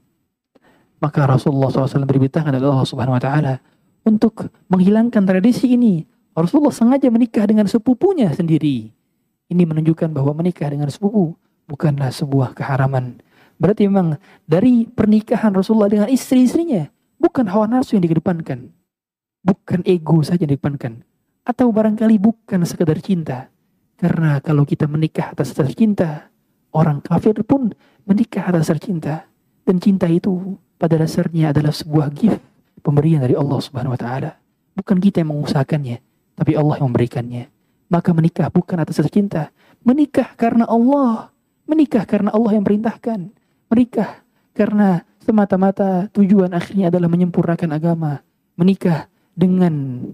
Maka 0.98 1.20
Rasulullah 1.22 1.70
SAW 1.70 2.02
berbincang 2.02 2.50
oleh 2.50 2.58
Allah 2.58 2.82
Subhanahu 2.82 3.14
Wa 3.14 3.22
Taala 3.22 3.54
untuk 4.02 4.50
menghilangkan 4.66 5.22
tradisi 5.22 5.70
ini. 5.70 6.02
Rasulullah 6.34 6.74
sengaja 6.74 7.08
menikah 7.14 7.46
dengan 7.46 7.70
sepupunya 7.70 8.26
sendiri. 8.34 8.90
Ini 9.46 9.62
menunjukkan 9.70 10.10
bahwa 10.10 10.34
menikah 10.34 10.66
dengan 10.66 10.90
sepupu 10.90 11.38
bukanlah 11.70 12.10
sebuah 12.10 12.58
keharaman 12.58 13.22
Berarti 13.58 13.86
memang 13.86 14.18
dari 14.44 14.84
pernikahan 14.88 15.54
Rasulullah 15.54 15.90
dengan 15.90 16.08
istri-istrinya 16.10 16.90
bukan 17.24 17.46
hawa 17.48 17.70
nafsu 17.70 17.96
yang 17.96 18.04
dikedepankan. 18.04 18.70
Bukan 19.44 19.80
ego 19.86 20.20
saja 20.20 20.44
yang 20.44 20.56
dikedepankan. 20.56 21.04
Atau 21.44 21.70
barangkali 21.70 22.16
bukan 22.20 22.64
sekedar 22.64 22.98
cinta. 23.04 23.52
Karena 23.94 24.40
kalau 24.42 24.66
kita 24.66 24.90
menikah 24.90 25.32
atas 25.32 25.54
dasar 25.54 25.70
cinta, 25.70 26.28
orang 26.74 26.98
kafir 27.04 27.36
pun 27.46 27.72
menikah 28.08 28.50
atas 28.50 28.68
dasar 28.68 28.78
cinta. 28.82 29.14
Dan 29.64 29.80
cinta 29.80 30.10
itu 30.10 30.58
pada 30.76 31.00
dasarnya 31.00 31.54
adalah 31.54 31.72
sebuah 31.72 32.12
gift, 32.12 32.42
pemberian 32.84 33.24
dari 33.24 33.32
Allah 33.38 33.58
Subhanahu 33.60 33.96
wa 33.96 34.00
taala. 34.00 34.36
Bukan 34.74 34.98
kita 34.98 35.22
yang 35.22 35.32
mengusahakannya, 35.32 36.02
tapi 36.34 36.52
Allah 36.58 36.74
yang 36.82 36.90
memberikannya. 36.90 37.48
Maka 37.88 38.10
menikah 38.10 38.50
bukan 38.50 38.82
atas 38.82 38.98
dasar 38.98 39.12
cinta, 39.12 39.42
menikah 39.86 40.34
karena 40.34 40.66
Allah, 40.66 41.30
menikah 41.64 42.04
karena 42.04 42.34
Allah 42.34 42.58
yang 42.58 42.64
perintahkan 42.66 43.32
menikah 43.68 44.24
karena 44.54 45.02
semata-mata 45.20 46.08
tujuan 46.12 46.52
akhirnya 46.52 46.92
adalah 46.92 47.08
menyempurnakan 47.08 47.70
agama, 47.74 48.20
menikah 48.54 49.08
dengan 49.34 50.06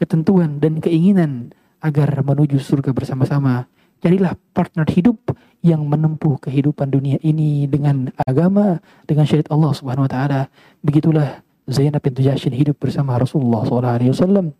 ketentuan 0.00 0.58
dan 0.58 0.82
keinginan 0.82 1.54
agar 1.78 2.10
menuju 2.24 2.58
surga 2.58 2.90
bersama-sama. 2.96 3.68
Carilah 4.00 4.36
partner 4.52 4.84
hidup 4.92 5.16
yang 5.64 5.80
menempuh 5.88 6.36
kehidupan 6.44 6.92
dunia 6.92 7.16
ini 7.24 7.64
dengan 7.64 8.12
agama, 8.28 8.84
dengan 9.08 9.24
syariat 9.24 9.48
Allah 9.48 9.72
Subhanahu 9.72 10.04
wa 10.04 10.12
taala. 10.12 10.40
Begitulah 10.84 11.40
Zainab 11.64 12.04
bintu 12.04 12.20
Jashin 12.20 12.52
hidup 12.52 12.76
bersama 12.76 13.16
Rasulullah 13.16 13.64
SAW 13.64 14.52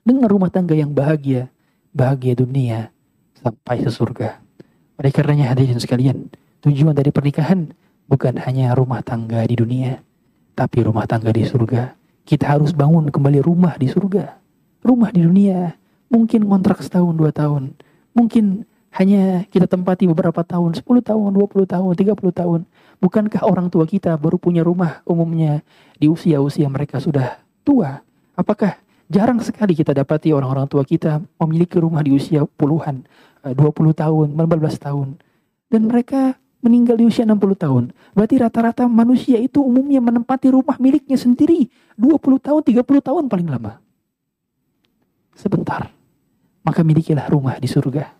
dengan 0.00 0.26
rumah 0.32 0.48
tangga 0.48 0.72
yang 0.72 0.96
bahagia, 0.96 1.52
bahagia 1.92 2.32
dunia 2.32 2.88
sampai 3.36 3.84
ke 3.84 3.90
surga. 3.92 4.40
Oleh 4.96 5.12
karenanya 5.12 5.52
hadirin 5.52 5.76
sekalian, 5.76 6.32
tujuan 6.64 6.96
dari 6.96 7.12
pernikahan 7.12 7.76
bukan 8.06 8.38
hanya 8.42 8.74
rumah 8.74 9.02
tangga 9.02 9.42
di 9.46 9.54
dunia, 9.58 10.02
tapi 10.54 10.82
rumah 10.82 11.04
tangga 11.06 11.30
di 11.30 11.46
surga. 11.46 11.94
Kita 12.26 12.58
harus 12.58 12.74
bangun 12.74 13.10
kembali 13.10 13.38
rumah 13.42 13.78
di 13.78 13.86
surga. 13.86 14.38
Rumah 14.82 15.10
di 15.14 15.22
dunia, 15.22 15.74
mungkin 16.10 16.46
kontrak 16.46 16.82
setahun 16.82 17.14
dua 17.14 17.30
tahun, 17.34 17.74
mungkin 18.14 18.66
hanya 18.96 19.44
kita 19.52 19.68
tempati 19.68 20.08
beberapa 20.08 20.40
tahun, 20.40 20.72
10 20.72 21.04
tahun, 21.04 21.28
20 21.36 21.68
tahun, 21.68 21.92
30 21.92 22.32
tahun. 22.32 22.60
Bukankah 22.96 23.44
orang 23.44 23.68
tua 23.68 23.84
kita 23.84 24.16
baru 24.16 24.40
punya 24.40 24.64
rumah 24.64 25.04
umumnya 25.04 25.60
di 26.00 26.08
usia-usia 26.08 26.64
mereka 26.72 26.96
sudah 26.96 27.36
tua? 27.60 28.00
Apakah 28.32 28.80
jarang 29.12 29.36
sekali 29.44 29.76
kita 29.76 29.92
dapati 29.92 30.32
orang-orang 30.32 30.64
tua 30.64 30.80
kita 30.80 31.20
memiliki 31.44 31.76
rumah 31.76 32.00
di 32.00 32.16
usia 32.16 32.48
puluhan, 32.48 33.04
20 33.44 33.52
eh, 33.52 33.94
tahun, 34.00 34.26
15 34.32 34.84
tahun. 34.88 35.08
Dan 35.68 35.92
mereka 35.92 36.40
meninggal 36.66 36.98
di 36.98 37.06
usia 37.06 37.22
60 37.22 37.38
tahun. 37.54 37.84
Berarti 38.12 38.34
rata-rata 38.42 38.84
manusia 38.90 39.38
itu 39.38 39.62
umumnya 39.62 40.02
menempati 40.02 40.50
rumah 40.50 40.74
miliknya 40.82 41.14
sendiri 41.14 41.70
20 41.94 42.18
tahun, 42.42 42.60
30 42.66 42.82
tahun 42.82 43.24
paling 43.30 43.48
lama. 43.48 43.78
Sebentar. 45.38 45.94
Maka 46.66 46.82
milikilah 46.82 47.30
rumah 47.30 47.62
di 47.62 47.70
surga 47.70 48.16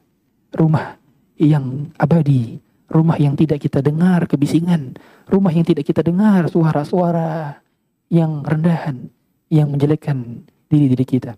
rumah 0.57 0.97
yang 1.37 1.93
abadi, 2.01 2.57
rumah 2.89 3.21
yang 3.21 3.37
tidak 3.37 3.61
kita 3.61 3.85
dengar 3.85 4.25
kebisingan, 4.25 4.97
rumah 5.29 5.53
yang 5.53 5.69
tidak 5.69 5.85
kita 5.85 6.01
dengar 6.01 6.49
suara-suara 6.49 7.61
yang 8.09 8.41
rendahan, 8.41 9.13
yang 9.53 9.69
menjelekkan 9.69 10.49
diri-diri 10.73 11.05
kita. 11.05 11.37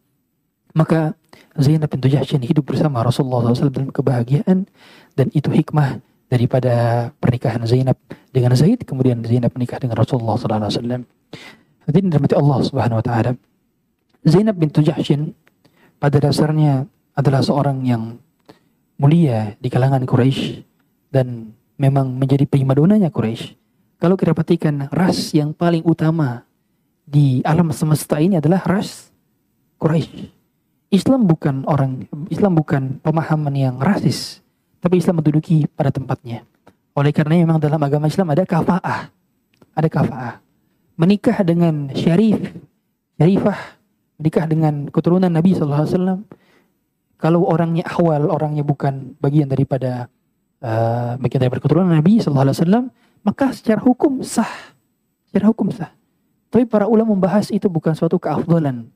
Maka 0.77 1.19
Zainab 1.59 1.91
bin 1.91 2.05
Jahsyin 2.07 2.47
hidup 2.47 2.71
bersama 2.71 3.03
Rasulullah 3.03 3.51
SAW 3.51 3.75
dalam 3.75 3.91
kebahagiaan 3.91 4.71
dan 5.19 5.27
itu 5.35 5.51
hikmah 5.51 5.99
daripada 6.29 7.09
pernikahan 7.19 7.65
Zainab 7.65 7.97
dengan 8.31 8.53
Zaid 8.53 8.85
kemudian 8.85 9.25
Zainab 9.25 9.57
menikah 9.57 9.81
dengan 9.81 9.97
Rasulullah 9.97 10.37
SAW. 10.37 11.05
Hadirin 11.89 12.13
dirahmati 12.13 12.37
Allah 12.37 12.59
Subhanahu 12.63 13.01
Wa 13.01 13.05
Taala. 13.05 13.33
Zainab 14.29 14.61
bin 14.61 14.69
Jahsyin 14.69 15.33
pada 15.97 16.21
dasarnya 16.21 16.85
adalah 17.17 17.41
seorang 17.41 17.81
yang 17.89 18.21
mulia 19.01 19.57
di 19.57 19.73
kalangan 19.73 20.05
Quraisy 20.05 20.63
dan 21.09 21.57
memang 21.81 22.13
menjadi 22.13 22.45
primadonanya 22.45 23.09
Quraisy. 23.09 23.57
Kalau 23.99 24.15
kita 24.15 24.37
perhatikan 24.37 24.87
ras 24.93 25.33
yang 25.35 25.57
paling 25.57 25.83
utama 25.83 26.47
di 27.09 27.41
alam 27.43 27.73
semesta 27.73 28.21
ini 28.21 28.37
adalah 28.37 28.63
ras 28.69 29.11
Quraisy. 29.81 30.37
Islam 30.89 31.29
bukan 31.29 31.69
orang 31.69 32.09
Islam 32.33 32.57
bukan 32.57 33.01
pemahaman 33.05 33.53
yang 33.53 33.77
rasis, 33.77 34.41
tapi 34.79 35.03
Islam 35.03 35.23
menduduki 35.23 35.67
pada 35.71 35.91
tempatnya. 35.91 36.47
Oleh 36.95 37.15
karena 37.15 37.39
memang 37.39 37.63
dalam 37.63 37.79
agama 37.79 38.11
Islam 38.11 38.35
ada 38.35 38.43
kafaah. 38.43 39.11
Ada 39.75 39.89
kafaah. 39.91 40.35
Menikah 40.99 41.39
dengan 41.47 41.95
syarif, 41.95 42.43
syarifah, 43.15 43.59
menikah 44.19 44.45
dengan 44.51 44.91
keturunan 44.91 45.31
Nabi 45.31 45.55
SAW 45.55 46.27
kalau 47.19 47.43
orangnya 47.51 47.83
awal, 47.99 48.31
orangnya 48.31 48.63
bukan 48.63 49.19
bagian 49.19 49.51
daripada 49.51 50.07
uh, 50.63 51.19
bagian 51.19 51.43
daripada 51.43 51.61
keturunan 51.67 51.91
Nabi 51.91 52.23
Wasallam, 52.23 52.95
maka 53.27 53.51
secara 53.51 53.83
hukum 53.83 54.23
sah, 54.23 54.49
secara 55.27 55.51
hukum 55.51 55.67
sah. 55.75 55.91
Tapi 56.49 56.65
para 56.65 56.87
ulama 56.87 57.19
membahas 57.19 57.51
itu 57.51 57.67
bukan 57.67 57.93
suatu 57.93 58.23
keafdalan. 58.23 58.87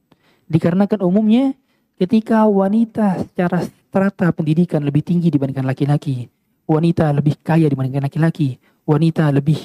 Dikarenakan 0.46 1.02
umumnya 1.02 1.52
ketika 1.98 2.46
wanita 2.46 3.26
secara 3.26 3.66
strata 3.92 4.32
pendidikan 4.32 4.80
lebih 4.80 5.04
tinggi 5.04 5.28
dibandingkan 5.28 5.68
laki-laki, 5.68 6.24
wanita 6.64 7.12
lebih 7.12 7.36
kaya 7.44 7.68
dibandingkan 7.68 8.08
laki-laki, 8.08 8.56
wanita 8.88 9.28
lebih 9.28 9.60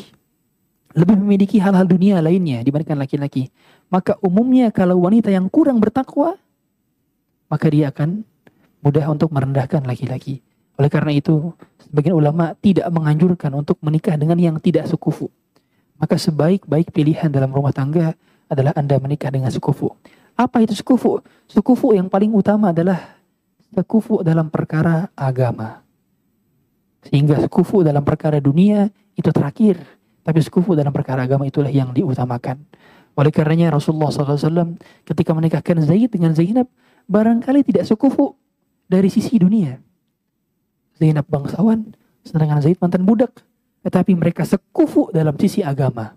lebih 0.99 1.15
memiliki 1.15 1.63
hal-hal 1.63 1.87
dunia 1.87 2.19
lainnya 2.19 2.59
dibandingkan 2.59 2.99
laki-laki. 2.99 3.47
Maka 3.87 4.19
umumnya 4.19 4.67
kalau 4.75 4.99
wanita 4.99 5.31
yang 5.31 5.47
kurang 5.47 5.79
bertakwa, 5.79 6.35
maka 7.47 7.71
dia 7.71 7.87
akan 7.87 8.27
mudah 8.83 9.07
untuk 9.07 9.31
merendahkan 9.31 9.87
laki-laki. 9.87 10.43
Oleh 10.75 10.91
karena 10.91 11.15
itu, 11.15 11.55
sebagian 11.87 12.19
ulama 12.19 12.51
tidak 12.59 12.91
menganjurkan 12.91 13.55
untuk 13.55 13.79
menikah 13.79 14.19
dengan 14.19 14.35
yang 14.35 14.59
tidak 14.59 14.91
sekufu. 14.91 15.31
Maka 16.03 16.19
sebaik-baik 16.19 16.91
pilihan 16.91 17.31
dalam 17.31 17.55
rumah 17.55 17.71
tangga 17.71 18.11
adalah 18.51 18.75
Anda 18.75 18.99
menikah 18.99 19.31
dengan 19.31 19.55
sekufu. 19.55 19.95
Apa 20.35 20.61
itu 20.67 20.75
sekufu? 20.75 21.23
Sekufu 21.47 21.95
yang 21.95 22.11
paling 22.11 22.29
utama 22.35 22.75
adalah 22.75 23.16
sekufu 23.73 24.23
dalam 24.23 24.47
perkara 24.51 25.11
agama. 25.15 25.83
Sehingga 27.07 27.39
sekufu 27.39 27.83
dalam 27.83 28.03
perkara 28.03 28.39
dunia 28.43 28.91
itu 29.15 29.29
terakhir. 29.31 29.79
Tapi 30.27 30.39
sekufu 30.43 30.75
dalam 30.75 30.91
perkara 30.91 31.23
agama 31.23 31.47
itulah 31.47 31.71
yang 31.71 31.95
diutamakan. 31.95 32.59
Oleh 33.17 33.31
karenanya 33.31 33.73
Rasulullah 33.73 34.11
SAW 34.11 34.77
ketika 35.07 35.31
menikahkan 35.31 35.81
Zaid 35.81 36.11
dengan 36.13 36.35
Zainab, 36.35 36.67
barangkali 37.07 37.63
tidak 37.65 37.87
sekufu 37.87 38.35
dari 38.85 39.07
sisi 39.07 39.39
dunia. 39.39 39.79
Zainab 40.99 41.25
bangsawan, 41.31 41.95
sedangkan 42.27 42.59
Zaid 42.61 42.77
mantan 42.77 43.07
budak. 43.07 43.31
Tetapi 43.87 44.13
mereka 44.19 44.43
sekufu 44.43 45.07
dalam 45.15 45.33
sisi 45.39 45.63
agama. 45.63 46.13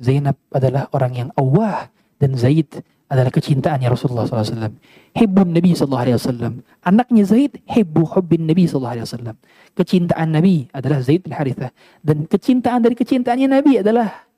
Zainab 0.00 0.38
adalah 0.48 0.88
orang 0.94 1.12
yang 1.12 1.30
awah 1.36 1.90
dan 2.16 2.32
Zaid 2.38 2.80
adalah 3.08 3.32
kecintaannya 3.32 3.88
Rasulullah 3.88 4.28
SAW. 4.28 4.76
Hibbun 5.16 5.56
Nabi 5.56 5.72
SAW. 5.72 6.60
Anaknya 6.84 7.24
Zaid, 7.24 7.64
hibbu 7.64 8.04
hubbin 8.04 8.44
Nabi 8.44 8.68
SAW. 8.68 9.32
Kecintaan 9.72 10.28
Nabi 10.36 10.68
adalah 10.76 11.00
Zaid 11.00 11.24
bin 11.24 11.32
Harithah. 11.32 11.72
Dan 12.04 12.28
kecintaan 12.28 12.84
dari 12.84 12.92
kecintaannya 12.92 13.48
Nabi 13.48 13.80
adalah 13.80 14.28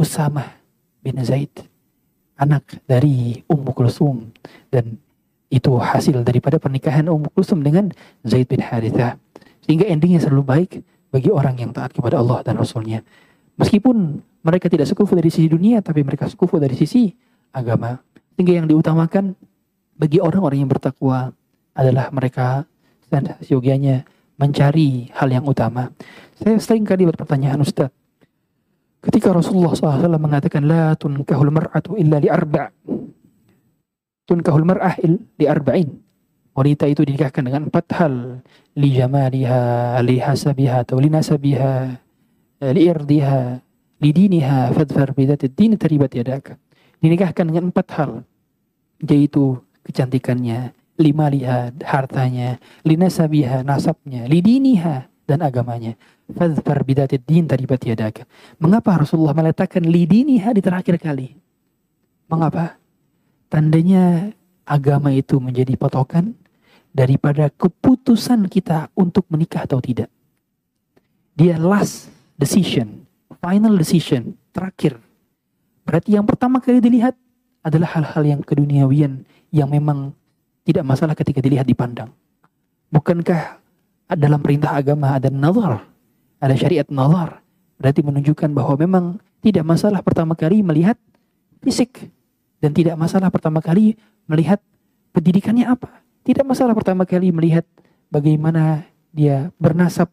Usama 0.00 0.48
bin 1.04 1.20
Zaid. 1.20 1.52
Anak 2.40 2.80
dari 2.88 3.44
Ummu 3.44 3.76
Kulsum. 3.76 4.32
Dan 4.72 4.96
itu 5.52 5.76
hasil 5.76 6.24
daripada 6.24 6.56
pernikahan 6.56 7.04
Ummu 7.04 7.36
Kulsum 7.36 7.60
dengan 7.60 7.92
Zaid 8.24 8.48
bin 8.48 8.64
Harithah. 8.64 9.20
Sehingga 9.60 9.84
endingnya 9.84 10.24
selalu 10.24 10.42
baik 10.42 10.70
bagi 11.12 11.28
orang 11.28 11.60
yang 11.60 11.76
taat 11.76 11.92
kepada 11.92 12.16
Allah 12.16 12.40
dan 12.40 12.56
Rasulnya. 12.56 13.04
Meskipun 13.60 14.24
mereka 14.40 14.72
tidak 14.72 14.88
sekufu 14.88 15.12
dari 15.12 15.28
sisi 15.28 15.52
dunia, 15.52 15.84
tapi 15.84 16.00
mereka 16.00 16.24
sekufu 16.32 16.56
dari 16.56 16.72
sisi 16.72 17.12
agama. 17.50 18.00
Sehingga 18.34 18.62
yang 18.62 18.66
diutamakan 18.70 19.36
bagi 19.94 20.18
orang-orang 20.22 20.64
yang 20.64 20.70
bertakwa 20.70 21.34
adalah 21.76 22.08
mereka 22.10 22.64
dan 23.12 23.36
siogianya 23.44 24.06
mencari 24.40 25.12
hal 25.12 25.28
yang 25.28 25.44
utama. 25.44 25.92
Saya 26.40 26.56
sering 26.56 26.88
kali 26.88 27.04
berpertanyaan 27.04 27.60
Ustaz. 27.60 27.92
Ketika 29.00 29.32
Rasulullah 29.32 29.72
SAW 29.72 30.20
mengatakan, 30.20 30.64
La 30.64 30.92
tunkahul 30.96 31.52
mar'atu 31.52 31.96
illa 31.96 32.20
li 32.20 32.28
arba' 32.28 32.68
tunkahul 34.30 34.62
mar'ah 34.62 34.94
di 35.34 35.50
arba'in. 35.50 35.90
Wanita 36.54 36.86
itu 36.86 37.02
dinikahkan 37.02 37.42
dengan 37.42 37.66
empat 37.66 37.86
hal. 37.98 38.46
Li 38.78 38.94
jamaliha, 38.94 39.98
li 40.06 40.22
hasabiha, 40.22 40.86
atau 40.86 41.02
li 41.02 41.10
nasabiha, 41.10 41.74
li 42.70 42.82
irdiha, 42.86 43.58
li 43.98 44.10
diniha, 44.14 44.70
fadfar 44.70 45.10
bidatid 45.18 45.58
din 45.58 45.74
taribat 45.74 46.14
yadak. 46.14 46.54
Dinikahkan 47.00 47.48
dengan 47.48 47.72
empat 47.72 47.86
hal. 47.96 48.10
Yaitu 49.00 49.56
kecantikannya, 49.84 50.76
lima 51.00 51.32
lihat 51.32 51.80
hartanya, 51.82 52.60
li 52.84 53.00
nasabiha, 53.00 53.64
nasabnya, 53.64 54.28
li 54.28 54.44
diniha, 54.44 55.08
dan 55.24 55.40
agamanya. 55.40 55.96
Fadfar 56.30 56.84
bidatid 56.84 57.24
din 57.24 57.48
taribat 57.48 57.80
yadak. 57.82 58.28
Mengapa 58.60 59.00
Rasulullah 59.00 59.34
meletakkan 59.34 59.82
li 59.82 60.04
diniha 60.04 60.52
di 60.52 60.60
terakhir 60.62 61.00
kali? 61.00 61.34
Mengapa? 62.28 62.78
Tandanya 63.50 64.30
agama 64.62 65.10
itu 65.10 65.42
menjadi 65.42 65.74
patokan 65.74 66.38
daripada 66.94 67.50
keputusan 67.50 68.46
kita 68.46 68.90
untuk 68.94 69.26
menikah 69.26 69.66
atau 69.66 69.82
tidak. 69.82 70.06
Dia 71.34 71.58
last 71.58 72.10
decision, 72.38 73.06
final 73.42 73.74
decision, 73.74 74.38
terakhir. 74.54 74.98
Berarti 75.90 76.14
yang 76.14 76.22
pertama 76.22 76.62
kali 76.62 76.78
dilihat 76.78 77.18
adalah 77.66 77.98
hal-hal 77.98 78.22
yang 78.22 78.40
keduniawian 78.46 79.26
yang 79.50 79.66
memang 79.66 80.14
tidak 80.62 80.86
masalah 80.86 81.18
ketika 81.18 81.42
dilihat 81.42 81.66
dipandang. 81.66 82.14
Bukankah 82.94 83.58
dalam 84.14 84.38
perintah 84.38 84.70
agama 84.78 85.18
ada 85.18 85.34
nazar, 85.34 85.82
ada 86.38 86.54
syariat 86.54 86.86
nazar, 86.94 87.42
berarti 87.82 88.06
menunjukkan 88.06 88.54
bahwa 88.54 88.78
memang 88.78 89.04
tidak 89.42 89.66
masalah 89.66 89.98
pertama 89.98 90.38
kali 90.38 90.62
melihat 90.62 90.94
fisik, 91.58 92.06
dan 92.62 92.70
tidak 92.70 92.94
masalah 92.94 93.26
pertama 93.26 93.58
kali 93.58 93.98
melihat 94.30 94.62
pendidikannya 95.10 95.66
apa. 95.66 96.06
Tidak 96.22 96.46
masalah 96.46 96.70
pertama 96.70 97.02
kali 97.02 97.34
melihat 97.34 97.66
bagaimana 98.14 98.86
dia 99.10 99.50
bernasab. 99.58 100.06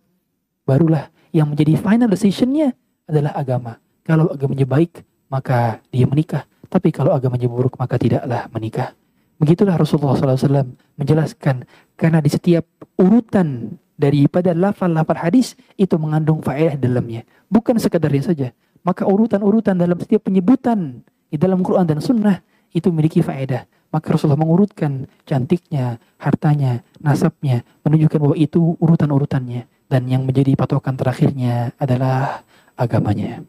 Barulah 0.65 1.13
yang 1.29 1.53
menjadi 1.53 1.77
final 1.77 2.09
decisionnya 2.09 2.73
adalah 3.05 3.37
agama. 3.37 3.77
Kalau 4.01 4.31
agamanya 4.33 4.65
baik, 4.65 5.05
maka 5.27 5.79
dia 5.91 6.07
menikah. 6.07 6.43
Tapi 6.67 6.91
kalau 6.91 7.15
agamanya 7.15 7.47
buruk, 7.47 7.79
maka 7.79 7.95
tidaklah 7.95 8.51
menikah. 8.51 8.91
Begitulah 9.37 9.77
Rasulullah 9.77 10.17
SAW 10.17 10.73
menjelaskan. 10.97 11.63
Karena 11.93 12.19
di 12.19 12.29
setiap 12.33 12.65
urutan 12.97 13.77
daripada 13.97 14.53
lafal-lafal 14.53 15.17
hadis 15.17 15.53
itu 15.77 15.95
mengandung 15.97 16.41
faedah 16.41 16.77
dalamnya. 16.77 17.23
Bukan 17.47 17.77
sekedarnya 17.77 18.23
saja. 18.33 18.47
Maka 18.81 19.05
urutan-urutan 19.05 19.77
dalam 19.77 19.97
setiap 19.99 20.25
penyebutan 20.25 21.01
di 21.27 21.37
dalam 21.37 21.61
Quran 21.61 21.85
dan 21.85 21.99
Sunnah 21.99 22.39
itu 22.71 22.89
memiliki 22.89 23.21
faedah. 23.21 23.65
Maka 23.87 24.15
Rasulullah 24.15 24.39
mengurutkan 24.39 25.07
cantiknya, 25.23 25.97
hartanya, 26.19 26.83
nasabnya, 26.99 27.63
menunjukkan 27.87 28.19
bahwa 28.19 28.35
itu 28.35 28.75
urutan-urutannya. 28.83 29.63
Dan 29.87 30.01
yang 30.11 30.27
menjadi 30.27 30.59
patokan 30.59 30.99
terakhirnya 30.99 31.71
adalah 31.79 32.43
agamanya. 32.75 33.41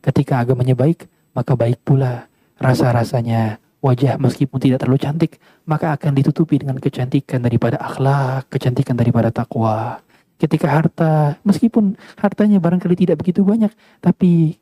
Ketika 0.00 0.40
agamanya 0.40 0.78
baik, 0.78 1.10
maka 1.34 1.54
baik 1.54 1.82
pula 1.82 2.26
rasa-rasanya, 2.60 3.58
wajah 3.80 4.20
meskipun 4.20 4.60
tidak 4.60 4.84
terlalu 4.84 5.00
cantik, 5.00 5.32
maka 5.64 5.96
akan 5.96 6.12
ditutupi 6.12 6.60
dengan 6.60 6.76
kecantikan 6.76 7.40
daripada 7.40 7.80
akhlak, 7.80 8.52
kecantikan 8.52 8.94
daripada 8.94 9.32
takwa. 9.32 10.04
Ketika 10.40 10.68
harta, 10.68 11.36
meskipun 11.44 11.96
hartanya 12.16 12.60
barangkali 12.60 12.96
tidak 12.96 13.20
begitu 13.20 13.44
banyak, 13.44 13.72
tapi 14.00 14.56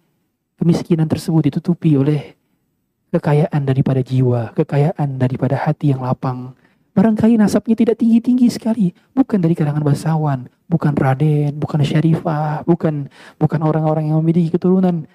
kemiskinan 0.59 1.07
tersebut 1.07 1.51
ditutupi 1.51 1.95
oleh 1.95 2.35
kekayaan 3.15 3.63
daripada 3.63 4.03
jiwa, 4.03 4.53
kekayaan 4.59 5.17
daripada 5.17 5.55
hati 5.55 5.95
yang 5.95 6.03
lapang. 6.03 6.55
Barangkali 6.99 7.39
nasabnya 7.39 7.79
tidak 7.79 8.03
tinggi-tinggi 8.03 8.51
sekali, 8.51 8.91
bukan 9.15 9.39
dari 9.39 9.55
kalangan 9.55 9.87
bangsawan, 9.87 10.51
bukan 10.67 10.93
raden, 10.99 11.55
bukan 11.57 11.79
syarifah, 11.87 12.67
bukan 12.67 13.07
bukan 13.39 13.61
orang-orang 13.63 14.11
yang 14.11 14.19
memiliki 14.19 14.59
keturunan 14.59 15.07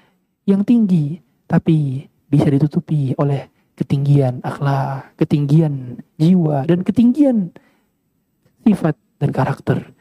yang 0.47 0.64
tinggi, 0.64 1.20
tapi 1.48 2.08
bisa 2.28 2.50
ditutupi 2.50 3.14
oleh 3.18 3.50
ketinggian 3.74 4.41
akhlak, 4.46 5.14
ketinggian 5.18 6.02
jiwa, 6.18 6.66
dan 6.66 6.86
ketinggian 6.86 7.54
sifat 8.64 8.96
dan 9.18 9.30
karakter. 9.34 9.91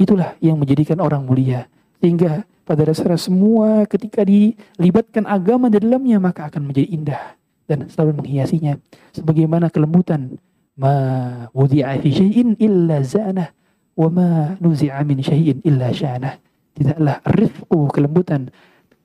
Itulah 0.00 0.34
yang 0.42 0.58
menjadikan 0.58 0.98
orang 0.98 1.22
mulia. 1.28 1.68
Sehingga 2.02 2.42
pada 2.66 2.88
dasarnya 2.88 3.18
semua 3.18 3.84
ketika 3.86 4.22
dilibatkan 4.22 5.26
agama 5.26 5.68
di 5.68 5.82
dalamnya 5.82 6.18
maka 6.22 6.46
akan 6.50 6.70
menjadi 6.70 6.88
indah 6.94 7.22
dan 7.66 7.90
selalu 7.90 8.22
menghiasinya 8.22 8.78
sebagaimana 9.14 9.70
kelembutan 9.70 10.38
ma 10.78 10.94
wudi'a 11.52 12.00
syai'in 12.00 12.58
illa 12.58 13.02
zanah 13.02 13.50
wa 13.98 14.08
ma 14.08 14.30
nuzi'a 14.62 15.02
min 15.04 15.20
illa 15.62 15.92
syanah 15.92 16.38
tidaklah 16.72 17.20
rifqu 17.28 17.78
kelembutan 17.92 18.48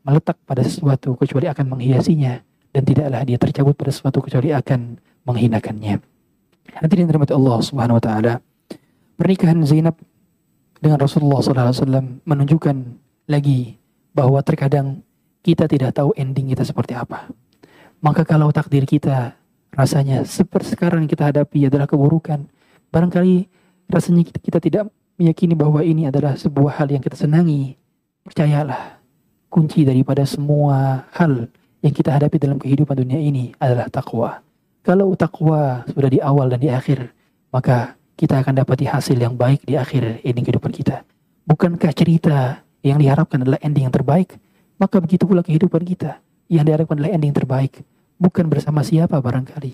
meletak 0.08 0.40
pada 0.48 0.64
sesuatu 0.64 1.20
kecuali 1.20 1.52
akan 1.52 1.76
menghiasinya 1.76 2.40
dan 2.72 2.82
tidaklah 2.88 3.22
dia 3.28 3.36
tercabut 3.36 3.76
pada 3.76 3.92
sesuatu 3.92 4.24
kecuali 4.24 4.56
akan 4.56 4.96
menghinakannya 5.28 6.00
hadirin 6.80 7.12
rahmat 7.12 7.36
Allah 7.36 7.58
Subhanahu 7.60 8.00
wa 8.00 8.04
taala 8.04 8.34
pernikahan 9.20 9.60
Zainab 9.68 10.00
dengan 10.78 11.02
Rasulullah 11.02 11.42
SAW 11.42 12.22
menunjukkan 12.24 12.76
lagi 13.28 13.82
bahwa 14.14 14.40
terkadang 14.46 15.02
kita 15.42 15.66
tidak 15.70 15.96
tahu 15.98 16.14
ending 16.18 16.54
kita 16.54 16.66
seperti 16.66 16.94
apa. 16.98 17.30
Maka 18.04 18.28
kalau 18.28 18.54
takdir 18.54 18.86
kita 18.86 19.34
rasanya 19.74 20.22
seperti 20.26 20.78
sekarang 20.78 21.10
kita 21.10 21.34
hadapi 21.34 21.66
adalah 21.66 21.90
keburukan, 21.90 22.46
barangkali 22.94 23.50
rasanya 23.90 24.22
kita 24.28 24.60
tidak 24.62 24.90
meyakini 25.18 25.58
bahwa 25.58 25.82
ini 25.82 26.10
adalah 26.10 26.38
sebuah 26.38 26.78
hal 26.82 26.94
yang 26.94 27.02
kita 27.02 27.18
senangi. 27.18 27.74
Percayalah, 28.22 28.97
kunci 29.48 29.88
daripada 29.88 30.24
semua 30.28 31.08
hal 31.16 31.48
yang 31.82 31.94
kita 31.94 32.12
hadapi 32.14 32.38
dalam 32.42 32.58
kehidupan 32.60 32.98
dunia 33.00 33.20
ini 33.20 33.54
adalah 33.62 33.88
takwa. 33.88 34.42
Kalau 34.84 35.12
takwa 35.20 35.84
sudah 35.92 36.10
di 36.12 36.20
awal 36.24 36.48
dan 36.52 36.60
di 36.64 36.72
akhir, 36.72 37.12
maka 37.52 38.00
kita 38.18 38.40
akan 38.42 38.64
dapati 38.64 38.88
hasil 38.88 39.20
yang 39.20 39.36
baik 39.36 39.68
di 39.68 39.76
akhir 39.76 40.24
ini 40.24 40.40
kehidupan 40.42 40.72
kita. 40.72 41.04
Bukankah 41.48 41.92
cerita 41.92 42.64
yang 42.82 43.00
diharapkan 43.00 43.44
adalah 43.44 43.60
ending 43.62 43.88
yang 43.88 43.96
terbaik, 43.96 44.36
maka 44.80 44.98
begitu 45.04 45.28
pula 45.28 45.44
kehidupan 45.44 45.84
kita. 45.84 46.20
Yang 46.48 46.66
diharapkan 46.72 46.96
adalah 46.98 47.12
ending 47.14 47.36
terbaik, 47.36 47.84
bukan 48.16 48.48
bersama 48.48 48.82
siapa 48.82 49.20
barangkali, 49.20 49.74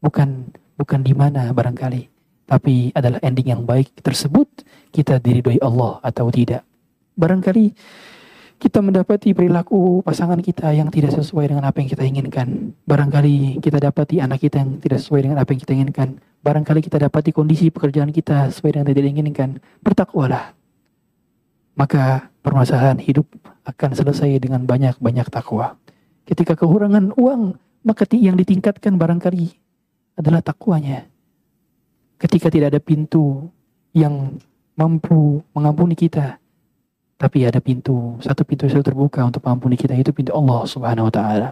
bukan 0.00 0.50
bukan 0.76 1.00
di 1.04 1.12
mana 1.12 1.52
barangkali, 1.52 2.02
tapi 2.48 2.90
adalah 2.96 3.20
ending 3.20 3.52
yang 3.52 3.62
baik 3.62 3.92
tersebut 4.00 4.48
kita 4.90 5.20
diridhoi 5.20 5.60
Allah 5.60 6.00
atau 6.00 6.32
tidak. 6.32 6.64
Barangkali 7.16 7.72
kita 8.56 8.80
mendapati 8.80 9.36
perilaku 9.36 10.00
pasangan 10.00 10.40
kita 10.40 10.72
yang 10.72 10.88
tidak 10.88 11.12
sesuai 11.12 11.52
dengan 11.52 11.64
apa 11.68 11.76
yang 11.80 11.88
kita 11.92 12.04
inginkan. 12.08 12.72
Barangkali 12.88 13.60
kita 13.60 13.76
dapati 13.76 14.20
anak 14.24 14.40
kita 14.40 14.64
yang 14.64 14.80
tidak 14.80 14.98
sesuai 15.04 15.20
dengan 15.28 15.38
apa 15.40 15.52
yang 15.52 15.60
kita 15.60 15.72
inginkan. 15.76 16.08
Barangkali 16.40 16.80
kita 16.80 16.96
dapati 16.96 17.30
kondisi 17.36 17.68
pekerjaan 17.68 18.10
kita 18.10 18.48
sesuai 18.48 18.80
dengan 18.80 18.86
yang 18.88 18.96
tidak 18.96 19.10
inginkan. 19.12 19.50
Bertakwalah 19.84 20.56
maka 21.76 22.32
permasalahan 22.40 22.96
hidup 22.98 23.28
akan 23.68 23.92
selesai 23.92 24.40
dengan 24.40 24.64
banyak-banyak 24.64 25.28
takwa. 25.28 25.76
Ketika 26.24 26.56
kekurangan 26.56 27.14
uang, 27.14 27.54
maka 27.84 28.08
yang 28.16 28.34
ditingkatkan 28.34 28.96
barangkali 28.96 29.46
adalah 30.16 30.40
takwanya. 30.40 31.06
Ketika 32.16 32.48
tidak 32.48 32.74
ada 32.74 32.80
pintu 32.80 33.52
yang 33.92 34.40
mampu 34.74 35.44
mengampuni 35.52 35.92
kita, 35.92 36.40
tapi 37.16 37.48
ada 37.48 37.64
pintu, 37.64 38.20
satu 38.20 38.44
pintu 38.44 38.68
selalu 38.68 38.92
terbuka 38.92 39.24
untuk 39.24 39.40
mengampuni 39.44 39.76
kita, 39.80 39.96
itu 39.96 40.12
pintu 40.12 40.36
Allah 40.36 40.68
Subhanahu 40.68 41.08
wa 41.08 41.12
taala. 41.12 41.48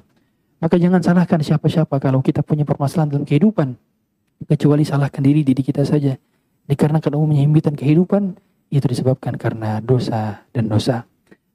Maka 0.60 0.76
jangan 0.76 1.00
salahkan 1.00 1.40
siapa-siapa 1.40 1.96
kalau 2.00 2.20
kita 2.20 2.44
punya 2.44 2.68
permasalahan 2.68 3.16
dalam 3.16 3.24
kehidupan, 3.24 3.72
kecuali 4.44 4.84
salahkan 4.84 5.24
diri 5.24 5.40
diri 5.40 5.64
kita 5.64 5.84
saja. 5.84 6.16
Dikarenakan 6.64 7.12
umumnya 7.16 7.44
himpitan 7.44 7.76
kehidupan, 7.76 8.36
itu 8.72 8.84
disebabkan 8.84 9.36
karena 9.40 9.80
dosa 9.80 10.44
dan 10.52 10.68
dosa. 10.68 11.04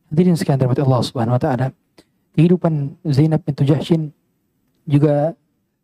Hadirin 0.10 0.38
sekalian 0.38 0.62
terhormat 0.62 0.82
Allah 0.82 1.02
Subhanahu 1.06 1.38
wa 1.38 1.42
taala. 1.42 1.68
Kehidupan 2.34 2.98
Zainab 3.06 3.46
bintu 3.46 3.62
Jahshin 3.66 4.10
juga 4.90 5.38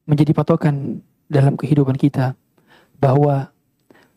menjadi 0.09 0.33
patokan 0.33 1.01
dalam 1.29 1.57
kehidupan 1.57 1.97
kita 1.97 2.33
bahwa 2.97 3.49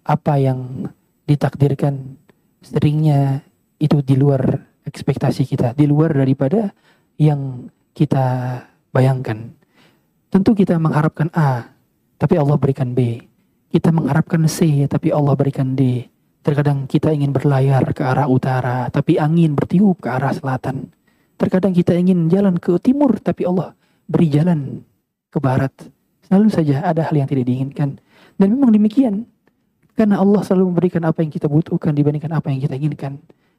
apa 0.04 0.34
yang 0.40 0.88
ditakdirkan 1.28 2.16
seringnya 2.64 3.44
itu 3.79 4.03
di 4.03 4.14
luar 4.18 4.43
ekspektasi 4.85 5.47
kita, 5.47 5.74
di 5.74 5.87
luar 5.87 6.14
daripada 6.14 6.74
yang 7.18 7.70
kita 7.95 8.59
bayangkan. 8.91 9.55
Tentu 10.29 10.53
kita 10.53 10.76
mengharapkan 10.76 11.33
A, 11.33 11.72
tapi 12.20 12.37
Allah 12.37 12.59
berikan 12.61 12.93
B. 12.93 13.22
Kita 13.68 13.95
mengharapkan 13.95 14.45
C, 14.51 14.85
tapi 14.91 15.14
Allah 15.14 15.35
berikan 15.39 15.72
D. 15.79 16.05
Terkadang 16.43 16.89
kita 16.89 17.12
ingin 17.12 17.35
berlayar 17.35 17.85
ke 17.93 18.03
arah 18.05 18.29
utara, 18.29 18.89
tapi 18.89 19.20
angin 19.20 19.53
bertiup 19.53 20.01
ke 20.05 20.09
arah 20.09 20.33
selatan. 20.33 20.89
Terkadang 21.39 21.70
kita 21.70 21.95
ingin 21.95 22.26
jalan 22.33 22.59
ke 22.59 22.74
timur, 22.83 23.20
tapi 23.20 23.47
Allah 23.47 23.76
beri 24.09 24.29
jalan 24.33 24.83
ke 25.29 25.39
barat. 25.39 25.70
Selalu 26.26 26.49
saja 26.49 26.85
ada 26.85 27.05
hal 27.09 27.14
yang 27.14 27.29
tidak 27.29 27.45
diinginkan. 27.49 28.01
Dan 28.41 28.57
memang 28.57 28.72
demikian. 28.72 29.29
Karena 29.97 30.22
Allah 30.22 30.41
selalu 30.47 30.72
memberikan 30.72 31.03
apa 31.05 31.20
yang 31.26 31.33
kita 31.33 31.51
butuhkan 31.51 31.93
dibandingkan 31.93 32.31
apa 32.31 32.49
yang 32.53 32.61
kita 32.62 32.79
inginkan. 32.79 33.18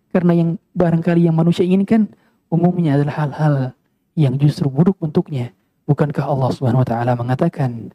Karena 0.10 0.34
yang 0.34 0.49
barangkali 0.74 1.30
yang 1.30 1.38
manusia 1.38 1.66
inginkan 1.66 2.10
umumnya 2.49 2.97
adalah 2.97 3.26
hal-hal 3.26 3.53
yang 4.18 4.36
justru 4.41 4.68
buruk 4.68 4.97
untuknya. 4.99 5.53
Bukankah 5.86 6.26
Allah 6.26 6.49
Subhanahu 6.53 6.82
wa 6.82 6.88
taala 6.88 7.14
mengatakan 7.18 7.93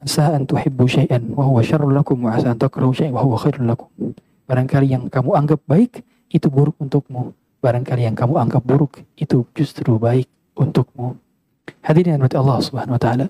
Asa 0.00 0.32
an 0.32 0.48
tuhibbu 0.48 0.88
syai'an 0.88 1.36
wa 1.36 1.44
huwa 1.44 1.60
syarrul 1.60 1.92
lakum 1.92 2.24
wa 2.24 2.32
asa 2.32 2.56
takrahu 2.56 2.96
syai'an 2.96 3.12
wa 3.12 3.20
huwa 3.20 3.36
khairul 3.36 3.68
lakum. 3.68 3.92
Barangkali 4.48 4.96
yang 4.96 5.12
kamu 5.12 5.36
anggap 5.36 5.60
baik 5.68 6.00
itu 6.32 6.48
buruk 6.48 6.72
untukmu. 6.80 7.36
Barangkali 7.60 8.08
yang 8.08 8.16
kamu 8.16 8.40
anggap 8.40 8.64
buruk 8.64 9.04
itu 9.20 9.44
justru 9.52 10.00
baik 10.00 10.24
untukmu. 10.56 11.20
Hadirin 11.84 12.16
yang 12.16 12.24
Allah 12.32 12.58
Subhanahu 12.64 12.96
wa 12.96 13.02
taala. 13.02 13.28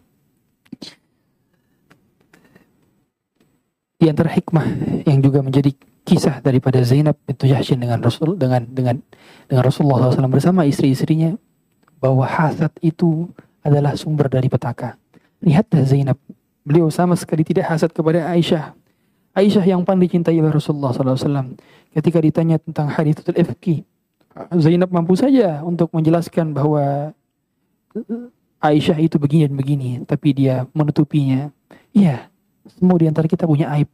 Di 4.00 4.08
antara 4.08 4.32
hikmah 4.32 4.64
yang 5.04 5.20
juga 5.20 5.44
menjadi 5.44 5.76
kisah 6.08 6.40
daripada 6.40 6.80
Zainab 6.80 7.20
bintu 7.28 7.44
Jahsyin 7.44 7.76
dengan 7.76 8.00
Rasul 8.00 8.40
dengan 8.40 8.64
dengan 8.64 8.96
dengan 9.44 9.62
Rasulullah 9.62 10.08
SAW 10.08 10.32
bersama 10.32 10.64
istri-istrinya 10.64 11.36
bahwa 12.00 12.24
hasad 12.24 12.72
itu 12.80 13.28
adalah 13.60 13.92
sumber 14.00 14.32
dari 14.32 14.48
petaka. 14.48 14.96
Lihatlah 15.44 15.84
Zainab 15.84 16.16
Beliau 16.70 16.86
sama 16.86 17.18
sekali 17.18 17.42
tidak 17.42 17.66
hasad 17.66 17.90
kepada 17.90 18.30
Aisyah. 18.30 18.78
Aisyah 19.34 19.74
yang 19.74 19.82
paling 19.82 20.06
dicintai 20.06 20.38
oleh 20.38 20.54
Rasulullah 20.54 20.94
SAW. 20.94 21.58
Ketika 21.90 22.22
ditanya 22.22 22.62
tentang 22.62 22.86
hadithatul 22.94 23.34
ifki, 23.34 23.82
Zainab 24.54 24.94
mampu 24.94 25.18
saja 25.18 25.66
untuk 25.66 25.90
menjelaskan 25.90 26.54
bahwa 26.54 27.10
Aisyah 28.62 29.02
itu 29.02 29.18
begini 29.18 29.50
dan 29.50 29.56
begini, 29.58 29.90
tapi 30.06 30.30
dia 30.30 30.70
menutupinya. 30.70 31.50
Iya, 31.90 32.29
semua 32.78 32.96
di 33.00 33.06
antara 33.10 33.26
kita 33.26 33.48
punya 33.48 33.70
aib. 33.78 33.88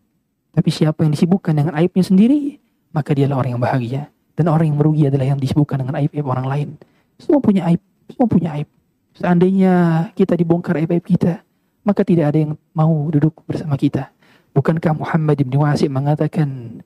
Tapi 0.57 0.69
siapa 0.73 1.05
yang 1.05 1.13
disibukkan 1.13 1.53
dengan 1.53 1.77
aibnya 1.77 2.05
sendiri, 2.05 2.57
maka 2.93 3.13
dialah 3.13 3.37
orang 3.45 3.57
yang 3.57 3.63
bahagia. 3.63 4.03
Dan 4.37 4.53
orang 4.53 4.73
yang 4.73 4.77
merugi 4.81 5.05
adalah 5.09 5.29
yang 5.29 5.41
disibukkan 5.41 5.81
dengan 5.81 5.97
aib-aib 6.01 6.25
orang 6.25 6.47
lain. 6.49 6.69
Semua 7.17 7.41
punya 7.41 7.65
aib, 7.73 7.81
semua 8.09 8.29
punya 8.29 8.49
aib. 8.57 8.69
Seandainya 9.17 9.75
kita 10.13 10.37
dibongkar 10.37 10.77
aib-aib 10.77 11.05
kita, 11.05 11.41
maka 11.85 12.05
tidak 12.05 12.33
ada 12.33 12.39
yang 12.45 12.53
mau 12.77 13.09
duduk 13.09 13.41
bersama 13.49 13.81
kita. 13.81 14.13
Bukankah 14.53 14.93
Muhammad 14.97 15.41
bin 15.41 15.57
Wasi 15.57 15.89
mengatakan, 15.89 16.81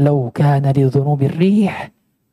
"Lau 0.00 0.32
kana 0.32 0.72
li 0.72 0.84
dhunubir 0.88 1.36
rih 1.36 1.68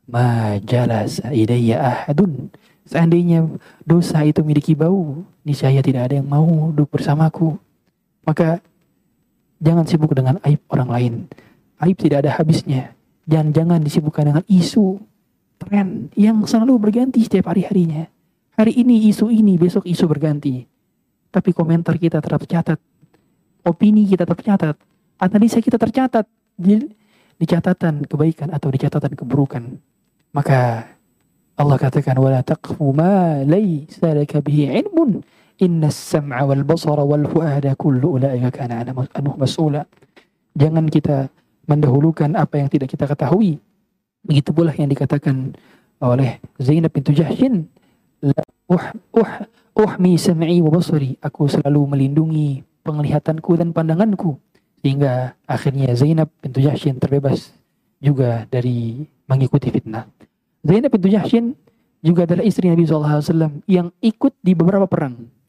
ma 0.08 0.56
jalasa 0.60 1.32
ahadun." 1.32 2.48
Seandainya 2.88 3.44
dosa 3.84 4.24
itu 4.24 4.40
memiliki 4.40 4.72
bau, 4.72 5.24
niscaya 5.44 5.84
tidak 5.84 6.10
ada 6.10 6.14
yang 6.20 6.28
mau 6.28 6.48
duduk 6.72 6.96
bersamaku. 6.96 7.60
Maka 8.24 8.64
jangan 9.60 9.84
sibuk 9.86 10.16
dengan 10.16 10.40
aib 10.42 10.64
orang 10.72 10.88
lain. 10.88 11.14
Aib 11.80 11.96
tidak 12.00 12.26
ada 12.26 12.36
habisnya. 12.40 12.96
Jangan-jangan 13.28 13.80
disibukkan 13.84 14.24
dengan 14.32 14.44
isu, 14.48 14.98
tren 15.60 16.08
yang 16.16 16.42
selalu 16.48 16.80
berganti 16.80 17.20
setiap 17.22 17.52
hari-harinya. 17.52 18.08
Hari 18.56 18.80
ini 18.80 19.08
isu 19.12 19.30
ini, 19.30 19.56
besok 19.56 19.86
isu 19.86 20.04
berganti. 20.08 20.64
Tapi 21.30 21.54
komentar 21.54 21.94
kita 21.96 22.18
tetap 22.18 22.42
tercatat. 22.42 22.78
Opini 23.64 24.04
kita 24.08 24.26
tercatat. 24.26 24.76
Analisa 25.20 25.62
kita 25.62 25.78
tercatat. 25.78 26.26
Di, 26.60 26.76
di 27.40 27.46
catatan 27.48 28.04
kebaikan 28.04 28.52
atau 28.52 28.68
di 28.68 28.76
catatan 28.76 29.16
keburukan. 29.16 29.64
Maka 30.36 30.84
Allah 31.56 31.76
katakan 31.80 32.16
wala 32.20 32.44
taqfu 32.44 32.92
ma 32.92 33.40
laysa 33.44 34.12
laka 34.12 34.44
bihi 34.44 34.68
ilmun 34.80 35.24
inna 35.60 35.92
as-sam'a 35.92 36.42
wal 36.48 36.64
basara 36.64 37.04
wal 37.04 37.28
fu'ada 37.28 37.76
kullu 37.76 38.16
ulaika 38.16 38.48
kana 38.50 38.82
anhu 38.82 39.36
mas'ula. 39.36 39.84
Jangan 40.56 40.88
kita 40.88 41.30
mendahulukan 41.68 42.34
apa 42.34 42.58
yang 42.58 42.68
tidak 42.72 42.90
kita 42.90 43.06
ketahui. 43.06 43.60
Begitu 44.26 44.50
pula 44.50 44.74
yang 44.74 44.90
dikatakan 44.90 45.54
oleh 46.00 46.40
Zainab 46.58 46.90
bintu 46.90 47.12
Jahshin, 47.12 47.68
uh, 48.24 48.34
uh, 48.72 49.32
uhmi 49.76 50.16
sam'i 50.16 50.58
wa 50.64 50.72
basari. 50.72 51.14
Aku 51.22 51.46
selalu 51.46 51.86
melindungi 51.96 52.64
penglihatanku 52.82 53.60
dan 53.60 53.70
pandanganku. 53.70 54.40
Sehingga 54.80 55.36
akhirnya 55.44 55.92
Zainab 55.92 56.32
bintu 56.40 56.64
Jahshin 56.64 56.96
terbebas 56.96 57.52
juga 58.00 58.48
dari 58.48 59.04
mengikuti 59.28 59.68
fitnah. 59.68 60.08
Zainab 60.64 60.90
bintu 60.92 61.12
Jahshin 61.12 61.52
juga 62.00 62.24
adalah 62.24 62.44
istri 62.44 62.72
Nabi 62.72 62.88
SAW 62.88 63.60
yang 63.68 63.92
ikut 64.00 64.32
di 64.40 64.56
beberapa 64.56 64.88
perang. 64.88 65.39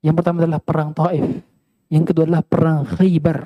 Yang 0.00 0.14
pertama 0.20 0.36
adalah 0.44 0.60
perang 0.60 0.90
Taif. 0.96 1.24
Yang 1.92 2.04
kedua 2.12 2.24
adalah 2.28 2.44
perang 2.44 2.88
Khaybar. 2.88 3.38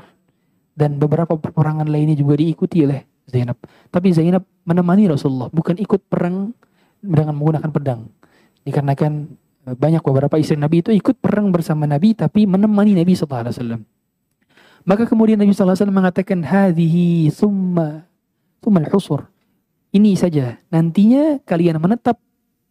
Dan 0.75 0.99
beberapa 0.99 1.39
peperangan 1.39 1.87
lainnya 1.87 2.19
juga 2.19 2.35
diikuti 2.35 2.83
oleh 2.83 3.07
Zainab. 3.31 3.59
Tapi 3.91 4.11
Zainab 4.11 4.43
menemani 4.67 5.11
Rasulullah. 5.11 5.51
Bukan 5.51 5.79
ikut 5.79 6.11
perang 6.11 6.51
dengan 6.99 7.35
menggunakan 7.35 7.71
pedang. 7.71 8.11
Dikarenakan 8.67 9.13
e, 9.65 9.69
banyak 9.77 10.03
beberapa 10.03 10.35
istri 10.41 10.59
Nabi 10.59 10.83
itu 10.83 10.91
ikut 10.91 11.21
perang 11.21 11.55
bersama 11.55 11.87
Nabi 11.87 12.17
tapi 12.17 12.47
menemani 12.49 12.99
Nabi 12.99 13.13
SAW. 13.15 13.83
Maka 14.85 15.09
kemudian 15.09 15.41
Nabi 15.41 15.55
SAW 15.55 15.89
mengatakan 15.89 16.45
hadhihi 16.45 17.33
summa 17.33 18.05
summa 18.61 18.83
al-husur 18.83 19.31
ini 19.95 20.19
saja. 20.19 20.59
Nantinya 20.75 21.39
kalian 21.47 21.79
menetap 21.79 22.19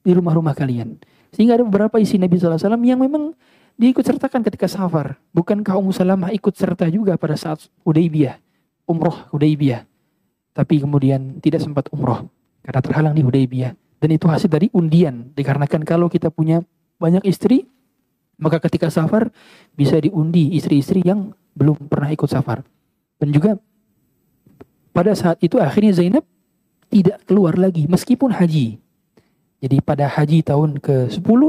di 0.03 0.11
rumah-rumah 0.11 0.51
kalian. 0.51 0.99
Sehingga 1.31 1.55
ada 1.55 1.63
beberapa 1.65 1.97
isi 1.97 2.19
Nabi 2.19 2.35
SAW 2.35 2.59
yang 2.83 2.99
memang 2.99 3.33
diikut 3.77 4.05
sertakan 4.05 4.41
ketika 4.45 4.69
safar. 4.69 5.17
Bukankah 5.33 5.77
Ummu 5.77 5.93
Salamah 5.93 6.29
ikut 6.33 6.53
serta 6.53 6.87
juga 6.89 7.17
pada 7.17 7.37
saat 7.37 7.67
Hudaybiyah, 7.85 8.37
umroh 8.85 9.27
Hudaybiyah. 9.33 9.85
Tapi 10.53 10.85
kemudian 10.85 11.41
tidak 11.41 11.65
sempat 11.65 11.89
umroh 11.89 12.29
karena 12.61 12.81
terhalang 12.81 13.13
di 13.17 13.25
Hudaybiyah. 13.25 13.73
Dan 13.97 14.09
itu 14.13 14.27
hasil 14.27 14.51
dari 14.51 14.67
undian. 14.75 15.31
Dikarenakan 15.33 15.81
kalau 15.87 16.11
kita 16.11 16.29
punya 16.29 16.61
banyak 16.99 17.23
istri, 17.25 17.65
maka 18.37 18.59
ketika 18.59 18.91
safar 18.91 19.31
bisa 19.73 19.97
diundi 19.97 20.53
istri-istri 20.53 21.01
yang 21.01 21.31
belum 21.55 21.87
pernah 21.87 22.11
ikut 22.11 22.27
safar. 22.27 22.61
Dan 23.17 23.31
juga 23.31 23.55
pada 24.91 25.15
saat 25.15 25.39
itu 25.41 25.57
akhirnya 25.57 25.95
Zainab 25.95 26.27
tidak 26.91 27.25
keluar 27.25 27.57
lagi 27.57 27.89
meskipun 27.89 28.35
haji. 28.35 28.77
Jadi 29.63 29.77
pada 29.79 30.11
haji 30.11 30.43
tahun 30.43 30.83
ke-10 30.83 31.41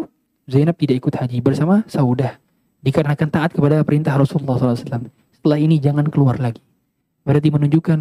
Zainab 0.45 0.77
tidak 0.77 1.01
ikut 1.05 1.15
haji 1.17 1.39
bersama 1.41 1.85
Saudah 1.89 2.37
dikarenakan 2.85 3.29
taat 3.33 3.51
kepada 3.57 3.81
perintah 3.81 4.13
Rasulullah 4.15 4.61
SAW. 4.61 5.09
Setelah 5.33 5.59
ini 5.59 5.81
jangan 5.81 6.05
keluar 6.13 6.37
lagi. 6.37 6.61
Berarti 7.25 7.49
menunjukkan 7.49 7.99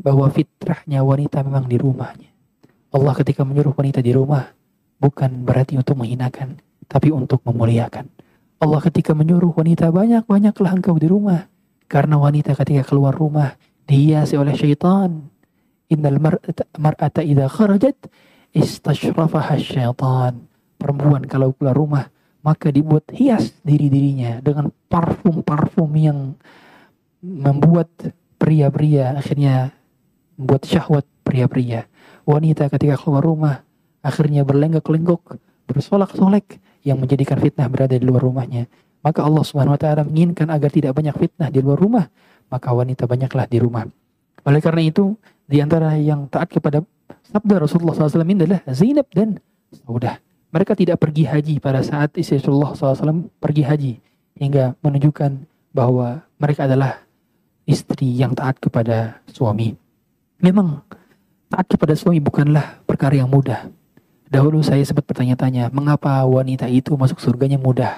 bahwa 0.00 0.28
fitrahnya 0.28 1.00
wanita 1.00 1.40
memang 1.40 1.64
di 1.64 1.80
rumahnya. 1.80 2.28
Allah 2.92 3.14
ketika 3.16 3.48
menyuruh 3.48 3.72
wanita 3.72 4.04
di 4.04 4.12
rumah 4.12 4.44
bukan 5.00 5.44
berarti 5.44 5.80
untuk 5.80 5.96
menghinakan, 5.96 6.60
tapi 6.84 7.08
untuk 7.12 7.40
memuliakan. 7.48 8.08
Allah 8.60 8.80
ketika 8.84 9.12
menyuruh 9.12 9.52
wanita 9.52 9.88
banyak-banyaklah 9.92 10.72
engkau 10.76 10.96
di 10.96 11.08
rumah. 11.08 11.48
Karena 11.86 12.18
wanita 12.18 12.56
ketika 12.56 12.92
keluar 12.92 13.14
rumah 13.14 13.56
dihiasi 13.88 14.36
oleh 14.36 14.56
syaitan, 14.56 15.32
Innal 15.86 16.18
mar'ata 16.74 17.22
idza 17.22 17.46
kharajat 17.46 17.94
istashrafaha 18.50 19.54
syaitan. 19.54 20.50
Perempuan 20.76 21.24
kalau 21.24 21.56
keluar 21.56 21.76
rumah 21.76 22.04
maka 22.46 22.70
dibuat 22.70 23.10
hias 23.10 23.58
diri-dirinya 23.66 24.38
dengan 24.38 24.70
parfum-parfum 24.86 25.90
yang 25.98 26.38
membuat 27.18 27.90
pria-pria 28.38 29.18
akhirnya 29.18 29.74
membuat 30.38 30.62
syahwat 30.62 31.02
pria-pria. 31.26 31.90
Wanita 32.22 32.70
ketika 32.70 32.94
keluar 33.02 33.26
rumah 33.26 33.66
akhirnya 34.04 34.46
berlenggak-lenggok, 34.46 35.42
bersolak-solek 35.66 36.62
yang 36.86 37.02
menjadikan 37.02 37.42
fitnah 37.42 37.66
berada 37.66 37.98
di 37.98 38.06
luar 38.06 38.22
rumahnya. 38.22 38.70
Maka 39.02 39.26
Allah 39.26 39.42
Subhanahu 39.42 39.74
wa 39.74 39.80
taala 39.80 40.06
menginginkan 40.06 40.46
agar 40.50 40.70
tidak 40.70 40.94
banyak 40.94 41.14
fitnah 41.18 41.50
di 41.50 41.58
luar 41.58 41.78
rumah, 41.78 42.06
maka 42.46 42.70
wanita 42.70 43.10
banyaklah 43.10 43.50
di 43.50 43.58
rumah. 43.58 43.86
Oleh 44.46 44.62
karena 44.62 44.86
itu, 44.86 45.18
di 45.46 45.58
antara 45.58 45.98
yang 45.98 46.30
taat 46.30 46.54
kepada 46.54 46.82
sabda 47.26 47.66
Rasulullah 47.66 47.94
SAW 47.94 48.22
adalah 48.22 48.62
Zainab 48.70 49.10
dan 49.10 49.42
Saudah. 49.74 50.25
Mereka 50.54 50.78
tidak 50.78 51.02
pergi 51.02 51.26
haji 51.26 51.54
pada 51.58 51.82
saat 51.82 52.14
Rasulullah 52.14 52.72
SAW 52.72 53.30
pergi 53.42 53.62
haji. 53.66 53.92
Hingga 54.36 54.76
menunjukkan 54.84 55.48
bahwa 55.72 56.24
mereka 56.36 56.68
adalah 56.68 57.02
istri 57.64 58.12
yang 58.14 58.32
taat 58.36 58.60
kepada 58.60 59.20
suami. 59.28 59.74
Memang 60.40 60.84
taat 61.48 61.66
kepada 61.66 61.96
suami 61.96 62.20
bukanlah 62.20 62.80
perkara 62.84 63.16
yang 63.16 63.28
mudah. 63.28 63.68
Dahulu 64.26 64.60
saya 64.60 64.82
sempat 64.82 65.06
bertanya-tanya, 65.06 65.70
mengapa 65.70 66.26
wanita 66.26 66.66
itu 66.66 66.98
masuk 66.98 67.22
surganya 67.22 67.56
mudah? 67.56 67.94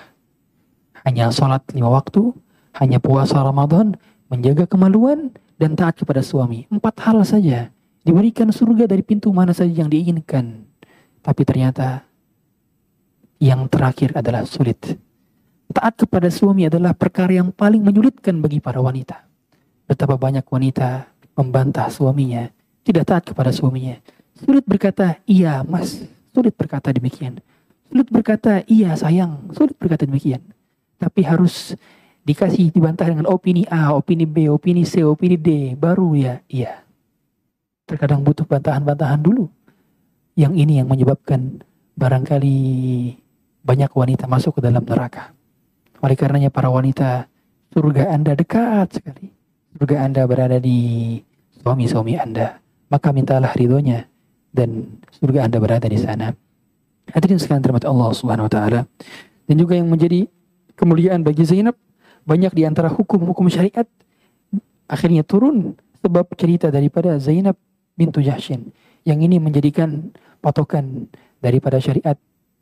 Hanya 1.09 1.33
sholat 1.33 1.65
lima 1.73 1.89
waktu, 1.89 2.37
hanya 2.77 3.01
puasa 3.01 3.41
Ramadan, 3.41 3.97
menjaga 4.29 4.69
kemaluan, 4.69 5.33
dan 5.59 5.75
taat 5.75 5.99
kepada 5.99 6.21
suami. 6.21 6.69
Empat 6.71 7.01
hal 7.03 7.25
saja. 7.27 7.73
Diberikan 8.07 8.49
surga 8.55 8.87
dari 8.89 9.03
pintu 9.03 9.33
mana 9.35 9.53
saja 9.53 9.73
yang 9.73 9.91
diinginkan. 9.91 10.65
Tapi 11.21 11.43
ternyata 11.45 12.08
yang 13.39 13.71
terakhir 13.71 14.15
adalah 14.19 14.43
sulit. 14.47 14.99
Taat 15.71 15.95
kepada 15.95 16.27
suami 16.27 16.67
adalah 16.67 16.95
perkara 16.95 17.39
yang 17.39 17.55
paling 17.55 17.83
menyulitkan 17.83 18.43
bagi 18.43 18.59
para 18.59 18.83
wanita. 18.83 19.23
Betapa 19.87 20.19
banyak 20.19 20.43
wanita 20.45 21.07
membantah 21.39 21.87
suaminya, 21.89 22.51
tidak 22.83 23.05
taat 23.07 23.25
kepada 23.31 23.55
suaminya. 23.55 23.95
Sulit 24.35 24.67
berkata, 24.67 25.23
iya 25.23 25.63
mas, 25.63 26.03
sulit 26.35 26.55
berkata 26.59 26.91
demikian. 26.91 27.39
Sulit 27.89 28.09
berkata, 28.11 28.67
iya 28.67 28.93
sayang, 28.99 29.55
sulit 29.55 29.79
berkata 29.79 30.03
demikian. 30.05 30.43
Tapi 30.99 31.23
harus 31.23 31.79
dikasih 32.27 32.75
dibantah 32.75 33.09
dengan 33.09 33.31
opini 33.31 33.65
A, 33.71 33.95
opini 33.95 34.27
B, 34.27 34.51
opini 34.51 34.83
C, 34.83 35.01
opini 35.07 35.39
D, 35.39 35.79
baru 35.79 36.13
ya 36.19 36.35
iya. 36.51 36.83
Terkadang 37.89 38.21
butuh 38.21 38.45
bantahan-bantahan 38.45 39.21
dulu. 39.23 39.49
Yang 40.37 40.53
ini 40.61 40.73
yang 40.83 40.89
menyebabkan 40.91 41.65
barangkali 41.97 42.59
banyak 43.69 43.93
wanita 43.93 44.25
masuk 44.25 44.57
ke 44.57 44.61
dalam 44.65 44.81
neraka. 44.81 45.37
Oleh 46.01 46.17
karenanya 46.17 46.49
para 46.49 46.73
wanita, 46.73 47.29
surga 47.77 48.17
Anda 48.17 48.33
dekat 48.33 48.97
sekali. 48.97 49.29
Surga 49.77 50.09
Anda 50.09 50.25
berada 50.25 50.57
di 50.57 51.21
suami-suami 51.61 52.17
Anda. 52.17 52.57
Maka 52.89 53.13
mintalah 53.13 53.53
ridhonya 53.53 54.09
dan 54.49 54.97
surga 55.21 55.45
Anda 55.45 55.61
berada 55.61 55.85
di 55.85 56.01
sana. 56.01 56.33
Hadirin 57.13 57.37
sekalian 57.37 57.61
terima 57.61 57.81
Allah 57.85 58.09
Subhanahu 58.17 58.49
wa 58.49 58.53
taala. 58.53 58.81
Dan 59.45 59.61
juga 59.61 59.77
yang 59.77 59.93
menjadi 59.93 60.25
kemuliaan 60.73 61.21
bagi 61.21 61.45
Zainab 61.45 61.77
banyak 62.25 62.57
di 62.57 62.65
antara 62.65 62.89
hukum-hukum 62.89 63.53
syariat 63.53 63.85
akhirnya 64.89 65.25
turun 65.25 65.77
sebab 66.01 66.33
cerita 66.41 66.73
daripada 66.73 67.21
Zainab 67.21 67.57
bintu 67.97 68.25
Jahshin. 68.25 68.73
Yang 69.05 69.19
ini 69.29 69.37
menjadikan 69.37 70.13
patokan 70.41 71.13
daripada 71.45 71.77
syariat. 71.81 72.17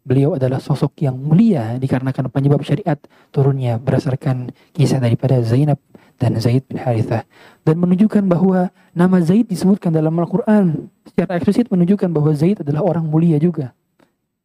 Beliau 0.07 0.39
adalah 0.39 0.63
sosok 0.63 1.03
yang 1.03 1.19
mulia 1.19 1.83
dikarenakan 1.83 2.31
penyebab 2.31 2.63
syariat 2.63 2.95
turunnya 3.35 3.83
berdasarkan 3.83 4.55
kisah 4.71 5.03
daripada 5.03 5.43
Zainab 5.43 5.83
dan 6.15 6.39
Zaid 6.39 6.63
bin 6.71 6.79
Harithah. 6.79 7.27
Dan 7.67 7.83
menunjukkan 7.83 8.23
bahwa 8.31 8.71
nama 8.95 9.19
Zaid 9.19 9.51
disebutkan 9.51 9.91
dalam 9.91 10.15
Al-Quran. 10.15 10.87
Secara 11.11 11.43
eksplisit 11.43 11.67
menunjukkan 11.75 12.07
bahwa 12.15 12.31
Zaid 12.39 12.63
adalah 12.63 12.87
orang 12.87 13.03
mulia 13.03 13.35
juga. 13.43 13.75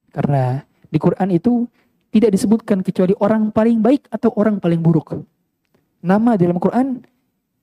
Karena 0.10 0.66
di 0.90 0.98
Quran 0.98 1.30
itu 1.30 1.70
tidak 2.10 2.34
disebutkan 2.34 2.82
kecuali 2.82 3.14
orang 3.22 3.54
paling 3.54 3.86
baik 3.86 4.10
atau 4.10 4.34
orang 4.34 4.58
paling 4.58 4.82
buruk. 4.82 5.14
Nama 6.02 6.42
dalam 6.42 6.58
Quran 6.58 7.06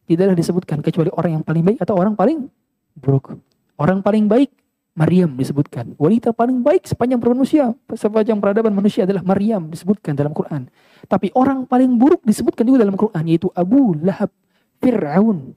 tidaklah 0.07 0.39
disebutkan 0.39 0.79
kecuali 0.87 1.11
orang 1.11 1.43
yang 1.43 1.45
paling 1.45 1.67
baik 1.67 1.79
atau 1.83 1.99
orang 1.99 2.15
paling 2.15 2.47
buruk. 2.95 3.35
Orang 3.75 4.07
paling 4.07 4.31
baik 4.31 4.55
Maryam 4.99 5.39
disebutkan. 5.39 5.95
Wanita 5.95 6.35
paling 6.35 6.67
baik 6.67 6.91
sepanjang 6.91 7.23
manusia, 7.23 7.71
sepanjang 7.95 8.43
peradaban 8.43 8.75
manusia 8.75 9.07
adalah 9.07 9.23
Maryam 9.23 9.71
disebutkan 9.71 10.19
dalam 10.19 10.35
Quran. 10.35 10.67
Tapi 11.07 11.31
orang 11.39 11.71
paling 11.71 11.95
buruk 11.95 12.27
disebutkan 12.27 12.67
juga 12.67 12.83
dalam 12.83 12.99
Quran 12.99 13.23
yaitu 13.31 13.47
Abu 13.55 13.95
Lahab, 14.03 14.35
Fir'aun, 14.83 15.55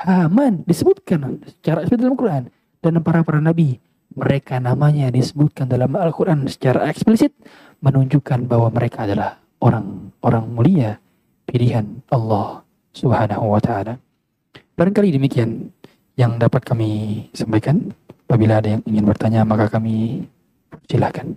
Haman 0.00 0.64
disebutkan 0.68 1.44
secara 1.44 1.84
eksplisit 1.84 2.04
dalam 2.04 2.16
Quran 2.16 2.42
dan 2.80 2.96
para 3.04 3.20
para 3.20 3.36
nabi 3.36 3.76
mereka 4.16 4.56
namanya 4.56 5.12
disebutkan 5.12 5.68
dalam 5.68 5.92
Al-Quran 5.92 6.48
secara 6.48 6.88
eksplisit 6.88 7.36
menunjukkan 7.84 8.48
bahwa 8.48 8.72
mereka 8.72 9.04
adalah 9.04 9.38
orang-orang 9.60 10.44
mulia 10.50 10.90
pilihan 11.44 12.00
Allah 12.08 12.64
Subhanahu 12.96 13.54
wa 13.54 13.60
taala. 13.60 14.00
Barangkali 14.74 15.12
demikian 15.14 15.68
yang 16.16 16.40
dapat 16.40 16.64
kami 16.64 17.28
sampaikan. 17.36 17.92
Apabila 18.30 18.62
ada 18.62 18.78
yang 18.78 18.82
ingin 18.86 19.10
bertanya, 19.10 19.42
maka 19.42 19.66
kami 19.66 20.22
silakan. 20.86 21.34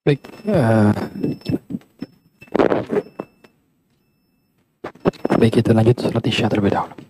Baik, 0.00 0.24
uh, 0.48 0.96
baik 5.36 5.60
kita 5.60 5.76
lanjut 5.76 6.00
salat 6.00 6.24
isya 6.24 6.48
terlebih 6.48 6.72
dahulu. 6.72 7.09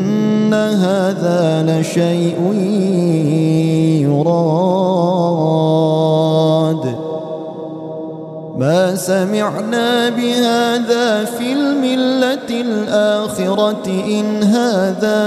هذا 0.69 1.63
لشيء 1.67 2.53
يراد. 4.01 5.01
ما 8.57 8.95
سمعنا 8.95 10.09
بهذا 10.09 11.25
في 11.25 11.53
الملة 11.53 12.49
الآخرة 12.51 13.87
إن 13.87 14.43
هذا 14.43 15.21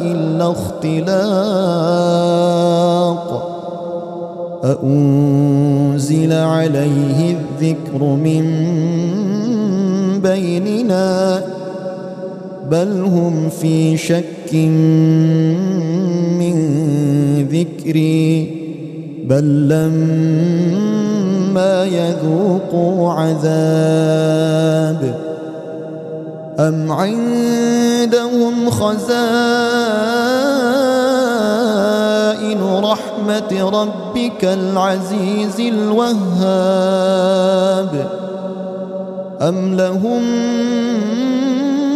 إلا 0.00 0.52
اختلاق. 0.52 1.64
أأنزل 4.64 6.32
عليه 6.32 7.36
الذكر 7.36 8.02
من 8.04 8.44
بيننا. 10.20 11.42
بل 12.70 13.02
هم 13.02 13.48
في 13.48 13.96
شك 13.96 14.54
من 16.38 16.54
ذكري 17.48 18.64
بل 19.24 19.68
لما 19.68 21.04
يذوقوا 21.84 23.12
عذاب 23.12 24.44
أم 26.58 26.92
عندهم 26.92 28.70
خزائن 28.70 29.04
رحمة 32.62 33.70
ربك 33.70 34.44
العزيز 34.44 35.60
الوهاب 35.60 36.94
أم 39.42 39.74
لهم 39.76 40.22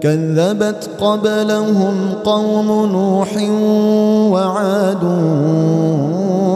كذبت 0.00 0.90
قبلهم 1.00 2.12
قوم 2.24 2.66
نوح 2.92 3.28
وعاد 4.32 5.04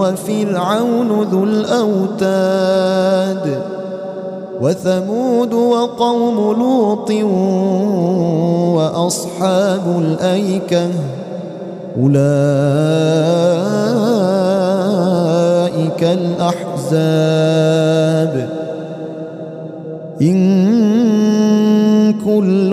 وفرعون 0.00 1.22
ذو 1.22 1.44
الأوتاد 1.44 2.94
وثمود 4.60 5.54
وقوم 5.54 6.34
لوط 6.58 7.10
وأصحاب 8.76 9.82
الأيكة 9.98 10.88
أولئك 12.02 12.24
الأحزاب 16.84 17.54
إن 20.22 20.44
كل 22.24 22.72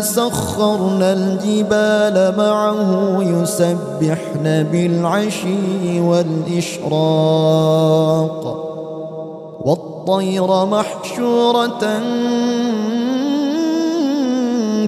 سخرنا 0.00 1.12
الجبال 1.12 2.34
معه 2.38 3.18
يسبحن 3.20 4.44
بالعشي 4.72 6.00
والإشراق 6.00 7.36
والطير 9.64 10.64
محشورة 10.66 12.00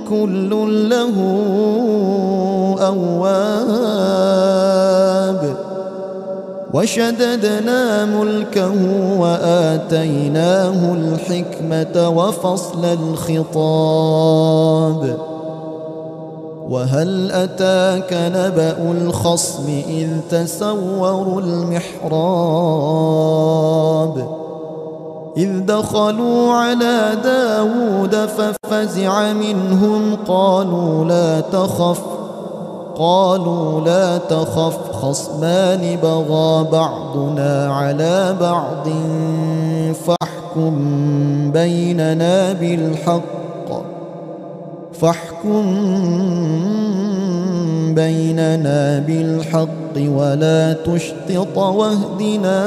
كل 0.09 0.51
له 0.91 1.17
أواب 2.81 4.49
وشددنا 6.75 8.05
ملكه 8.05 8.73
وآتيناه 9.19 10.95
الحكمة 10.95 12.09
وفصل 12.09 12.85
الخطاب. 12.85 13.69
وهل 16.69 17.31
أتاك 17.33 18.13
نبأ 18.13 18.93
الخصم 18.93 19.83
إذ 19.89 20.09
تسوروا 20.31 21.41
المحراب؟ 21.41 22.59
إذ 25.37 25.61
دخلوا 25.67 26.53
على 26.53 27.17
داود 27.25 28.15
ففزع 28.15 29.33
منهم 29.33 30.17
قالوا 30.29 31.05
لا 31.05 31.41
تخف 31.41 32.18
قالوا 32.99 33.81
لا 33.81 34.19
تخف 34.19 34.93
خصمان 34.93 35.97
بغى 36.03 36.65
بعضنا 36.73 37.73
على 37.73 38.37
بعض 38.41 38.89
فاحكم 40.07 40.75
بيننا 41.53 42.53
بالحق 42.53 43.23
فاحكم 44.93 45.65
بيننا 47.95 48.99
بالحق 48.99 49.69
ولا 49.97 50.73
تشطط 50.73 51.59
واهدنا 51.59 52.65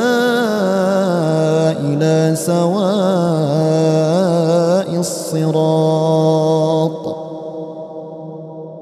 إلى 1.80 2.36
سواء 2.36 2.82
الصراط. 5.00 7.21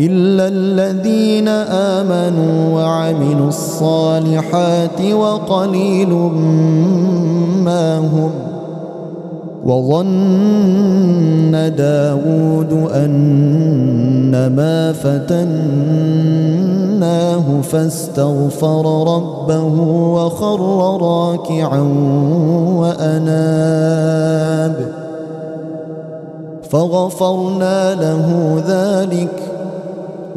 إلا 0.00 0.48
الذين 0.48 1.48
آمنوا 1.98 2.74
وعملوا 2.74 3.48
الصالحات 3.48 5.00
وقليل 5.12 6.08
ما 7.64 7.98
هم 7.98 8.30
وظن 9.64 11.52
داود 11.76 12.72
أنما 12.94 14.92
فتناه 14.92 15.40
فاستغفر 17.62 19.14
ربه 19.16 19.80
وخر 20.14 20.60
راكعا 21.02 21.80
وأناب 22.76 24.20
فغفرنا 26.70 27.94
له 27.94 28.56
ذلك 28.68 29.59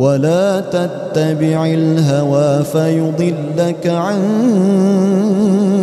ولا 0.00 0.60
تتبع 0.60 1.66
الهوى 1.66 2.64
فيضلك 2.64 3.86
عن 3.86 4.18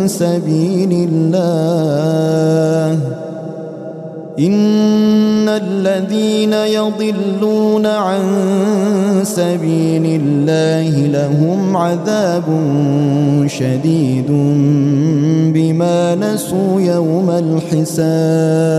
سبيل 0.06 1.08
الله 1.12 2.98
إن 4.38 5.48
الذين 5.48 6.52
يضلون 6.52 7.86
عن 7.86 8.20
سبيل 9.22 10.20
الله 10.22 11.06
لهم 11.06 11.76
عذاب 11.76 12.44
شديد 13.46 14.30
بما 15.54 16.14
نسوا 16.14 16.80
يوم 16.80 17.30
الحساب 17.30 18.78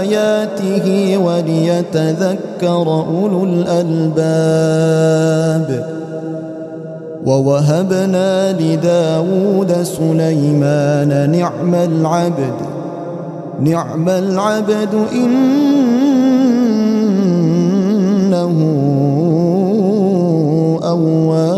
آياته 0.00 1.18
وليتذكر 1.18 2.86
أولو 3.08 3.44
الألباب. 3.44 5.18
ووهبنا 7.26 8.52
لداود 8.52 9.72
سليمان 9.82 11.30
نعم 11.30 11.74
العبد 11.74 12.54
نعم 13.60 14.08
العبد 14.08 14.94
إنه 15.12 15.38
أواب. 20.84 21.57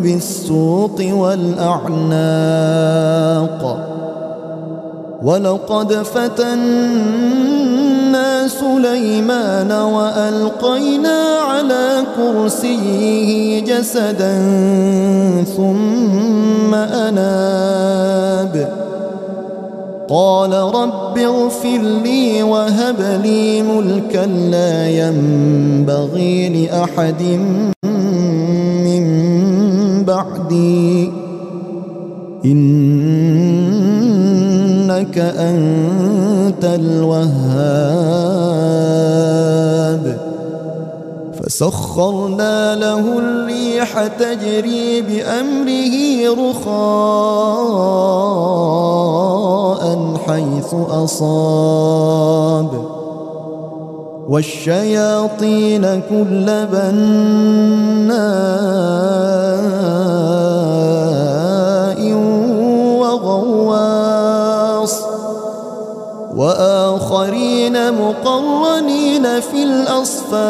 بالسوق 0.00 1.00
والأعناق. 1.12 2.12
ولقد 5.22 5.92
فتنا 5.92 6.52
سليمان 8.48 9.72
وألقينا 9.72 11.18
على 11.48 12.02
كرسيه 12.16 13.60
جسدا 13.60 14.34
ثم 15.56 16.74
أناب. 16.74 18.68
قال 20.10 20.52
رب 20.52 21.18
اغفر 21.18 21.78
لي 22.04 22.42
وهب 22.42 23.20
لي 23.24 23.62
ملكا 23.62 24.26
لا 24.26 24.88
ينبغي 24.88 26.48
لأحد 26.48 27.22
بعدي 30.52 31.10
إنك 32.44 33.58
أنت 35.18 36.64
الوهاب. 36.64 37.32
فسخرنا 41.42 42.76
له 42.76 43.18
الريح 43.18 44.06
تجري 44.06 45.02
بأمره 45.02 45.94
رخاء 46.50 46.72
حيث 50.26 50.74
أصاب. 50.90 52.91
والشياطين 54.28 56.02
كل 56.10 56.66
بناء 56.72 56.92
وغواص. 63.00 64.94
وآخرين 66.36 67.92
مقرنين 67.92 69.40
في 69.40 69.62
الأصفاد. 69.62 70.42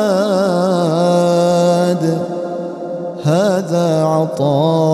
هذا 3.25 4.05
عطاؤنا 4.05 4.93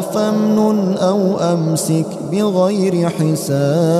فامنن 0.00 0.96
أو 0.98 1.38
أمسك 1.52 2.06
بغير 2.32 3.08
حساب. 3.08 3.99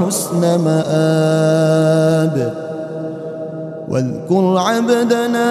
وحسن 0.00 0.40
مآب. 0.64 2.36
واذكر 3.88 4.56
عبدنا 4.58 5.50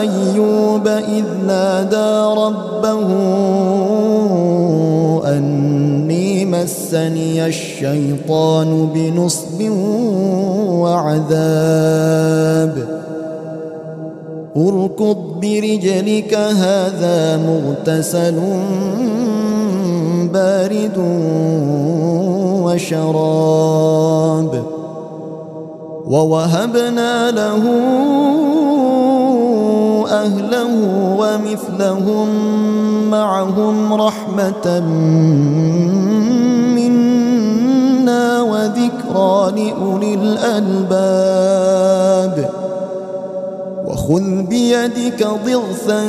أيوب 0.00 0.88
إذ 0.88 1.24
نادى 1.46 2.40
ربه 2.40 3.08
أني 5.26 6.44
مسني 6.44 7.46
الشيطان 7.46 8.88
بنصب 8.94 9.70
وعذاب. 10.68 12.22
اركض 14.56 15.16
برجلك 15.40 16.34
هذا 16.34 17.36
مغتسل 17.36 18.38
بارد 20.72 20.98
وشراب 22.64 24.52
ووهبنا 26.06 27.30
له 27.30 27.62
أهله 30.10 30.72
ومثلهم 31.18 32.28
معهم 33.10 33.94
رحمة 33.94 34.80
منا 36.76 38.42
وذكرى 38.42 39.52
لأولي 39.56 40.14
الألباب 40.14 41.42
وخذ 44.12 44.42
بيدك 44.42 45.28
ضغثا 45.46 46.02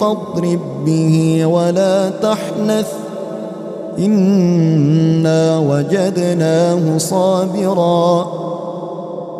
فاضرب 0.00 0.60
به 0.86 1.46
ولا 1.46 2.10
تحنث. 2.10 2.92
إنا 3.98 5.58
وجدناه 5.58 6.98
صابرا. 6.98 8.26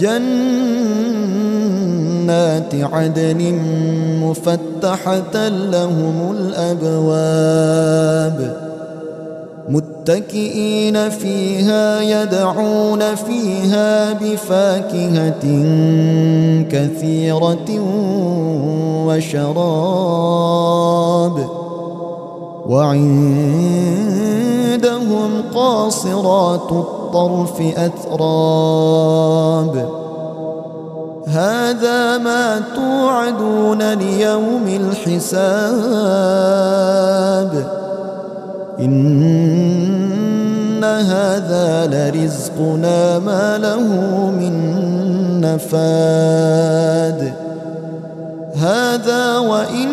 جنات 0.00 0.24
عدن 2.74 3.54
مفتحة 4.22 5.48
لهم 5.48 6.36
الأبواب 6.36 7.90
متكئين 9.68 11.10
فيها 11.10 12.00
يدعون 12.00 13.14
فيها 13.14 14.12
بفاكهة 14.12 15.44
كثيرة 16.70 17.70
وشراب 19.06 20.40
وعندهم 22.66 24.09
قاصرات 25.54 26.72
الطرف 26.72 27.62
أتراب. 27.76 29.88
هذا 31.26 32.18
ما 32.18 32.62
توعدون 32.74 33.92
ليوم 33.92 34.66
الحساب. 34.66 35.40
إن 38.80 40.84
هذا 40.84 41.86
لرزقنا 41.86 43.18
ما 43.18 43.58
له 43.58 43.80
من 44.40 44.80
نفاد. 45.40 47.32
هذا 48.56 49.38
وإن 49.38 49.88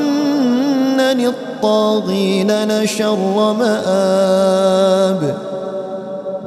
لشر 2.49 3.53
مآب. 3.53 5.35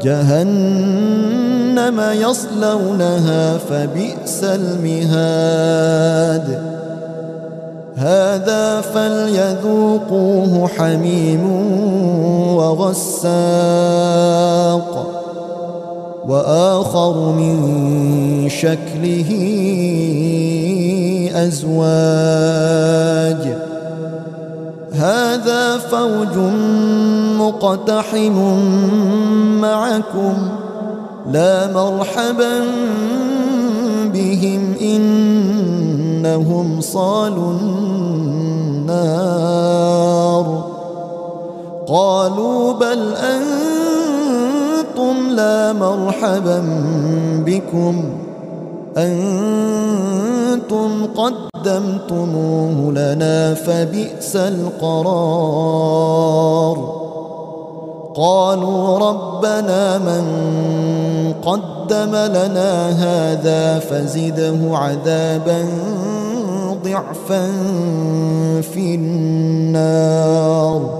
جهنم 0.03 2.01
يصلونها 2.13 3.59
فبئس 3.59 4.45
المهاد. 4.45 5.91
هذا 7.97 8.81
فليذوقوه 8.81 10.69
حميم 10.69 11.45
وغساق. 12.57 13.31
وآخر 16.29 17.33
من 17.33 18.49
شكله 18.49 19.31
أزواج. 21.35 23.70
هذا 24.93 25.79
فوج 25.79 26.37
مقتحم 27.39 28.39
معكم 29.61 30.49
لا 31.31 31.73
مرحبا 31.73 32.65
بهم 34.13 34.75
إنهم 34.81 36.81
صالوا 36.81 37.53
النار. 38.91 40.65
قالوا 41.89 42.73
بل 42.73 43.15
أنتم 43.15 45.31
لا 45.31 45.73
مرحبا 45.73 46.63
بكم. 47.47 48.05
أنتم 48.97 50.91
قدمتموه 51.17 52.93
لنا 52.93 53.55
فبئس 53.55 54.37
القرار. 54.37 55.81
قالوا 58.15 58.99
ربنا 58.99 59.99
من 59.99 60.25
قدم 61.43 62.17
لنا 62.17 62.89
هذا 62.89 63.79
فزده 63.79 64.77
عذابا 64.77 65.65
ضعفا 66.85 67.53
في 68.61 68.95
النار. 68.95 71.00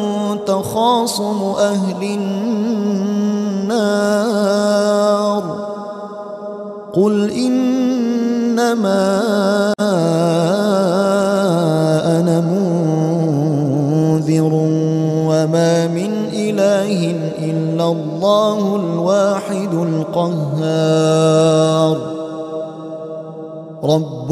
تخاصم 0.35 1.55
أهل 1.59 2.03
النار. 3.63 5.43
قل 6.93 7.31
إنما 7.31 9.21
أنا 12.19 12.41
منذر 12.41 14.53
وما 15.29 15.87
من 15.87 16.11
إله 16.33 17.15
إلا 17.39 17.85
الله 17.91 18.75
الواحد 18.75 19.73
القهار. 19.73 21.10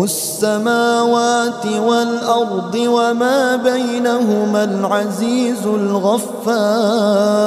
السماوات 0.04 1.66
والأرض 1.88 2.76
وما 2.76 3.56
بينهما 3.56 4.64
العزيز 4.64 5.68
الغفار. 5.68 7.40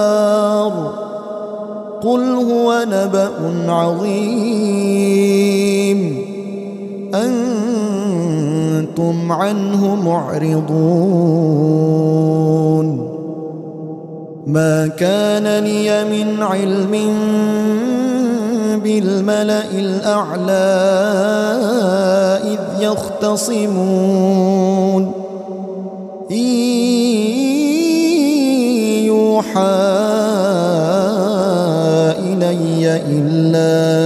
قل 2.03 2.35
هو 2.35 2.85
نبأ 2.89 3.31
عظيم. 3.73 5.13
أنتم 7.15 9.33
عنه 9.33 9.95
معرضون. 9.95 11.53
ما 14.47 14.87
كان 14.87 15.65
لي 15.65 16.05
من 16.05 16.43
علم 16.43 16.95
بالملأ 18.79 19.71
الأعلى 19.71 20.53
إذ 22.45 22.61
يختصمون. 22.81 24.33
إن 26.31 26.37
يوحى 29.05 29.83
إلي 32.19 33.01
إلا 33.09 34.02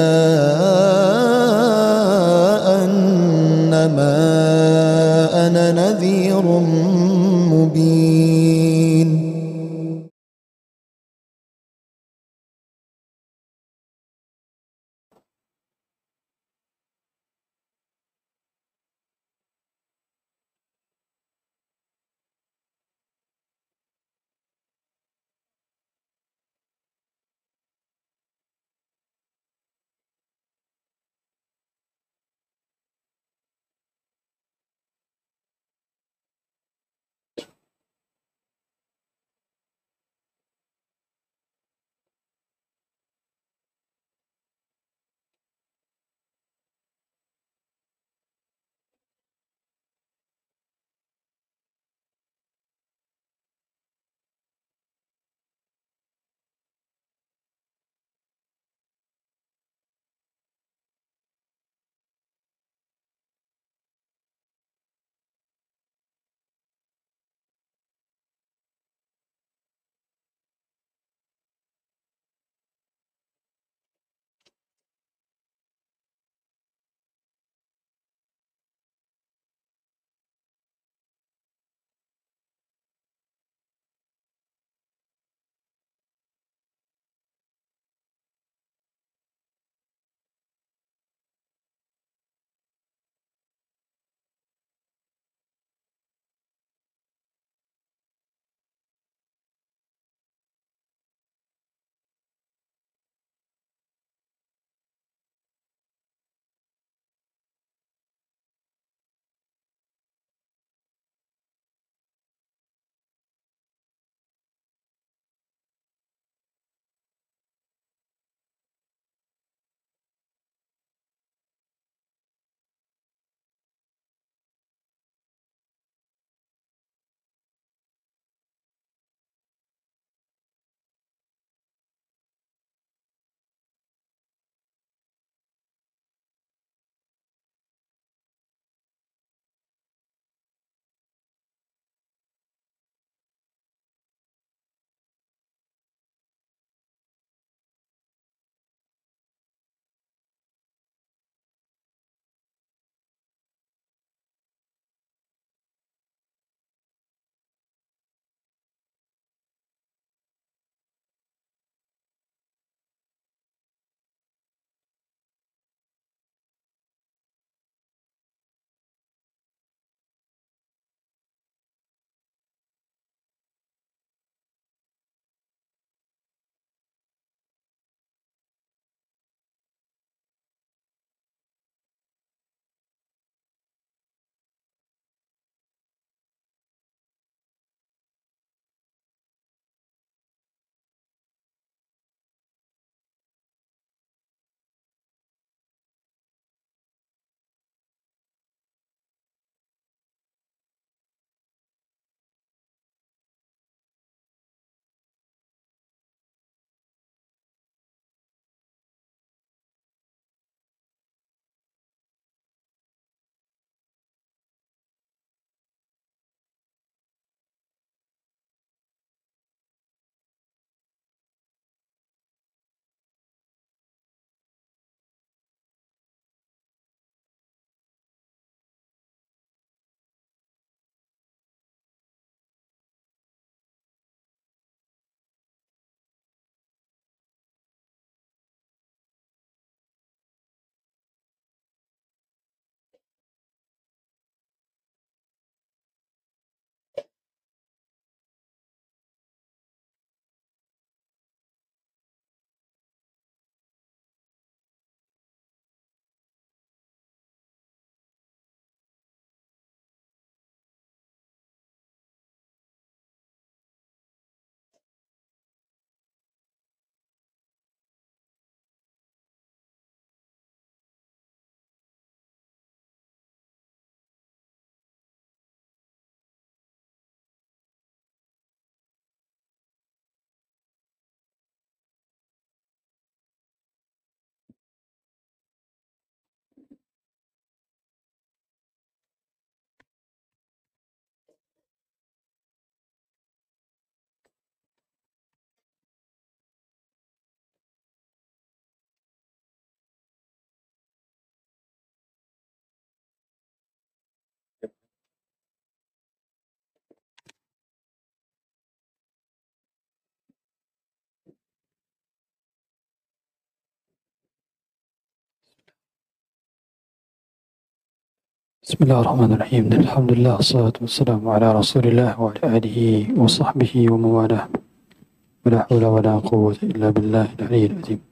Bismillahirrahmanirrahim. 318.66 319.70
Alhamdulillah, 319.78 320.42
salatu 320.42 320.90
wassalamu 320.90 321.30
ala 321.30 321.54
rasulillah 321.54 322.18
wa 322.18 322.34
ala 322.34 322.58
alihi 322.58 323.14
wa 323.14 323.30
sahbihi 323.30 323.86
wa 323.86 323.94
mawalah. 323.94 324.50
Wa 324.50 325.46
la 325.54 325.58
hawla 325.70 325.86
wa 325.86 326.02
la 326.02 326.18
quwwata 326.18 326.66
illa 326.66 326.90
billah 326.90 327.30
al-aliyyil 327.38 327.78
azim. 327.78 328.02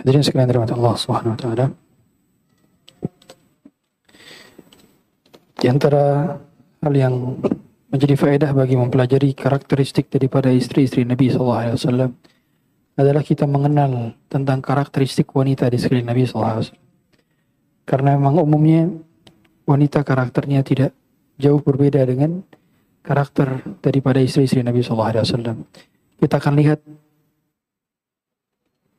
Hadirin 0.00 0.24
sekalian 0.24 0.48
dirahmati 0.48 0.72
Allah 0.72 0.94
Subhanahu 0.96 1.36
wa 1.36 1.40
taala. 1.44 1.64
Di 5.60 5.66
antara 5.68 6.32
hal 6.80 6.94
yang 6.96 7.36
menjadi 7.92 8.16
faedah 8.16 8.56
bagi 8.56 8.80
mempelajari 8.80 9.36
karakteristik 9.36 10.08
daripada 10.08 10.48
istri-istri 10.48 11.04
Nabi 11.04 11.28
SAW 11.28 11.76
adalah 12.96 13.20
kita 13.20 13.44
mengenal 13.44 14.16
tentang 14.32 14.64
karakteristik 14.64 15.28
wanita 15.36 15.68
di 15.68 15.76
sekeliling 15.76 16.08
Nabi 16.08 16.24
SAW. 16.24 16.72
Karena 17.84 18.16
memang 18.16 18.40
umumnya 18.40 19.11
wanita 19.72 20.04
karakternya 20.04 20.60
tidak 20.60 20.92
jauh 21.40 21.64
berbeda 21.64 22.04
dengan 22.04 22.44
karakter 23.00 23.64
daripada 23.80 24.20
istri-istri 24.20 24.60
Nabi 24.60 24.84
SAW. 24.84 25.64
Kita 26.20 26.34
akan 26.38 26.54
lihat 26.60 26.78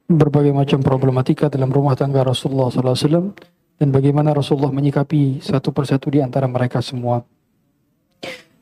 berbagai 0.10 0.52
macam 0.52 0.84
problematika 0.84 1.48
dalam 1.48 1.72
rumah 1.72 1.96
tangga 1.96 2.26
Rasulullah 2.26 2.68
SAW 2.68 3.32
dan 3.80 3.88
bagaimana 3.90 4.36
Rasulullah 4.36 4.74
menyikapi 4.74 5.40
satu 5.40 5.72
persatu 5.72 6.12
di 6.12 6.20
antara 6.20 6.46
mereka 6.46 6.84
semua. 6.84 7.24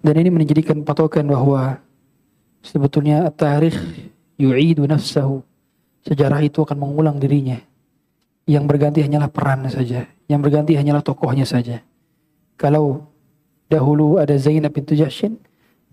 Dan 0.01 0.17
ini 0.17 0.29
menjadikan 0.33 0.81
patokan 0.81 1.29
bahwa 1.29 1.77
sebetulnya 2.61 3.29
tarikh 3.33 3.77
yu'idu 4.37 4.85
nafsahu. 4.85 5.45
Sejarah 6.01 6.41
itu 6.41 6.65
akan 6.65 6.77
mengulang 6.81 7.21
dirinya. 7.21 7.61
Yang 8.49 8.65
berganti 8.65 9.05
hanyalah 9.05 9.29
peran 9.29 9.69
saja. 9.69 10.09
Yang 10.25 10.41
berganti 10.41 10.73
hanyalah 10.73 11.05
tokohnya 11.05 11.45
saja. 11.45 11.85
Kalau 12.57 13.07
dahulu 13.71 14.19
ada 14.19 14.35
Zainab 14.35 14.75
bintu 14.75 14.95
Jahshin, 14.97 15.39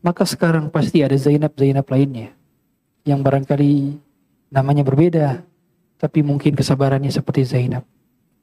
maka 0.03 0.27
sekarang 0.27 0.71
pasti 0.71 1.03
ada 1.03 1.15
Zainab-Zainab 1.15 1.87
lainnya. 1.91 2.35
Yang 3.07 3.21
barangkali 3.25 3.73
namanya 4.51 4.83
berbeda, 4.87 5.43
tapi 5.99 6.23
mungkin 6.23 6.55
kesabarannya 6.55 7.11
seperti 7.11 7.43
Zainab. 7.47 7.83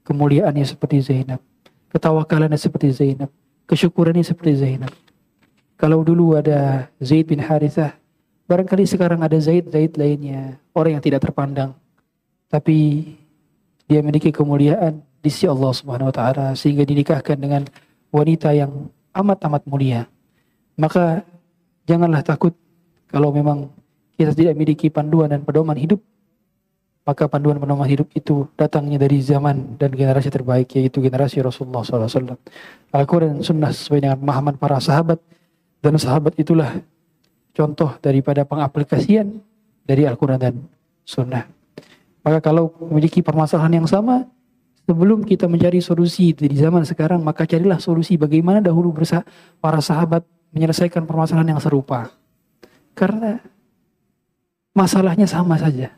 Kemuliaannya 0.04 0.66
seperti 0.66 1.02
Zainab. 1.02 1.40
Ketawakalannya 1.90 2.60
seperti 2.60 2.92
Zainab. 2.92 3.32
Kesyukurannya 3.66 4.22
seperti 4.22 4.54
Zainab. 4.60 4.92
Kalau 5.76 6.00
dulu 6.00 6.38
ada 6.38 6.88
Zaid 7.02 7.28
bin 7.28 7.42
Harithah, 7.42 7.96
barangkali 8.48 8.86
sekarang 8.88 9.20
ada 9.20 9.36
Zaid-Zaid 9.36 9.98
lainnya, 9.98 10.56
orang 10.72 10.96
yang 10.96 11.04
tidak 11.04 11.26
terpandang. 11.26 11.74
Tapi 12.46 13.02
dia 13.84 14.00
memiliki 14.00 14.30
kemuliaan 14.30 15.02
di 15.20 15.28
sisi 15.28 15.50
Allah 15.50 15.74
Subhanahu 15.74 16.08
wa 16.08 16.14
taala 16.14 16.46
sehingga 16.54 16.86
dinikahkan 16.86 17.36
dengan 17.36 17.66
wanita 18.10 18.52
yang 18.52 18.90
amat-amat 19.14 19.62
mulia. 19.68 20.06
Maka 20.76 21.24
janganlah 21.88 22.20
takut 22.20 22.52
kalau 23.08 23.32
memang 23.32 23.72
kita 24.16 24.32
tidak 24.32 24.56
memiliki 24.56 24.88
panduan 24.88 25.28
dan 25.32 25.44
pedoman 25.44 25.76
hidup 25.76 26.00
maka 27.06 27.30
panduan 27.30 27.62
pedoman 27.62 27.86
hidup 27.86 28.10
itu 28.18 28.50
datangnya 28.58 28.98
dari 28.98 29.22
zaman 29.22 29.78
dan 29.78 29.94
generasi 29.94 30.26
terbaik 30.26 30.66
yaitu 30.74 30.98
generasi 30.98 31.38
Rasulullah 31.38 31.86
SAW. 31.86 32.34
Al-Quran 32.90 33.46
Sunnah 33.46 33.70
sesuai 33.70 34.02
dengan 34.02 34.18
pemahaman 34.18 34.58
para 34.58 34.82
sahabat 34.82 35.22
dan 35.78 35.94
sahabat 36.02 36.34
itulah 36.34 36.82
contoh 37.54 37.94
daripada 38.02 38.42
pengaplikasian 38.42 39.38
dari 39.86 40.02
Al-Quran 40.02 40.34
dan 40.42 40.54
Sunnah. 41.06 41.46
Maka 42.26 42.42
kalau 42.42 42.74
memiliki 42.90 43.22
permasalahan 43.22 43.78
yang 43.78 43.86
sama, 43.86 44.26
sebelum 44.86 45.26
kita 45.26 45.50
mencari 45.50 45.82
solusi 45.82 46.32
di 46.32 46.54
zaman 46.54 46.86
sekarang, 46.86 47.20
maka 47.20 47.44
carilah 47.44 47.82
solusi 47.82 48.14
bagaimana 48.14 48.62
dahulu 48.62 48.94
bersa 48.94 49.26
para 49.58 49.82
sahabat 49.82 50.22
menyelesaikan 50.54 51.04
permasalahan 51.04 51.58
yang 51.58 51.60
serupa. 51.60 52.08
Karena 52.96 53.36
masalahnya 54.72 55.28
sama 55.28 55.58
saja. 55.60 55.92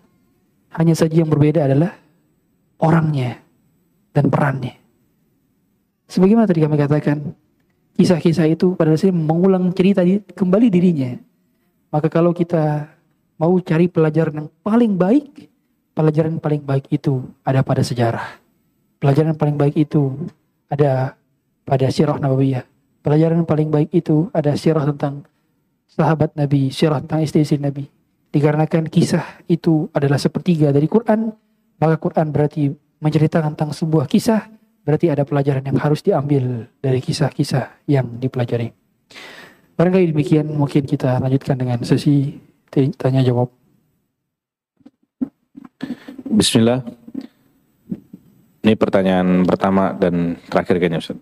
Hanya 0.75 0.97
saja 0.97 1.15
yang 1.15 1.31
berbeda 1.31 1.65
adalah 1.65 1.95
orangnya 2.81 3.39
dan 4.13 4.29
perannya. 4.33 4.75
Sebagaimana 6.09 6.49
tadi 6.49 6.65
kami 6.65 6.77
katakan, 6.81 7.19
kisah-kisah 8.01 8.49
itu 8.49 8.73
pada 8.75 8.97
dasarnya 8.97 9.17
mengulang 9.17 9.71
cerita 9.77 10.01
kembali 10.33 10.73
dirinya. 10.73 11.13
Maka 11.93 12.09
kalau 12.09 12.33
kita 12.33 12.89
mau 13.37 13.53
cari 13.61 13.89
pelajaran 13.89 14.45
yang 14.45 14.49
paling 14.61 14.93
baik, 14.97 15.49
pelajaran 15.93 16.37
yang 16.37 16.43
paling 16.43 16.63
baik 16.65 16.85
itu 16.93 17.25
ada 17.45 17.61
pada 17.65 17.81
sejarah. 17.81 18.48
Pelajaran 18.99 19.35
paling 19.39 19.57
baik 19.59 19.75
itu 19.79 20.29
ada 20.71 21.15
pada 21.63 21.87
sirah 21.91 22.19
Nabawiyah. 22.19 22.67
Pelajaran 23.03 23.47
paling 23.47 23.71
baik 23.71 23.91
itu 23.95 24.27
ada 24.35 24.59
sirah 24.59 24.85
tentang 24.85 25.23
sahabat 25.87 26.35
Nabi, 26.35 26.75
sirah 26.75 26.99
tentang 26.99 27.23
istri-istri 27.23 27.63
Nabi. 27.63 27.87
Dikarenakan 28.29 28.91
kisah 28.91 29.25
itu 29.49 29.89
adalah 29.95 30.21
sepertiga 30.21 30.75
dari 30.75 30.91
Quran, 30.91 31.33
maka 31.81 31.97
Quran 31.97 32.29
berarti 32.35 32.69
menceritakan 32.99 33.55
tentang 33.55 33.73
sebuah 33.73 34.11
kisah 34.11 34.59
Berarti 34.89 35.13
ada 35.13 35.29
pelajaran 35.29 35.61
yang 35.69 35.77
harus 35.77 36.01
diambil 36.01 36.65
dari 36.81 37.05
kisah-kisah 37.05 37.85
yang 37.85 38.09
dipelajari. 38.17 38.73
Barangkali 39.77 40.17
demikian 40.17 40.49
mungkin 40.49 40.89
kita 40.89 41.21
lanjutkan 41.21 41.61
dengan 41.61 41.85
sesi 41.85 42.41
tanya 42.73 43.21
jawab. 43.21 43.53
Bismillah. 46.25 46.89
Ini 48.63 48.75
pertanyaan 48.75 49.47
pertama 49.47 49.95
dan 49.95 50.35
terakhir 50.51 50.83
kayaknya 50.83 50.99
Ustaz. 50.99 51.19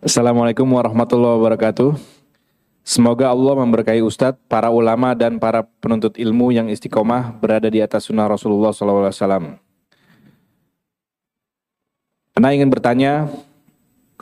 Assalamualaikum 0.00 0.64
warahmatullahi 0.70 1.36
wabarakatuh. 1.36 1.98
Semoga 2.86 3.34
Allah 3.34 3.58
memberkahi 3.58 3.98
Ustadz, 4.00 4.38
para 4.46 4.70
ulama 4.70 5.10
dan 5.18 5.42
para 5.42 5.66
penuntut 5.82 6.14
ilmu 6.14 6.54
yang 6.54 6.70
istiqomah 6.70 7.34
berada 7.42 7.66
di 7.66 7.82
atas 7.82 8.06
sunnah 8.06 8.30
Rasulullah 8.30 8.70
SAW. 8.70 9.58
Karena 12.30 12.48
ingin 12.54 12.70
bertanya, 12.70 13.26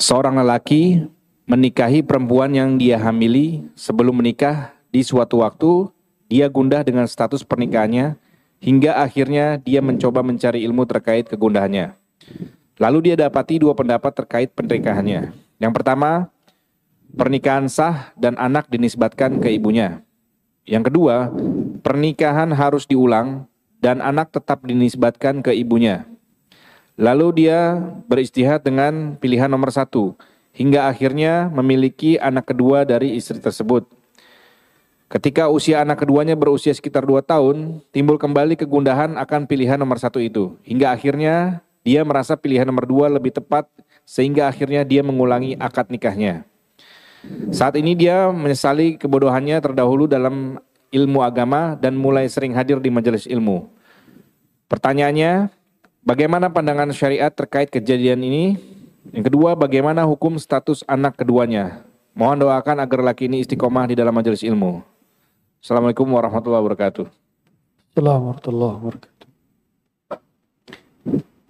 seorang 0.00 0.40
lelaki 0.40 1.04
menikahi 1.44 2.00
perempuan 2.00 2.56
yang 2.56 2.80
dia 2.80 2.96
hamili 2.96 3.68
sebelum 3.76 4.24
menikah 4.24 4.72
di 4.88 5.04
suatu 5.04 5.44
waktu, 5.44 5.93
dia 6.34 6.50
gundah 6.50 6.82
dengan 6.82 7.06
status 7.06 7.46
pernikahannya 7.46 8.18
hingga 8.58 8.98
akhirnya 8.98 9.62
dia 9.62 9.78
mencoba 9.78 10.18
mencari 10.26 10.66
ilmu 10.66 10.82
terkait 10.82 11.30
kegundahannya. 11.30 11.94
Lalu 12.82 12.98
dia 13.06 13.14
dapati 13.14 13.62
dua 13.62 13.78
pendapat 13.78 14.10
terkait 14.10 14.50
pernikahannya. 14.50 15.30
Yang 15.62 15.72
pertama, 15.78 16.34
pernikahan 17.14 17.70
sah 17.70 18.10
dan 18.18 18.34
anak 18.34 18.66
dinisbatkan 18.66 19.38
ke 19.38 19.54
ibunya. 19.54 20.02
Yang 20.66 20.90
kedua, 20.90 21.30
pernikahan 21.86 22.50
harus 22.50 22.82
diulang 22.90 23.46
dan 23.78 24.02
anak 24.02 24.34
tetap 24.34 24.66
dinisbatkan 24.66 25.38
ke 25.38 25.54
ibunya. 25.54 26.02
Lalu 26.98 27.46
dia 27.46 27.78
beristihad 28.10 28.66
dengan 28.66 29.14
pilihan 29.22 29.46
nomor 29.46 29.70
satu, 29.70 30.18
hingga 30.50 30.90
akhirnya 30.90 31.46
memiliki 31.54 32.18
anak 32.18 32.50
kedua 32.50 32.82
dari 32.82 33.14
istri 33.14 33.38
tersebut. 33.38 33.86
Ketika 35.14 35.46
usia 35.46 35.78
anak 35.78 36.02
keduanya 36.02 36.34
berusia 36.34 36.74
sekitar 36.74 37.06
dua 37.06 37.22
tahun, 37.22 37.78
timbul 37.94 38.18
kembali 38.18 38.58
kegundahan 38.58 39.14
akan 39.14 39.46
pilihan 39.46 39.78
nomor 39.78 40.02
satu 40.02 40.18
itu. 40.18 40.58
Hingga 40.66 40.90
akhirnya 40.90 41.62
dia 41.86 42.02
merasa 42.02 42.34
pilihan 42.34 42.66
nomor 42.66 42.82
dua 42.82 43.06
lebih 43.06 43.30
tepat, 43.30 43.70
sehingga 44.02 44.50
akhirnya 44.50 44.82
dia 44.82 45.06
mengulangi 45.06 45.54
akad 45.54 45.86
nikahnya. 45.86 46.42
Saat 47.54 47.78
ini 47.78 47.94
dia 47.94 48.26
menyesali 48.34 48.98
kebodohannya 48.98 49.54
terdahulu 49.62 50.10
dalam 50.10 50.58
ilmu 50.90 51.22
agama 51.22 51.78
dan 51.78 51.94
mulai 51.94 52.26
sering 52.26 52.50
hadir 52.50 52.82
di 52.82 52.90
majelis 52.90 53.30
ilmu. 53.30 53.70
Pertanyaannya, 54.66 55.46
bagaimana 56.02 56.50
pandangan 56.50 56.90
syariat 56.90 57.30
terkait 57.30 57.70
kejadian 57.70 58.18
ini? 58.18 58.58
Yang 59.14 59.30
kedua, 59.30 59.54
bagaimana 59.54 60.02
hukum 60.10 60.42
status 60.42 60.82
anak 60.90 61.22
keduanya? 61.22 61.86
Mohon 62.18 62.50
doakan 62.50 62.82
agar 62.82 62.98
laki 63.14 63.30
ini 63.30 63.46
istiqomah 63.46 63.86
di 63.86 63.94
dalam 63.94 64.10
majelis 64.10 64.42
ilmu. 64.42 64.93
Assalamualaikum 65.64 66.04
warahmatullahi 66.12 66.60
wabarakatuh. 66.60 67.08
Assalamualaikum 67.08 68.04
warahmatullahi 68.20 68.74
wabarakatuh. 68.84 69.28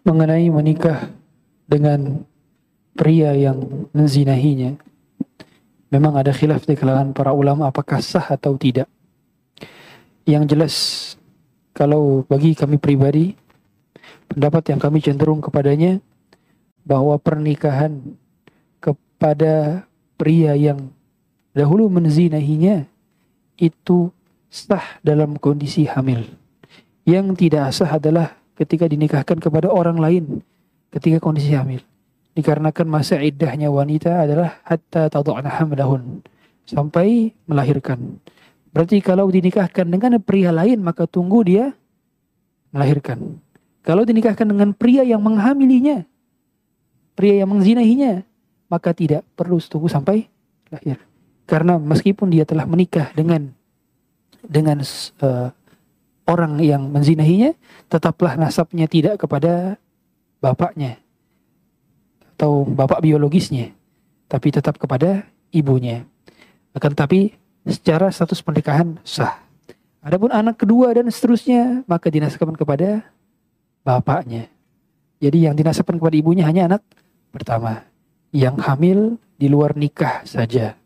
Mengenai 0.06 0.46
menikah 0.54 1.10
dengan 1.66 2.22
pria 2.94 3.34
yang 3.34 3.90
menzinahinya, 3.90 4.78
memang 5.90 6.14
ada 6.14 6.30
khilaf 6.30 6.62
di 6.62 6.78
kalangan 6.78 7.10
para 7.10 7.34
ulama 7.34 7.66
apakah 7.66 7.98
sah 7.98 8.22
atau 8.30 8.54
tidak. 8.54 8.86
Yang 10.30 10.44
jelas 10.46 10.74
kalau 11.74 12.22
bagi 12.30 12.54
kami 12.54 12.78
pribadi 12.78 13.34
pendapat 14.30 14.62
yang 14.70 14.78
kami 14.78 15.02
cenderung 15.02 15.42
kepadanya 15.42 15.98
bahwa 16.86 17.18
pernikahan 17.18 18.14
kepada 18.78 19.82
pria 20.14 20.54
yang 20.54 20.94
dahulu 21.50 21.90
menzinahinya 21.90 22.93
itu 23.58 24.10
sah 24.50 24.98
dalam 25.02 25.38
kondisi 25.38 25.86
hamil. 25.86 26.26
Yang 27.04 27.26
tidak 27.46 27.74
sah 27.74 27.98
adalah 27.98 28.38
ketika 28.54 28.86
dinikahkan 28.86 29.38
kepada 29.42 29.68
orang 29.70 29.98
lain 29.98 30.24
ketika 30.94 31.18
kondisi 31.18 31.52
hamil. 31.52 31.82
Dikarenakan 32.34 32.86
masa 32.90 33.22
iddahnya 33.22 33.70
wanita 33.70 34.26
adalah 34.26 34.58
hatta 34.66 35.06
tad'ana 35.06 35.50
hamlahun 35.62 36.22
sampai 36.66 37.30
melahirkan. 37.46 38.18
Berarti 38.74 38.98
kalau 38.98 39.30
dinikahkan 39.30 39.86
dengan 39.86 40.18
pria 40.18 40.50
lain 40.50 40.82
maka 40.82 41.06
tunggu 41.06 41.46
dia 41.46 41.70
melahirkan. 42.74 43.38
Kalau 43.86 44.02
dinikahkan 44.02 44.50
dengan 44.50 44.74
pria 44.74 45.06
yang 45.06 45.22
menghamilinya, 45.22 46.02
pria 47.14 47.44
yang 47.44 47.54
menzinahinya, 47.54 48.26
maka 48.66 48.90
tidak 48.90 49.22
perlu 49.38 49.62
tunggu 49.62 49.86
sampai 49.86 50.26
lahir. 50.72 50.98
Karena 51.44 51.76
meskipun 51.76 52.32
dia 52.32 52.48
telah 52.48 52.64
menikah 52.64 53.12
dengan 53.12 53.52
dengan 54.44 54.80
uh, 55.20 55.48
orang 56.24 56.60
yang 56.60 56.88
menzinahinya, 56.88 57.52
tetaplah 57.88 58.36
nasabnya 58.36 58.88
tidak 58.88 59.20
kepada 59.20 59.76
bapaknya 60.40 61.00
atau 62.34 62.66
bapak 62.66 63.00
biologisnya, 63.04 63.72
tapi 64.26 64.50
tetap 64.50 64.76
kepada 64.76 65.24
ibunya. 65.54 66.04
Akan 66.74 66.92
tetapi 66.92 67.32
secara 67.64 68.10
status 68.10 68.42
pernikahan 68.42 68.98
sah. 69.06 69.40
Adapun 70.04 70.28
anak 70.28 70.60
kedua 70.60 70.92
dan 70.92 71.08
seterusnya 71.08 71.86
maka 71.88 72.12
dinasabkan 72.12 72.52
kepada 72.58 73.08
bapaknya. 73.86 74.52
Jadi 75.22 75.48
yang 75.48 75.56
dinasabkan 75.56 75.96
kepada 75.96 76.16
ibunya 76.18 76.44
hanya 76.44 76.68
anak 76.68 76.82
pertama. 77.32 77.86
Yang 78.34 78.56
hamil 78.66 78.98
di 79.38 79.46
luar 79.48 79.72
nikah 79.78 80.26
saja. 80.26 80.76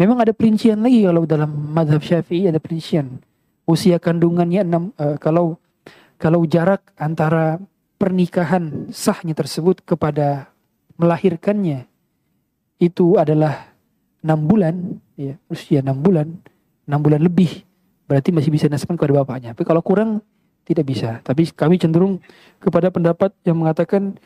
Memang 0.00 0.16
ada 0.16 0.32
perincian 0.32 0.80
lagi 0.80 1.04
kalau 1.04 1.28
dalam 1.28 1.76
madhab 1.76 2.00
syafi'i 2.00 2.48
ada 2.48 2.56
perincian. 2.56 3.20
Usia 3.68 4.00
kandungannya 4.00 4.64
enam, 4.64 4.96
uh, 4.96 5.20
kalau 5.20 5.60
kalau 6.16 6.48
jarak 6.48 6.80
antara 6.96 7.60
pernikahan 8.00 8.88
sahnya 8.88 9.36
tersebut 9.36 9.84
kepada 9.84 10.48
melahirkannya 10.96 11.84
itu 12.80 13.20
adalah 13.20 13.76
enam 14.24 14.40
bulan, 14.48 14.74
ya, 15.20 15.36
usia 15.52 15.84
enam 15.84 16.00
bulan, 16.00 16.32
enam 16.88 17.00
bulan 17.04 17.20
lebih, 17.20 17.60
berarti 18.08 18.32
masih 18.32 18.48
bisa 18.48 18.72
nasabkan 18.72 18.96
kepada 18.96 19.20
bapaknya. 19.20 19.52
Tapi 19.52 19.68
kalau 19.68 19.84
kurang 19.84 20.24
tidak 20.64 20.88
bisa. 20.88 21.20
Tapi 21.20 21.52
kami 21.52 21.76
cenderung 21.76 22.24
kepada 22.56 22.88
pendapat 22.88 23.36
yang 23.44 23.60
mengatakan 23.60 24.16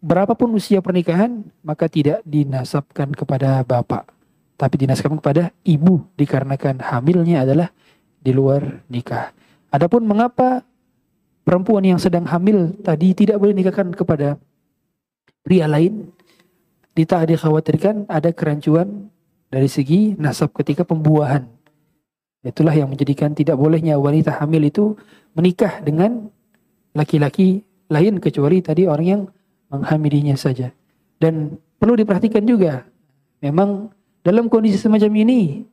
berapapun 0.00 0.56
usia 0.56 0.80
pernikahan 0.80 1.44
maka 1.60 1.84
tidak 1.84 2.24
dinasabkan 2.24 3.12
kepada 3.12 3.60
bapak 3.60 4.17
tapi 4.58 4.74
dinasabkan 4.74 5.22
kepada 5.22 5.54
ibu 5.62 6.02
dikarenakan 6.18 6.82
hamilnya 6.82 7.46
adalah 7.46 7.70
di 8.18 8.34
luar 8.34 8.82
nikah. 8.90 9.30
Adapun 9.70 10.02
mengapa 10.02 10.66
perempuan 11.46 11.86
yang 11.86 12.02
sedang 12.02 12.26
hamil 12.26 12.74
tadi 12.82 13.14
tidak 13.14 13.38
boleh 13.38 13.54
nikahkan 13.54 13.94
kepada 13.94 14.34
pria 15.46 15.70
lain? 15.70 16.10
Tidak 16.90 17.30
dikhawatirkan 17.30 18.10
ada 18.10 18.34
kerancuan 18.34 19.06
dari 19.46 19.70
segi 19.70 20.18
nasab 20.18 20.50
ketika 20.58 20.82
pembuahan. 20.82 21.46
Itulah 22.42 22.74
yang 22.74 22.90
menjadikan 22.90 23.38
tidak 23.38 23.54
bolehnya 23.54 23.94
wanita 23.94 24.42
hamil 24.42 24.66
itu 24.66 24.98
menikah 25.38 25.78
dengan 25.78 26.26
laki-laki 26.98 27.62
lain 27.86 28.18
kecuali 28.18 28.58
tadi 28.58 28.90
orang 28.90 29.06
yang 29.06 29.22
menghamilinya 29.70 30.34
saja. 30.34 30.74
Dan 31.22 31.54
perlu 31.78 31.94
diperhatikan 31.94 32.42
juga, 32.42 32.82
memang 33.38 33.94
dalam 34.28 34.52
kondisi 34.52 34.76
semacam 34.76 35.24
ini, 35.24 35.64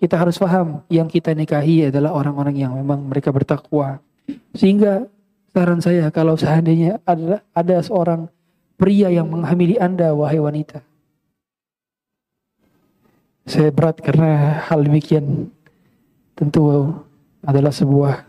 kita 0.00 0.16
harus 0.16 0.40
paham 0.40 0.80
yang 0.88 1.04
kita 1.04 1.36
nikahi 1.36 1.92
adalah 1.92 2.16
orang-orang 2.16 2.56
yang 2.56 2.72
memang 2.72 3.04
mereka 3.04 3.28
bertakwa. 3.28 4.00
Sehingga 4.56 5.04
saran 5.52 5.84
saya 5.84 6.08
kalau 6.08 6.32
seandainya 6.32 6.96
ada 7.04 7.44
ada 7.52 7.76
seorang 7.84 8.24
pria 8.80 9.12
yang 9.12 9.28
menghamili 9.28 9.76
Anda 9.76 10.16
wahai 10.16 10.40
wanita. 10.40 10.80
Saya 13.44 13.68
berat 13.68 14.00
karena 14.00 14.64
hal 14.64 14.80
demikian 14.88 15.52
tentu 16.32 16.88
adalah 17.44 17.74
sebuah 17.74 18.24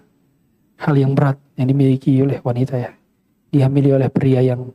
hal 0.84 0.96
yang 1.00 1.16
berat 1.16 1.40
yang 1.56 1.72
dimiliki 1.72 2.20
oleh 2.20 2.44
wanita 2.44 2.76
ya. 2.76 2.92
Dihamili 3.56 3.96
oleh 3.96 4.12
pria 4.12 4.44
yang 4.44 4.68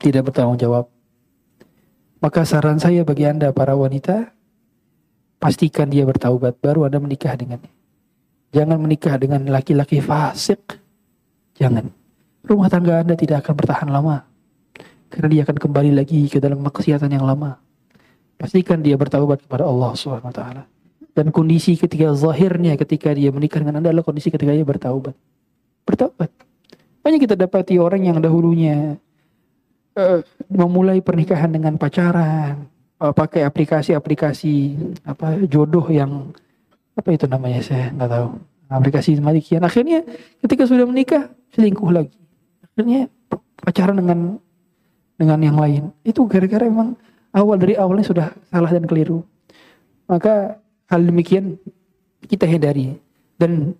tidak 0.00 0.32
bertanggung 0.32 0.56
jawab. 0.56 0.88
Maka 2.22 2.46
saran 2.46 2.78
saya 2.78 3.02
bagi 3.02 3.26
Anda 3.26 3.50
para 3.50 3.74
wanita, 3.74 4.30
pastikan 5.42 5.90
dia 5.90 6.06
bertaubat 6.06 6.62
baru 6.62 6.86
Anda 6.86 7.02
menikah 7.02 7.34
dengannya. 7.34 7.66
Jangan 8.54 8.78
menikah 8.78 9.18
dengan 9.18 9.42
laki-laki 9.50 9.98
fasik. 9.98 10.78
Jangan. 11.58 11.90
Rumah 12.46 12.68
tangga 12.70 13.02
Anda 13.02 13.18
tidak 13.18 13.42
akan 13.42 13.54
bertahan 13.58 13.88
lama. 13.90 14.22
Karena 15.10 15.28
dia 15.34 15.42
akan 15.42 15.56
kembali 15.66 15.98
lagi 15.98 16.30
ke 16.30 16.38
dalam 16.38 16.62
maksiatan 16.62 17.10
yang 17.10 17.26
lama. 17.26 17.58
Pastikan 18.38 18.86
dia 18.86 18.94
bertaubat 18.94 19.42
kepada 19.42 19.66
Allah 19.66 19.90
SWT. 19.98 20.42
Dan 21.18 21.26
kondisi 21.34 21.74
ketika 21.74 22.14
zahirnya 22.14 22.78
ketika 22.78 23.10
dia 23.18 23.34
menikah 23.34 23.58
dengan 23.58 23.82
Anda 23.82 23.90
adalah 23.90 24.06
kondisi 24.06 24.30
ketika 24.30 24.54
dia 24.54 24.62
bertaubat. 24.62 25.18
Bertaubat. 25.82 26.30
Banyak 27.02 27.18
kita 27.18 27.34
dapati 27.34 27.82
orang 27.82 28.06
yang 28.06 28.22
dahulunya 28.22 28.94
uh, 29.96 30.20
memulai 30.48 31.00
pernikahan 31.00 31.50
dengan 31.52 31.76
pacaran, 31.76 32.68
uh, 33.00 33.12
pakai 33.12 33.44
aplikasi-aplikasi 33.46 34.78
apa 35.08 35.42
jodoh 35.46 35.84
yang 35.90 36.30
apa 36.92 37.08
itu 37.12 37.24
namanya 37.26 37.60
saya 37.64 37.90
nggak 37.92 38.10
tahu. 38.10 38.28
Aplikasi 38.72 39.20
demikian 39.20 39.60
akhirnya 39.60 40.00
ketika 40.40 40.64
sudah 40.64 40.88
menikah 40.88 41.28
selingkuh 41.52 41.92
lagi. 41.92 42.16
Akhirnya 42.72 43.12
pacaran 43.60 44.00
dengan 44.00 44.40
dengan 45.20 45.38
yang 45.44 45.56
lain. 45.60 45.92
Itu 46.02 46.24
gara-gara 46.24 46.64
emang 46.64 46.96
awal 47.36 47.60
dari 47.60 47.76
awalnya 47.76 48.06
sudah 48.08 48.26
salah 48.48 48.72
dan 48.72 48.88
keliru. 48.88 49.20
Maka 50.08 50.56
hal 50.88 51.00
demikian 51.04 51.60
kita 52.26 52.48
hindari. 52.48 52.96
Dan 53.36 53.74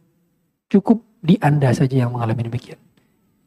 cukup 0.69 1.01
di 1.23 1.39
anda 1.39 1.71
saja 1.71 2.05
yang 2.05 2.13
mengalami 2.13 2.51
demikian. 2.51 2.81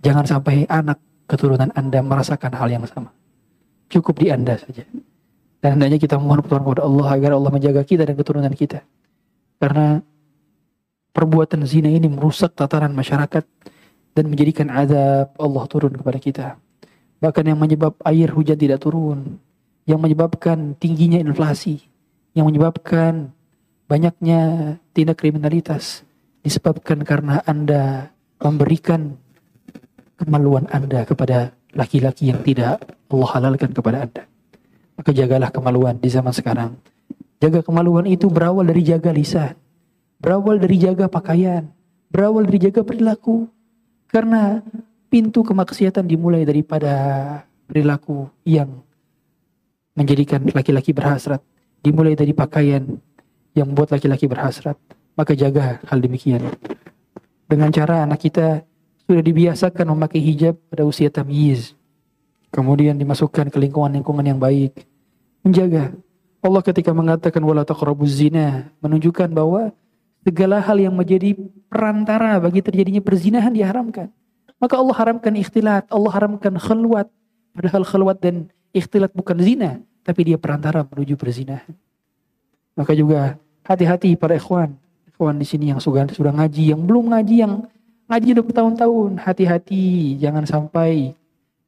Jangan 0.02 0.26
sampai 0.26 0.64
anak 0.70 0.98
keturunan 1.26 1.70
Anda 1.74 2.02
merasakan 2.02 2.54
hal 2.58 2.70
yang 2.70 2.86
sama. 2.90 3.14
Cukup 3.90 4.22
di 4.22 4.34
Anda 4.34 4.58
saja. 4.58 4.86
Dan 5.62 5.78
hendaknya 5.78 5.98
kita 5.98 6.22
mohon 6.22 6.46
pertolongan 6.46 6.66
kepada 6.70 6.84
Allah 6.86 7.08
agar 7.10 7.32
Allah 7.38 7.52
menjaga 7.54 7.82
kita 7.82 8.06
dan 8.06 8.14
keturunan 8.14 8.54
kita. 8.54 8.86
Karena 9.58 10.02
perbuatan 11.16 11.66
zina 11.66 11.90
ini 11.90 12.06
merusak 12.06 12.54
tataran 12.54 12.94
masyarakat 12.94 13.44
dan 14.14 14.26
menjadikan 14.30 14.70
azab 14.70 15.34
Allah 15.42 15.64
turun 15.66 15.94
kepada 15.98 16.20
kita. 16.22 16.48
Bahkan 17.18 17.44
yang 17.50 17.58
menyebab 17.58 17.98
air 18.06 18.30
hujan 18.30 18.60
tidak 18.60 18.84
turun, 18.84 19.42
yang 19.90 19.98
menyebabkan 19.98 20.78
tingginya 20.78 21.18
inflasi, 21.18 21.82
yang 22.38 22.46
menyebabkan 22.46 23.34
banyaknya 23.90 24.76
tindak 24.94 25.22
kriminalitas 25.22 26.06
disebabkan 26.46 27.02
karena 27.02 27.42
Anda 27.50 28.14
memberikan 28.38 29.18
kemaluan 30.16 30.66
Anda 30.72 31.04
kepada 31.04 31.52
laki-laki 31.76 32.32
yang 32.32 32.42
tidak 32.42 32.82
Allah 33.12 33.30
halalkan 33.36 33.72
kepada 33.76 34.08
Anda. 34.08 34.24
Maka 34.96 35.12
jagalah 35.12 35.52
kemaluan 35.52 36.00
di 36.00 36.08
zaman 36.08 36.32
sekarang. 36.32 36.80
Jaga 37.44 37.60
kemaluan 37.62 38.08
itu 38.08 38.32
berawal 38.32 38.64
dari 38.64 38.82
jaga 38.82 39.12
lisan. 39.12 39.60
Berawal 40.24 40.58
dari 40.64 40.80
jaga 40.80 41.12
pakaian. 41.12 41.68
Berawal 42.08 42.48
dari 42.48 42.72
jaga 42.72 42.82
perilaku. 42.88 43.52
Karena 44.08 44.64
pintu 45.12 45.44
kemaksiatan 45.44 46.08
dimulai 46.08 46.48
daripada 46.48 46.94
perilaku 47.68 48.32
yang 48.48 48.72
menjadikan 50.00 50.48
laki-laki 50.48 50.96
berhasrat. 50.96 51.44
Dimulai 51.84 52.16
dari 52.16 52.32
pakaian 52.32 52.88
yang 53.52 53.68
membuat 53.68 53.92
laki-laki 54.00 54.32
berhasrat. 54.32 54.80
Maka 55.20 55.36
jaga 55.36 55.84
hal 55.92 56.00
demikian. 56.00 56.40
Dengan 57.52 57.70
cara 57.76 58.08
anak 58.08 58.24
kita 58.24 58.64
sudah 59.06 59.22
dibiasakan 59.22 59.86
memakai 59.94 60.22
hijab 60.22 60.58
pada 60.70 60.84
usia 60.86 61.14
tamyiz. 61.14 61.78
Kemudian 62.50 62.98
dimasukkan 62.98 63.54
ke 63.54 63.58
lingkungan-lingkungan 63.62 64.26
yang 64.26 64.40
baik. 64.42 64.86
Menjaga. 65.46 65.94
Allah 66.42 66.62
ketika 66.62 66.94
mengatakan 66.94 67.42
wala 67.42 67.66
taqrabuz 67.66 68.22
zina 68.22 68.70
menunjukkan 68.82 69.34
bahwa 69.34 69.74
segala 70.26 70.62
hal 70.62 70.78
yang 70.78 70.94
menjadi 70.94 71.38
perantara 71.70 72.38
bagi 72.42 72.62
terjadinya 72.62 73.02
perzinahan 73.02 73.54
diharamkan. 73.54 74.10
Maka 74.58 74.80
Allah 74.80 74.96
haramkan 74.98 75.34
ikhtilat, 75.38 75.86
Allah 75.90 76.12
haramkan 76.14 76.58
khalwat. 76.58 77.10
Padahal 77.54 77.84
khalwat 77.86 78.18
dan 78.24 78.50
ikhtilat 78.74 79.14
bukan 79.14 79.38
zina, 79.42 79.72
tapi 80.02 80.34
dia 80.34 80.38
perantara 80.42 80.82
menuju 80.86 81.14
perzinahan. 81.20 81.74
Maka 82.74 82.92
juga 82.98 83.38
hati-hati 83.66 84.18
para 84.18 84.38
ikhwan, 84.38 84.76
ikhwan 85.12 85.36
di 85.38 85.48
sini 85.48 85.74
yang 85.74 85.80
sudah 85.80 86.08
sudah 86.12 86.34
ngaji, 86.34 86.74
yang 86.74 86.82
belum 86.84 87.14
ngaji, 87.14 87.36
yang 87.42 87.54
Ngaji 88.06 88.38
udah 88.38 88.46
bertahun-tahun, 88.46 89.12
hati-hati 89.18 90.14
jangan 90.22 90.46
sampai 90.46 91.18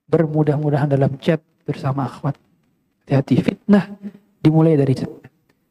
bermudah-mudahan 0.06 0.86
dalam 0.86 1.18
chat 1.18 1.42
bersama 1.66 2.06
akhwat. 2.06 2.38
Hati-hati 3.02 3.42
fitnah 3.42 3.90
dimulai 4.46 4.78
dari 4.78 4.94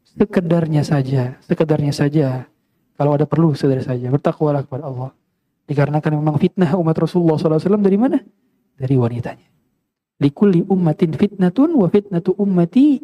sekedarnya 0.03 0.83
saja, 0.83 1.39
sekedarnya 1.47 1.95
saja. 1.95 2.51
Kalau 2.99 3.15
ada 3.15 3.31
perlu 3.31 3.55
saudara 3.55 3.79
saja, 3.79 4.11
bertakwalah 4.11 4.67
kepada 4.67 4.91
Allah. 4.91 5.15
Dikarenakan 5.71 6.13
memang 6.19 6.37
fitnah 6.43 6.75
umat 6.75 6.97
Rasulullah 6.99 7.39
SAW 7.39 7.79
dari 7.79 7.99
mana? 8.01 8.19
Dari 8.75 8.97
wanitanya. 8.99 9.47
Likulli 10.19 10.67
ummatin 10.67 11.15
fitnatun 11.15 11.79
wa 11.79 11.87
fitnatu 11.87 12.35
ummati 12.35 12.99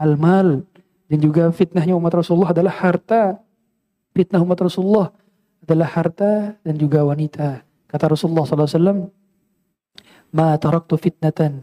al-mal. 0.00 0.66
Dan 1.06 1.18
juga 1.22 1.50
fitnahnya 1.54 1.94
umat 1.94 2.18
Rasulullah 2.18 2.50
adalah 2.50 2.74
harta. 2.82 3.38
Fitnah 4.10 4.42
umat 4.42 4.58
Rasulullah 4.58 5.14
adalah 5.64 5.88
harta 5.92 6.56
dan 6.60 6.74
juga 6.76 7.04
wanita. 7.04 7.64
Kata 7.90 8.10
Rasulullah 8.10 8.46
SAW, 8.46 9.10
Ma 10.30 10.54
taraktu 10.54 10.94
fitnatan 10.94 11.58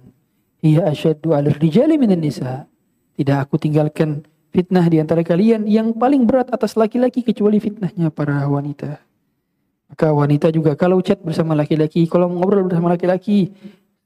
hiya 0.60 0.92
asyaddu 0.92 1.32
ala 1.32 1.48
rijali 1.56 1.96
minan 1.96 2.20
nisa. 2.20 2.68
Tidak 3.16 3.38
aku 3.40 3.56
tinggalkan 3.58 4.28
fitnah 4.52 4.84
di 4.92 5.00
antara 5.00 5.24
kalian 5.24 5.64
yang 5.66 5.96
paling 5.96 6.28
berat 6.28 6.52
atas 6.52 6.76
laki-laki 6.76 7.24
kecuali 7.24 7.64
fitnahnya 7.64 8.12
para 8.12 8.44
wanita. 8.46 9.00
Maka 9.88 10.12
wanita 10.12 10.52
juga 10.52 10.76
kalau 10.76 11.00
chat 11.00 11.24
bersama 11.24 11.56
laki-laki, 11.56 12.04
kalau 12.12 12.28
ngobrol 12.28 12.68
bersama 12.68 12.92
laki-laki, 12.92 13.56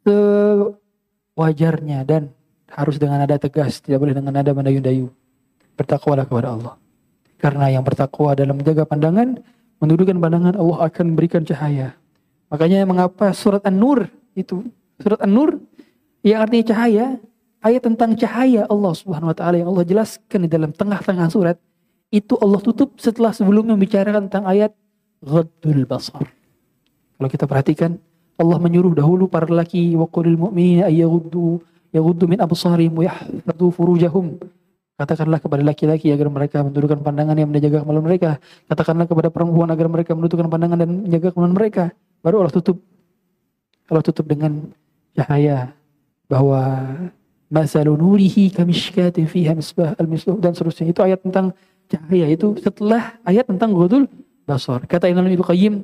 sewajarnya 0.06 2.06
dan 2.06 2.30
harus 2.70 3.02
dengan 3.02 3.26
nada 3.26 3.42
tegas, 3.42 3.82
tidak 3.82 4.00
boleh 4.00 4.14
dengan 4.14 4.30
nada 4.30 4.54
mendayu-dayu. 4.54 5.10
Bertakwalah 5.74 6.30
kepada 6.30 6.54
Allah. 6.54 6.78
Karena 7.42 7.74
yang 7.74 7.82
bertakwa 7.82 8.38
dalam 8.38 8.62
menjaga 8.62 8.86
pandangan, 8.86 9.42
menundukkan 9.82 10.16
pandangan 10.22 10.56
Allah 10.56 10.78
akan 10.88 11.06
memberikan 11.12 11.42
cahaya. 11.42 11.98
Makanya 12.54 12.86
mengapa 12.86 13.34
surat 13.34 13.66
An-Nur 13.66 14.08
itu 14.38 14.64
surat 15.02 15.20
An-Nur 15.26 15.58
yang 16.22 16.46
artinya 16.46 16.66
cahaya, 16.70 17.06
ayat 17.66 17.82
tentang 17.82 18.14
cahaya 18.14 18.70
Allah 18.70 18.94
Subhanahu 18.94 19.34
wa 19.34 19.38
taala 19.38 19.58
yang 19.58 19.74
Allah 19.74 19.86
jelaskan 19.86 20.46
di 20.46 20.50
dalam 20.50 20.70
tengah-tengah 20.70 21.28
surat 21.34 21.58
itu 22.14 22.38
Allah 22.38 22.62
tutup 22.62 22.94
setelah 23.02 23.34
sebelumnya 23.34 23.74
membicarakan 23.74 24.30
tentang 24.30 24.46
ayat 24.46 24.72
ghaddul 25.26 25.88
basar. 25.90 26.30
Kalau 27.18 27.30
kita 27.30 27.46
perhatikan 27.50 27.98
Allah 28.38 28.58
menyuruh 28.58 28.94
dahulu 28.94 29.30
para 29.30 29.46
lelaki 29.46 29.94
wa 29.98 30.06
qulil 30.10 30.38
mu'minina 30.38 30.90
yaghuddu 30.90 31.62
yaghuddu 31.94 32.26
min 32.26 32.42
absarihim 32.42 32.94
wa 32.98 33.06
yahfadhu 33.06 33.70
furujahum. 33.74 34.38
Katakanlah 35.02 35.42
kepada 35.42 35.66
laki-laki 35.66 36.14
agar 36.14 36.30
mereka 36.30 36.62
menundukkan 36.62 37.02
pandangan 37.02 37.34
yang 37.34 37.50
menjaga 37.50 37.82
kemaluan 37.82 38.06
mereka. 38.06 38.38
Katakanlah 38.70 39.10
kepada 39.10 39.34
perempuan 39.34 39.74
agar 39.74 39.90
mereka 39.90 40.14
menundukkan 40.14 40.46
pandangan 40.46 40.78
dan 40.78 40.90
menjaga 41.10 41.34
kemaluan 41.34 41.58
mereka. 41.58 41.90
Baru 42.22 42.46
Allah 42.46 42.54
tutup. 42.54 42.78
Allah 43.90 44.06
tutup 44.06 44.30
dengan 44.30 44.70
cahaya 45.18 45.74
bahwa 46.30 46.86
masalu 47.50 47.98
nurihi 47.98 48.54
kamishkatin 48.54 49.26
fiha 49.26 49.58
misbah 49.58 49.98
al-misbah 49.98 50.38
dan 50.38 50.54
seterusnya. 50.54 50.94
Itu 50.94 51.02
ayat 51.02 51.26
tentang 51.26 51.58
cahaya 51.90 52.30
itu 52.30 52.54
setelah 52.62 53.18
ayat 53.26 53.50
tentang 53.50 53.74
ghudul 53.74 54.06
basar. 54.46 54.86
Kata 54.86 55.10
Imam 55.10 55.26
Ibnu 55.26 55.42
Qayyim 55.42 55.82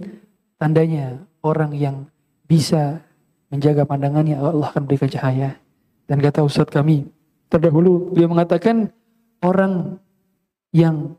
tandanya 0.61 1.18
orang 1.41 1.73
yang 1.73 2.06
bisa 2.45 3.02
menjaga 3.49 3.81
pandangannya 3.81 4.38
Allah 4.38 4.69
akan 4.69 4.85
berikan 4.85 5.10
cahaya. 5.10 5.57
Dan 6.06 6.22
kata 6.22 6.45
Ustadz 6.45 6.69
kami 6.69 7.10
terdahulu 7.49 8.14
dia 8.14 8.30
mengatakan 8.30 8.94
orang 9.43 10.01
yang 10.73 11.15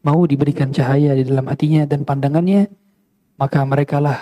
mau 0.00 0.20
diberikan 0.24 0.72
cahaya 0.72 1.12
di 1.12 1.28
dalam 1.28 1.44
hatinya 1.48 1.84
dan 1.84 2.08
pandangannya 2.08 2.72
maka 3.36 3.64
merekalah 3.64 4.20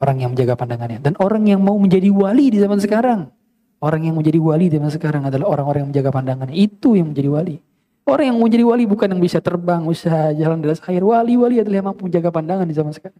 orang 0.00 0.16
yang 0.20 0.30
menjaga 0.36 0.56
pandangannya. 0.56 1.00
Dan 1.00 1.16
orang 1.16 1.44
yang 1.48 1.60
mau 1.64 1.76
menjadi 1.80 2.12
wali 2.12 2.52
di 2.52 2.60
zaman 2.60 2.80
sekarang 2.80 3.32
orang 3.80 4.08
yang 4.08 4.16
menjadi 4.16 4.38
wali 4.40 4.66
di 4.72 4.74
zaman 4.80 4.92
sekarang 4.92 5.22
adalah 5.28 5.46
orang-orang 5.52 5.86
yang 5.86 5.90
menjaga 5.92 6.10
pandangannya. 6.12 6.56
Itu 6.56 6.96
yang 6.96 7.12
menjadi 7.12 7.28
wali. 7.28 7.56
Orang 8.06 8.24
yang 8.30 8.38
menjadi 8.38 8.64
wali 8.64 8.84
bukan 8.86 9.08
yang 9.18 9.22
bisa 9.22 9.42
terbang 9.42 9.82
bisa 9.82 10.30
jalan 10.38 10.62
di 10.62 10.66
atas 10.70 10.82
air. 10.86 11.02
Wali-wali 11.02 11.58
adalah 11.58 11.76
yang 11.82 11.88
mampu 11.90 12.06
menjaga 12.06 12.30
pandangan 12.30 12.66
di 12.66 12.74
zaman 12.74 12.92
sekarang. 12.94 13.18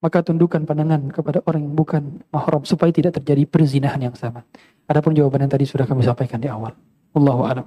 Maka 0.00 0.18
tundukkan 0.20 0.68
pandangan 0.68 1.00
kepada 1.12 1.40
orang 1.48 1.64
yang 1.64 1.74
bukan 1.76 2.02
mahram 2.28 2.64
supaya 2.64 2.92
tidak 2.92 3.20
terjadi 3.20 3.44
perzinahan 3.48 4.00
yang 4.00 4.16
sama. 4.16 4.44
Adapun 4.84 5.16
jawaban 5.16 5.48
yang 5.48 5.52
tadi 5.52 5.64
sudah 5.64 5.88
kami 5.88 6.04
sampaikan 6.04 6.40
di 6.40 6.48
awal. 6.48 6.76
Allahu 7.16 7.42
a'lam 7.46 7.66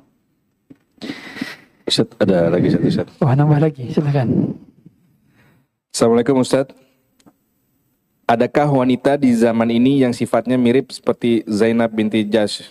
Ustaz, 1.88 2.08
ada 2.20 2.52
lagi 2.52 2.68
satu 2.68 2.88
Ustaz. 2.88 3.08
Wah 3.24 3.34
nambah 3.34 3.64
lagi, 3.64 3.88
silakan. 3.94 4.58
Assalamualaikum 5.94 6.44
Ustaz. 6.44 6.68
Adakah 8.28 8.68
wanita 8.68 9.16
di 9.16 9.32
zaman 9.32 9.72
ini 9.72 10.04
yang 10.04 10.12
sifatnya 10.12 10.60
mirip 10.60 10.92
seperti 10.92 11.48
Zainab 11.48 11.96
binti 11.96 12.28
Jash? 12.28 12.68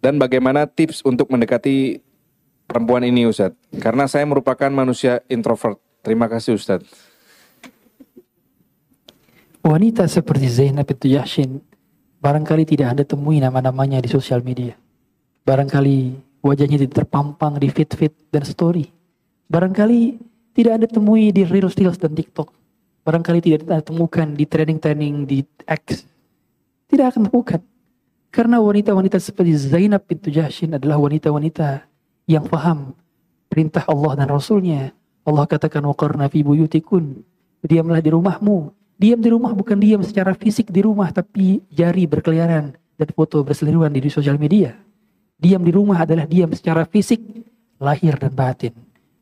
Dan 0.00 0.16
bagaimana 0.16 0.64
tips 0.64 1.04
untuk 1.04 1.28
mendekati 1.28 2.00
perempuan 2.64 3.04
ini 3.04 3.28
Ustaz? 3.28 3.52
Karena 3.76 4.08
saya 4.08 4.24
merupakan 4.24 4.72
manusia 4.72 5.20
introvert. 5.28 5.76
Terima 6.00 6.32
kasih 6.32 6.56
Ustaz. 6.56 6.80
Wanita 9.60 10.08
seperti 10.08 10.48
Zainab 10.48 10.88
binti 10.88 11.12
Yashin 11.12 11.60
barangkali 12.24 12.64
tidak 12.64 12.96
Anda 12.96 13.04
temui 13.04 13.44
nama-namanya 13.44 14.00
di 14.00 14.08
sosial 14.08 14.40
media. 14.40 14.72
Barangkali 15.44 16.23
wajahnya 16.44 16.84
terpampang 16.84 17.56
di 17.56 17.72
feed-feed 17.72 18.12
dan 18.28 18.44
story. 18.44 18.92
Barangkali 19.48 20.20
tidak 20.52 20.72
Anda 20.76 20.88
temui 20.92 21.32
di 21.32 21.48
Reels, 21.48 21.72
Reels 21.80 21.96
dan 21.96 22.12
TikTok. 22.12 22.52
Barangkali 23.04 23.40
tidak 23.40 23.64
Anda 23.64 23.80
temukan 23.80 24.28
di 24.36 24.44
training-training 24.44 25.24
di 25.24 25.40
X. 25.64 26.04
Tidak 26.92 27.06
akan 27.08 27.32
temukan. 27.32 27.60
Karena 28.28 28.60
wanita-wanita 28.60 29.16
seperti 29.16 29.56
Zainab 29.56 30.04
bintu 30.04 30.28
Jahshin 30.28 30.76
adalah 30.76 31.00
wanita-wanita 31.00 31.88
yang 32.28 32.44
paham 32.44 32.92
perintah 33.48 33.86
Allah 33.88 34.12
dan 34.20 34.28
Rasulnya. 34.28 34.92
Allah 35.24 35.48
katakan 35.48 35.80
waqarna 35.88 36.28
fi 36.28 36.44
buyutikun. 36.44 37.24
Diamlah 37.64 38.04
di 38.04 38.12
rumahmu. 38.12 38.74
Diam 39.00 39.18
di 39.18 39.30
rumah 39.32 39.56
bukan 39.56 39.80
diam 39.80 40.04
secara 40.04 40.36
fisik 40.36 40.70
di 40.70 40.84
rumah 40.84 41.10
tapi 41.10 41.64
jari 41.72 42.06
berkeliaran 42.06 42.76
dan 42.94 43.08
foto 43.10 43.42
berseliweran 43.42 43.90
di 43.90 44.06
sosial 44.06 44.38
media. 44.38 44.83
Diam 45.44 45.60
di 45.60 45.76
rumah 45.76 46.08
adalah 46.08 46.24
diam 46.24 46.48
secara 46.56 46.88
fisik, 46.88 47.20
lahir 47.76 48.16
dan 48.16 48.32
batin. 48.32 48.72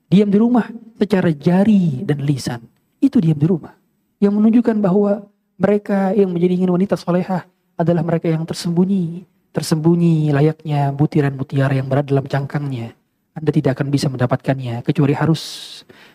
Diam 0.07 0.31
di 0.31 0.39
rumah 0.39 0.71
secara 0.95 1.35
jari 1.35 2.07
dan 2.07 2.23
lisan. 2.23 2.63
Itu 3.03 3.19
diam 3.19 3.35
di 3.35 3.43
rumah. 3.43 3.75
Yang 4.23 4.39
menunjukkan 4.39 4.79
bahwa 4.79 5.27
mereka 5.59 6.15
yang 6.15 6.31
menjadi 6.31 6.63
ingin 6.63 6.71
wanita 6.71 6.95
solehah 6.95 7.43
adalah 7.75 8.07
mereka 8.07 8.31
yang 8.31 8.47
tersembunyi. 8.47 9.27
Tersembunyi 9.51 10.31
layaknya 10.31 10.95
butiran 10.95 11.35
mutiara 11.35 11.75
yang 11.75 11.91
berada 11.91 12.15
dalam 12.15 12.31
cangkangnya. 12.31 12.95
Anda 13.35 13.51
tidak 13.51 13.83
akan 13.83 13.91
bisa 13.91 14.07
mendapatkannya 14.07 14.87
kecuali 14.87 15.19
harus 15.19 15.43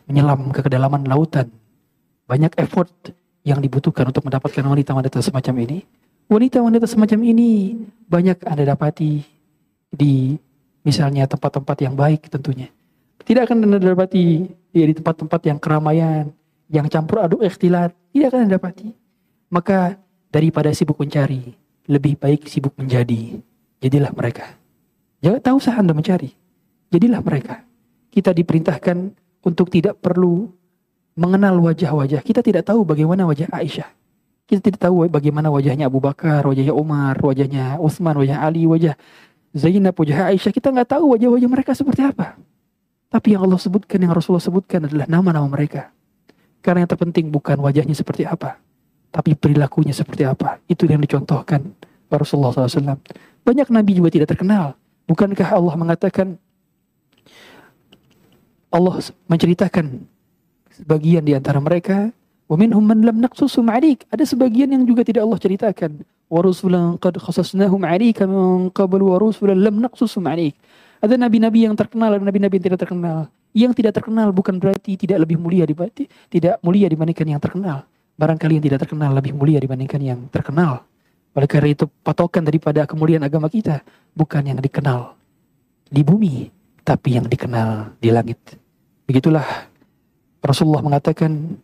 menyelam 0.08 0.56
ke 0.56 0.64
kedalaman 0.64 1.04
lautan. 1.04 1.52
Banyak 2.32 2.56
effort 2.64 3.12
yang 3.44 3.60
dibutuhkan 3.60 4.08
untuk 4.08 4.24
mendapatkan 4.24 4.64
wanita-wanita 4.64 5.20
semacam 5.20 5.68
ini. 5.68 5.84
Wanita-wanita 6.32 6.88
semacam 6.88 7.20
ini 7.28 7.76
banyak 8.08 8.48
Anda 8.48 8.72
dapati 8.72 9.37
di 9.92 10.36
misalnya 10.84 11.28
tempat-tempat 11.28 11.78
yang 11.84 11.96
baik 11.96 12.32
tentunya. 12.32 12.72
Tidak 13.28 13.44
akan 13.44 13.68
Anda 13.68 13.84
dapati 13.84 14.48
ya, 14.72 14.86
di 14.88 14.94
tempat-tempat 14.96 15.42
yang 15.52 15.60
keramaian, 15.60 16.32
yang 16.72 16.88
campur 16.88 17.28
aduk 17.28 17.44
ikhtilat. 17.44 17.92
Tidak 18.16 18.28
akan 18.32 18.48
Anda 18.48 18.56
dapati. 18.56 18.88
Maka 19.52 20.00
daripada 20.32 20.72
sibuk 20.72 20.96
mencari, 20.96 21.52
lebih 21.92 22.16
baik 22.16 22.48
sibuk 22.48 22.72
menjadi. 22.80 23.40
Jadilah 23.84 24.16
mereka. 24.16 24.56
Jangan 25.20 25.44
tahu 25.44 25.56
usah 25.60 25.76
Anda 25.76 25.92
mencari. 25.92 26.32
Jadilah 26.88 27.20
mereka. 27.20 27.68
Kita 28.08 28.32
diperintahkan 28.32 28.98
untuk 29.44 29.68
tidak 29.68 30.00
perlu 30.00 30.48
mengenal 31.18 31.60
wajah-wajah. 31.60 32.24
Kita 32.24 32.40
tidak 32.40 32.64
tahu 32.64 32.88
bagaimana 32.88 33.28
wajah 33.28 33.52
Aisyah. 33.52 33.90
Kita 34.48 34.64
tidak 34.64 34.88
tahu 34.88 35.12
bagaimana 35.12 35.52
wajahnya 35.52 35.92
Abu 35.92 36.00
Bakar, 36.00 36.48
wajahnya 36.48 36.72
Umar, 36.72 37.20
wajahnya 37.20 37.76
Utsman, 37.84 38.16
wajah 38.16 38.40
Ali, 38.40 38.64
wajah 38.64 38.96
Zainab, 39.56 39.96
wajah 39.96 40.34
Aisyah. 40.34 40.52
Kita 40.52 40.72
nggak 40.74 40.98
tahu 40.98 41.16
wajah-wajah 41.16 41.50
mereka 41.50 41.72
seperti 41.76 42.04
apa. 42.04 42.36
Tapi 43.08 43.36
yang 43.36 43.48
Allah 43.48 43.60
sebutkan, 43.60 43.98
yang 44.04 44.12
Rasulullah 44.12 44.44
sebutkan 44.44 44.84
adalah 44.84 45.08
nama-nama 45.08 45.48
mereka. 45.48 45.96
Karena 46.60 46.84
yang 46.84 46.92
terpenting 46.92 47.32
bukan 47.32 47.56
wajahnya 47.64 47.96
seperti 47.96 48.28
apa, 48.28 48.60
tapi 49.14 49.40
perilakunya 49.40 49.96
seperti 49.96 50.28
apa. 50.28 50.60
Itu 50.68 50.84
yang 50.84 51.00
dicontohkan 51.00 51.64
Rasulullah 52.12 52.52
SAW. 52.52 53.00
Banyak 53.48 53.72
nabi 53.72 53.96
juga 53.96 54.12
tidak 54.12 54.36
terkenal. 54.36 54.76
Bukankah 55.08 55.56
Allah 55.56 55.76
mengatakan 55.80 56.36
Allah 58.68 59.00
menceritakan 59.32 60.04
sebagian 60.76 61.24
di 61.24 61.32
antara 61.32 61.64
mereka 61.64 62.12
wa 62.48 62.56
minhum 62.56 62.84
man 62.84 63.04
lam 63.04 63.18
naqsusum 63.20 63.68
ada 63.68 64.24
sebagian 64.24 64.72
yang 64.72 64.84
juga 64.88 65.04
tidak 65.04 65.28
Allah 65.28 65.40
ceritakan. 65.40 65.92
wa 66.28 66.44
rusulan 66.44 67.00
qad 67.00 67.16
khasasnahum 67.16 67.88
'alaika 67.88 68.28
min 68.28 68.68
qabl 68.72 69.00
wa 69.00 69.16
rusulan 69.16 69.56
lam 69.56 69.80
ada 70.98 71.14
nabi-nabi 71.14 71.70
yang 71.70 71.76
terkenal 71.78 72.18
dan 72.18 72.26
nabi-nabi 72.26 72.58
yang 72.58 72.66
tidak 72.74 72.82
terkenal. 72.82 73.30
Yang 73.54 73.74
tidak 73.82 73.94
terkenal 74.02 74.30
bukan 74.34 74.58
berarti 74.58 74.98
tidak 74.98 75.26
lebih 75.26 75.38
mulia 75.38 75.66
dibanding 75.66 76.10
tidak 76.30 76.62
mulia 76.62 76.90
dibandingkan 76.90 77.26
yang 77.38 77.42
terkenal. 77.42 77.86
Barangkali 78.18 78.58
yang 78.58 78.66
tidak 78.66 78.80
terkenal 78.86 79.14
lebih 79.14 79.34
mulia 79.38 79.62
dibandingkan 79.62 80.02
yang 80.02 80.20
terkenal. 80.34 80.86
Oleh 81.38 81.46
karena 81.46 81.70
itu 81.70 81.86
patokan 82.02 82.42
daripada 82.42 82.90
kemuliaan 82.90 83.22
agama 83.22 83.46
kita 83.46 83.86
bukan 84.18 84.42
yang 84.42 84.58
dikenal 84.58 85.14
di 85.86 86.02
bumi 86.02 86.50
tapi 86.82 87.18
yang 87.22 87.30
dikenal 87.30 87.94
di 88.02 88.10
langit. 88.10 88.42
Begitulah 89.06 89.46
Rasulullah 90.42 90.82
mengatakan 90.82 91.62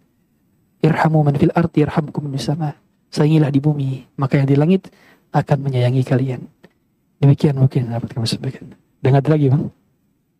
Irhamu 0.83 1.23
man 1.23 1.39
fil 1.39 1.55
ardi 1.55 1.87
yarhamkum 1.87 2.27
fis 2.35 2.51
sama. 2.51 2.75
Sayangilah 3.13 3.49
di 3.53 3.59
bumi, 3.63 4.03
maka 4.19 4.41
yang 4.41 4.49
di 4.49 4.57
langit 4.59 4.91
akan 5.31 5.57
menyayangi 5.69 6.03
kalian. 6.03 6.43
Demikian 7.23 7.55
mungkin 7.55 7.87
dapat 7.87 8.11
kami 8.11 8.27
sampaikan. 8.27 8.75
Dengar 8.99 9.23
lagi 9.23 9.47
bang? 9.47 9.71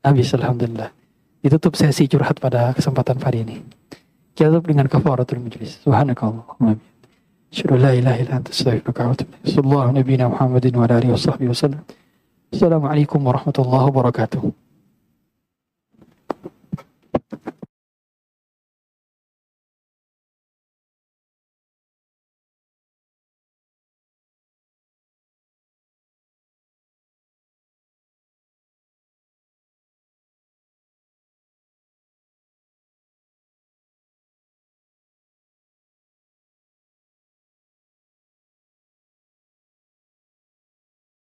Habis 0.03 0.35
Alhamdulillah. 0.35 0.91
Ditutup 1.39 1.79
sesi 1.79 2.11
curhat 2.11 2.43
pada 2.43 2.75
kesempatan 2.75 3.23
hari 3.23 3.47
ini. 3.47 3.63
Kita 4.35 4.51
tutup 4.51 4.67
dengan 4.67 4.89
kafaratul 4.91 5.39
majlis. 5.39 5.79
Subhanakallahumma 5.85 6.75
Asyhadu 7.53 7.77
la 7.77 7.93
ilaha 7.93 8.17
illa 8.17 8.33
anta 8.41 8.49
astaghfiruka 8.49 9.05
wa 9.05 9.13
atubu. 9.13 9.33
Sallallahu 9.45 9.93
nabiyina 9.93 10.25
Muhammadin 10.25 10.73
wa 10.73 10.89
alihi 10.89 11.13
wasallam. 11.13 11.85
Assalamualaikum 12.49 13.21
warahmatullahi 13.21 13.85
wabarakatuh. 13.93 14.41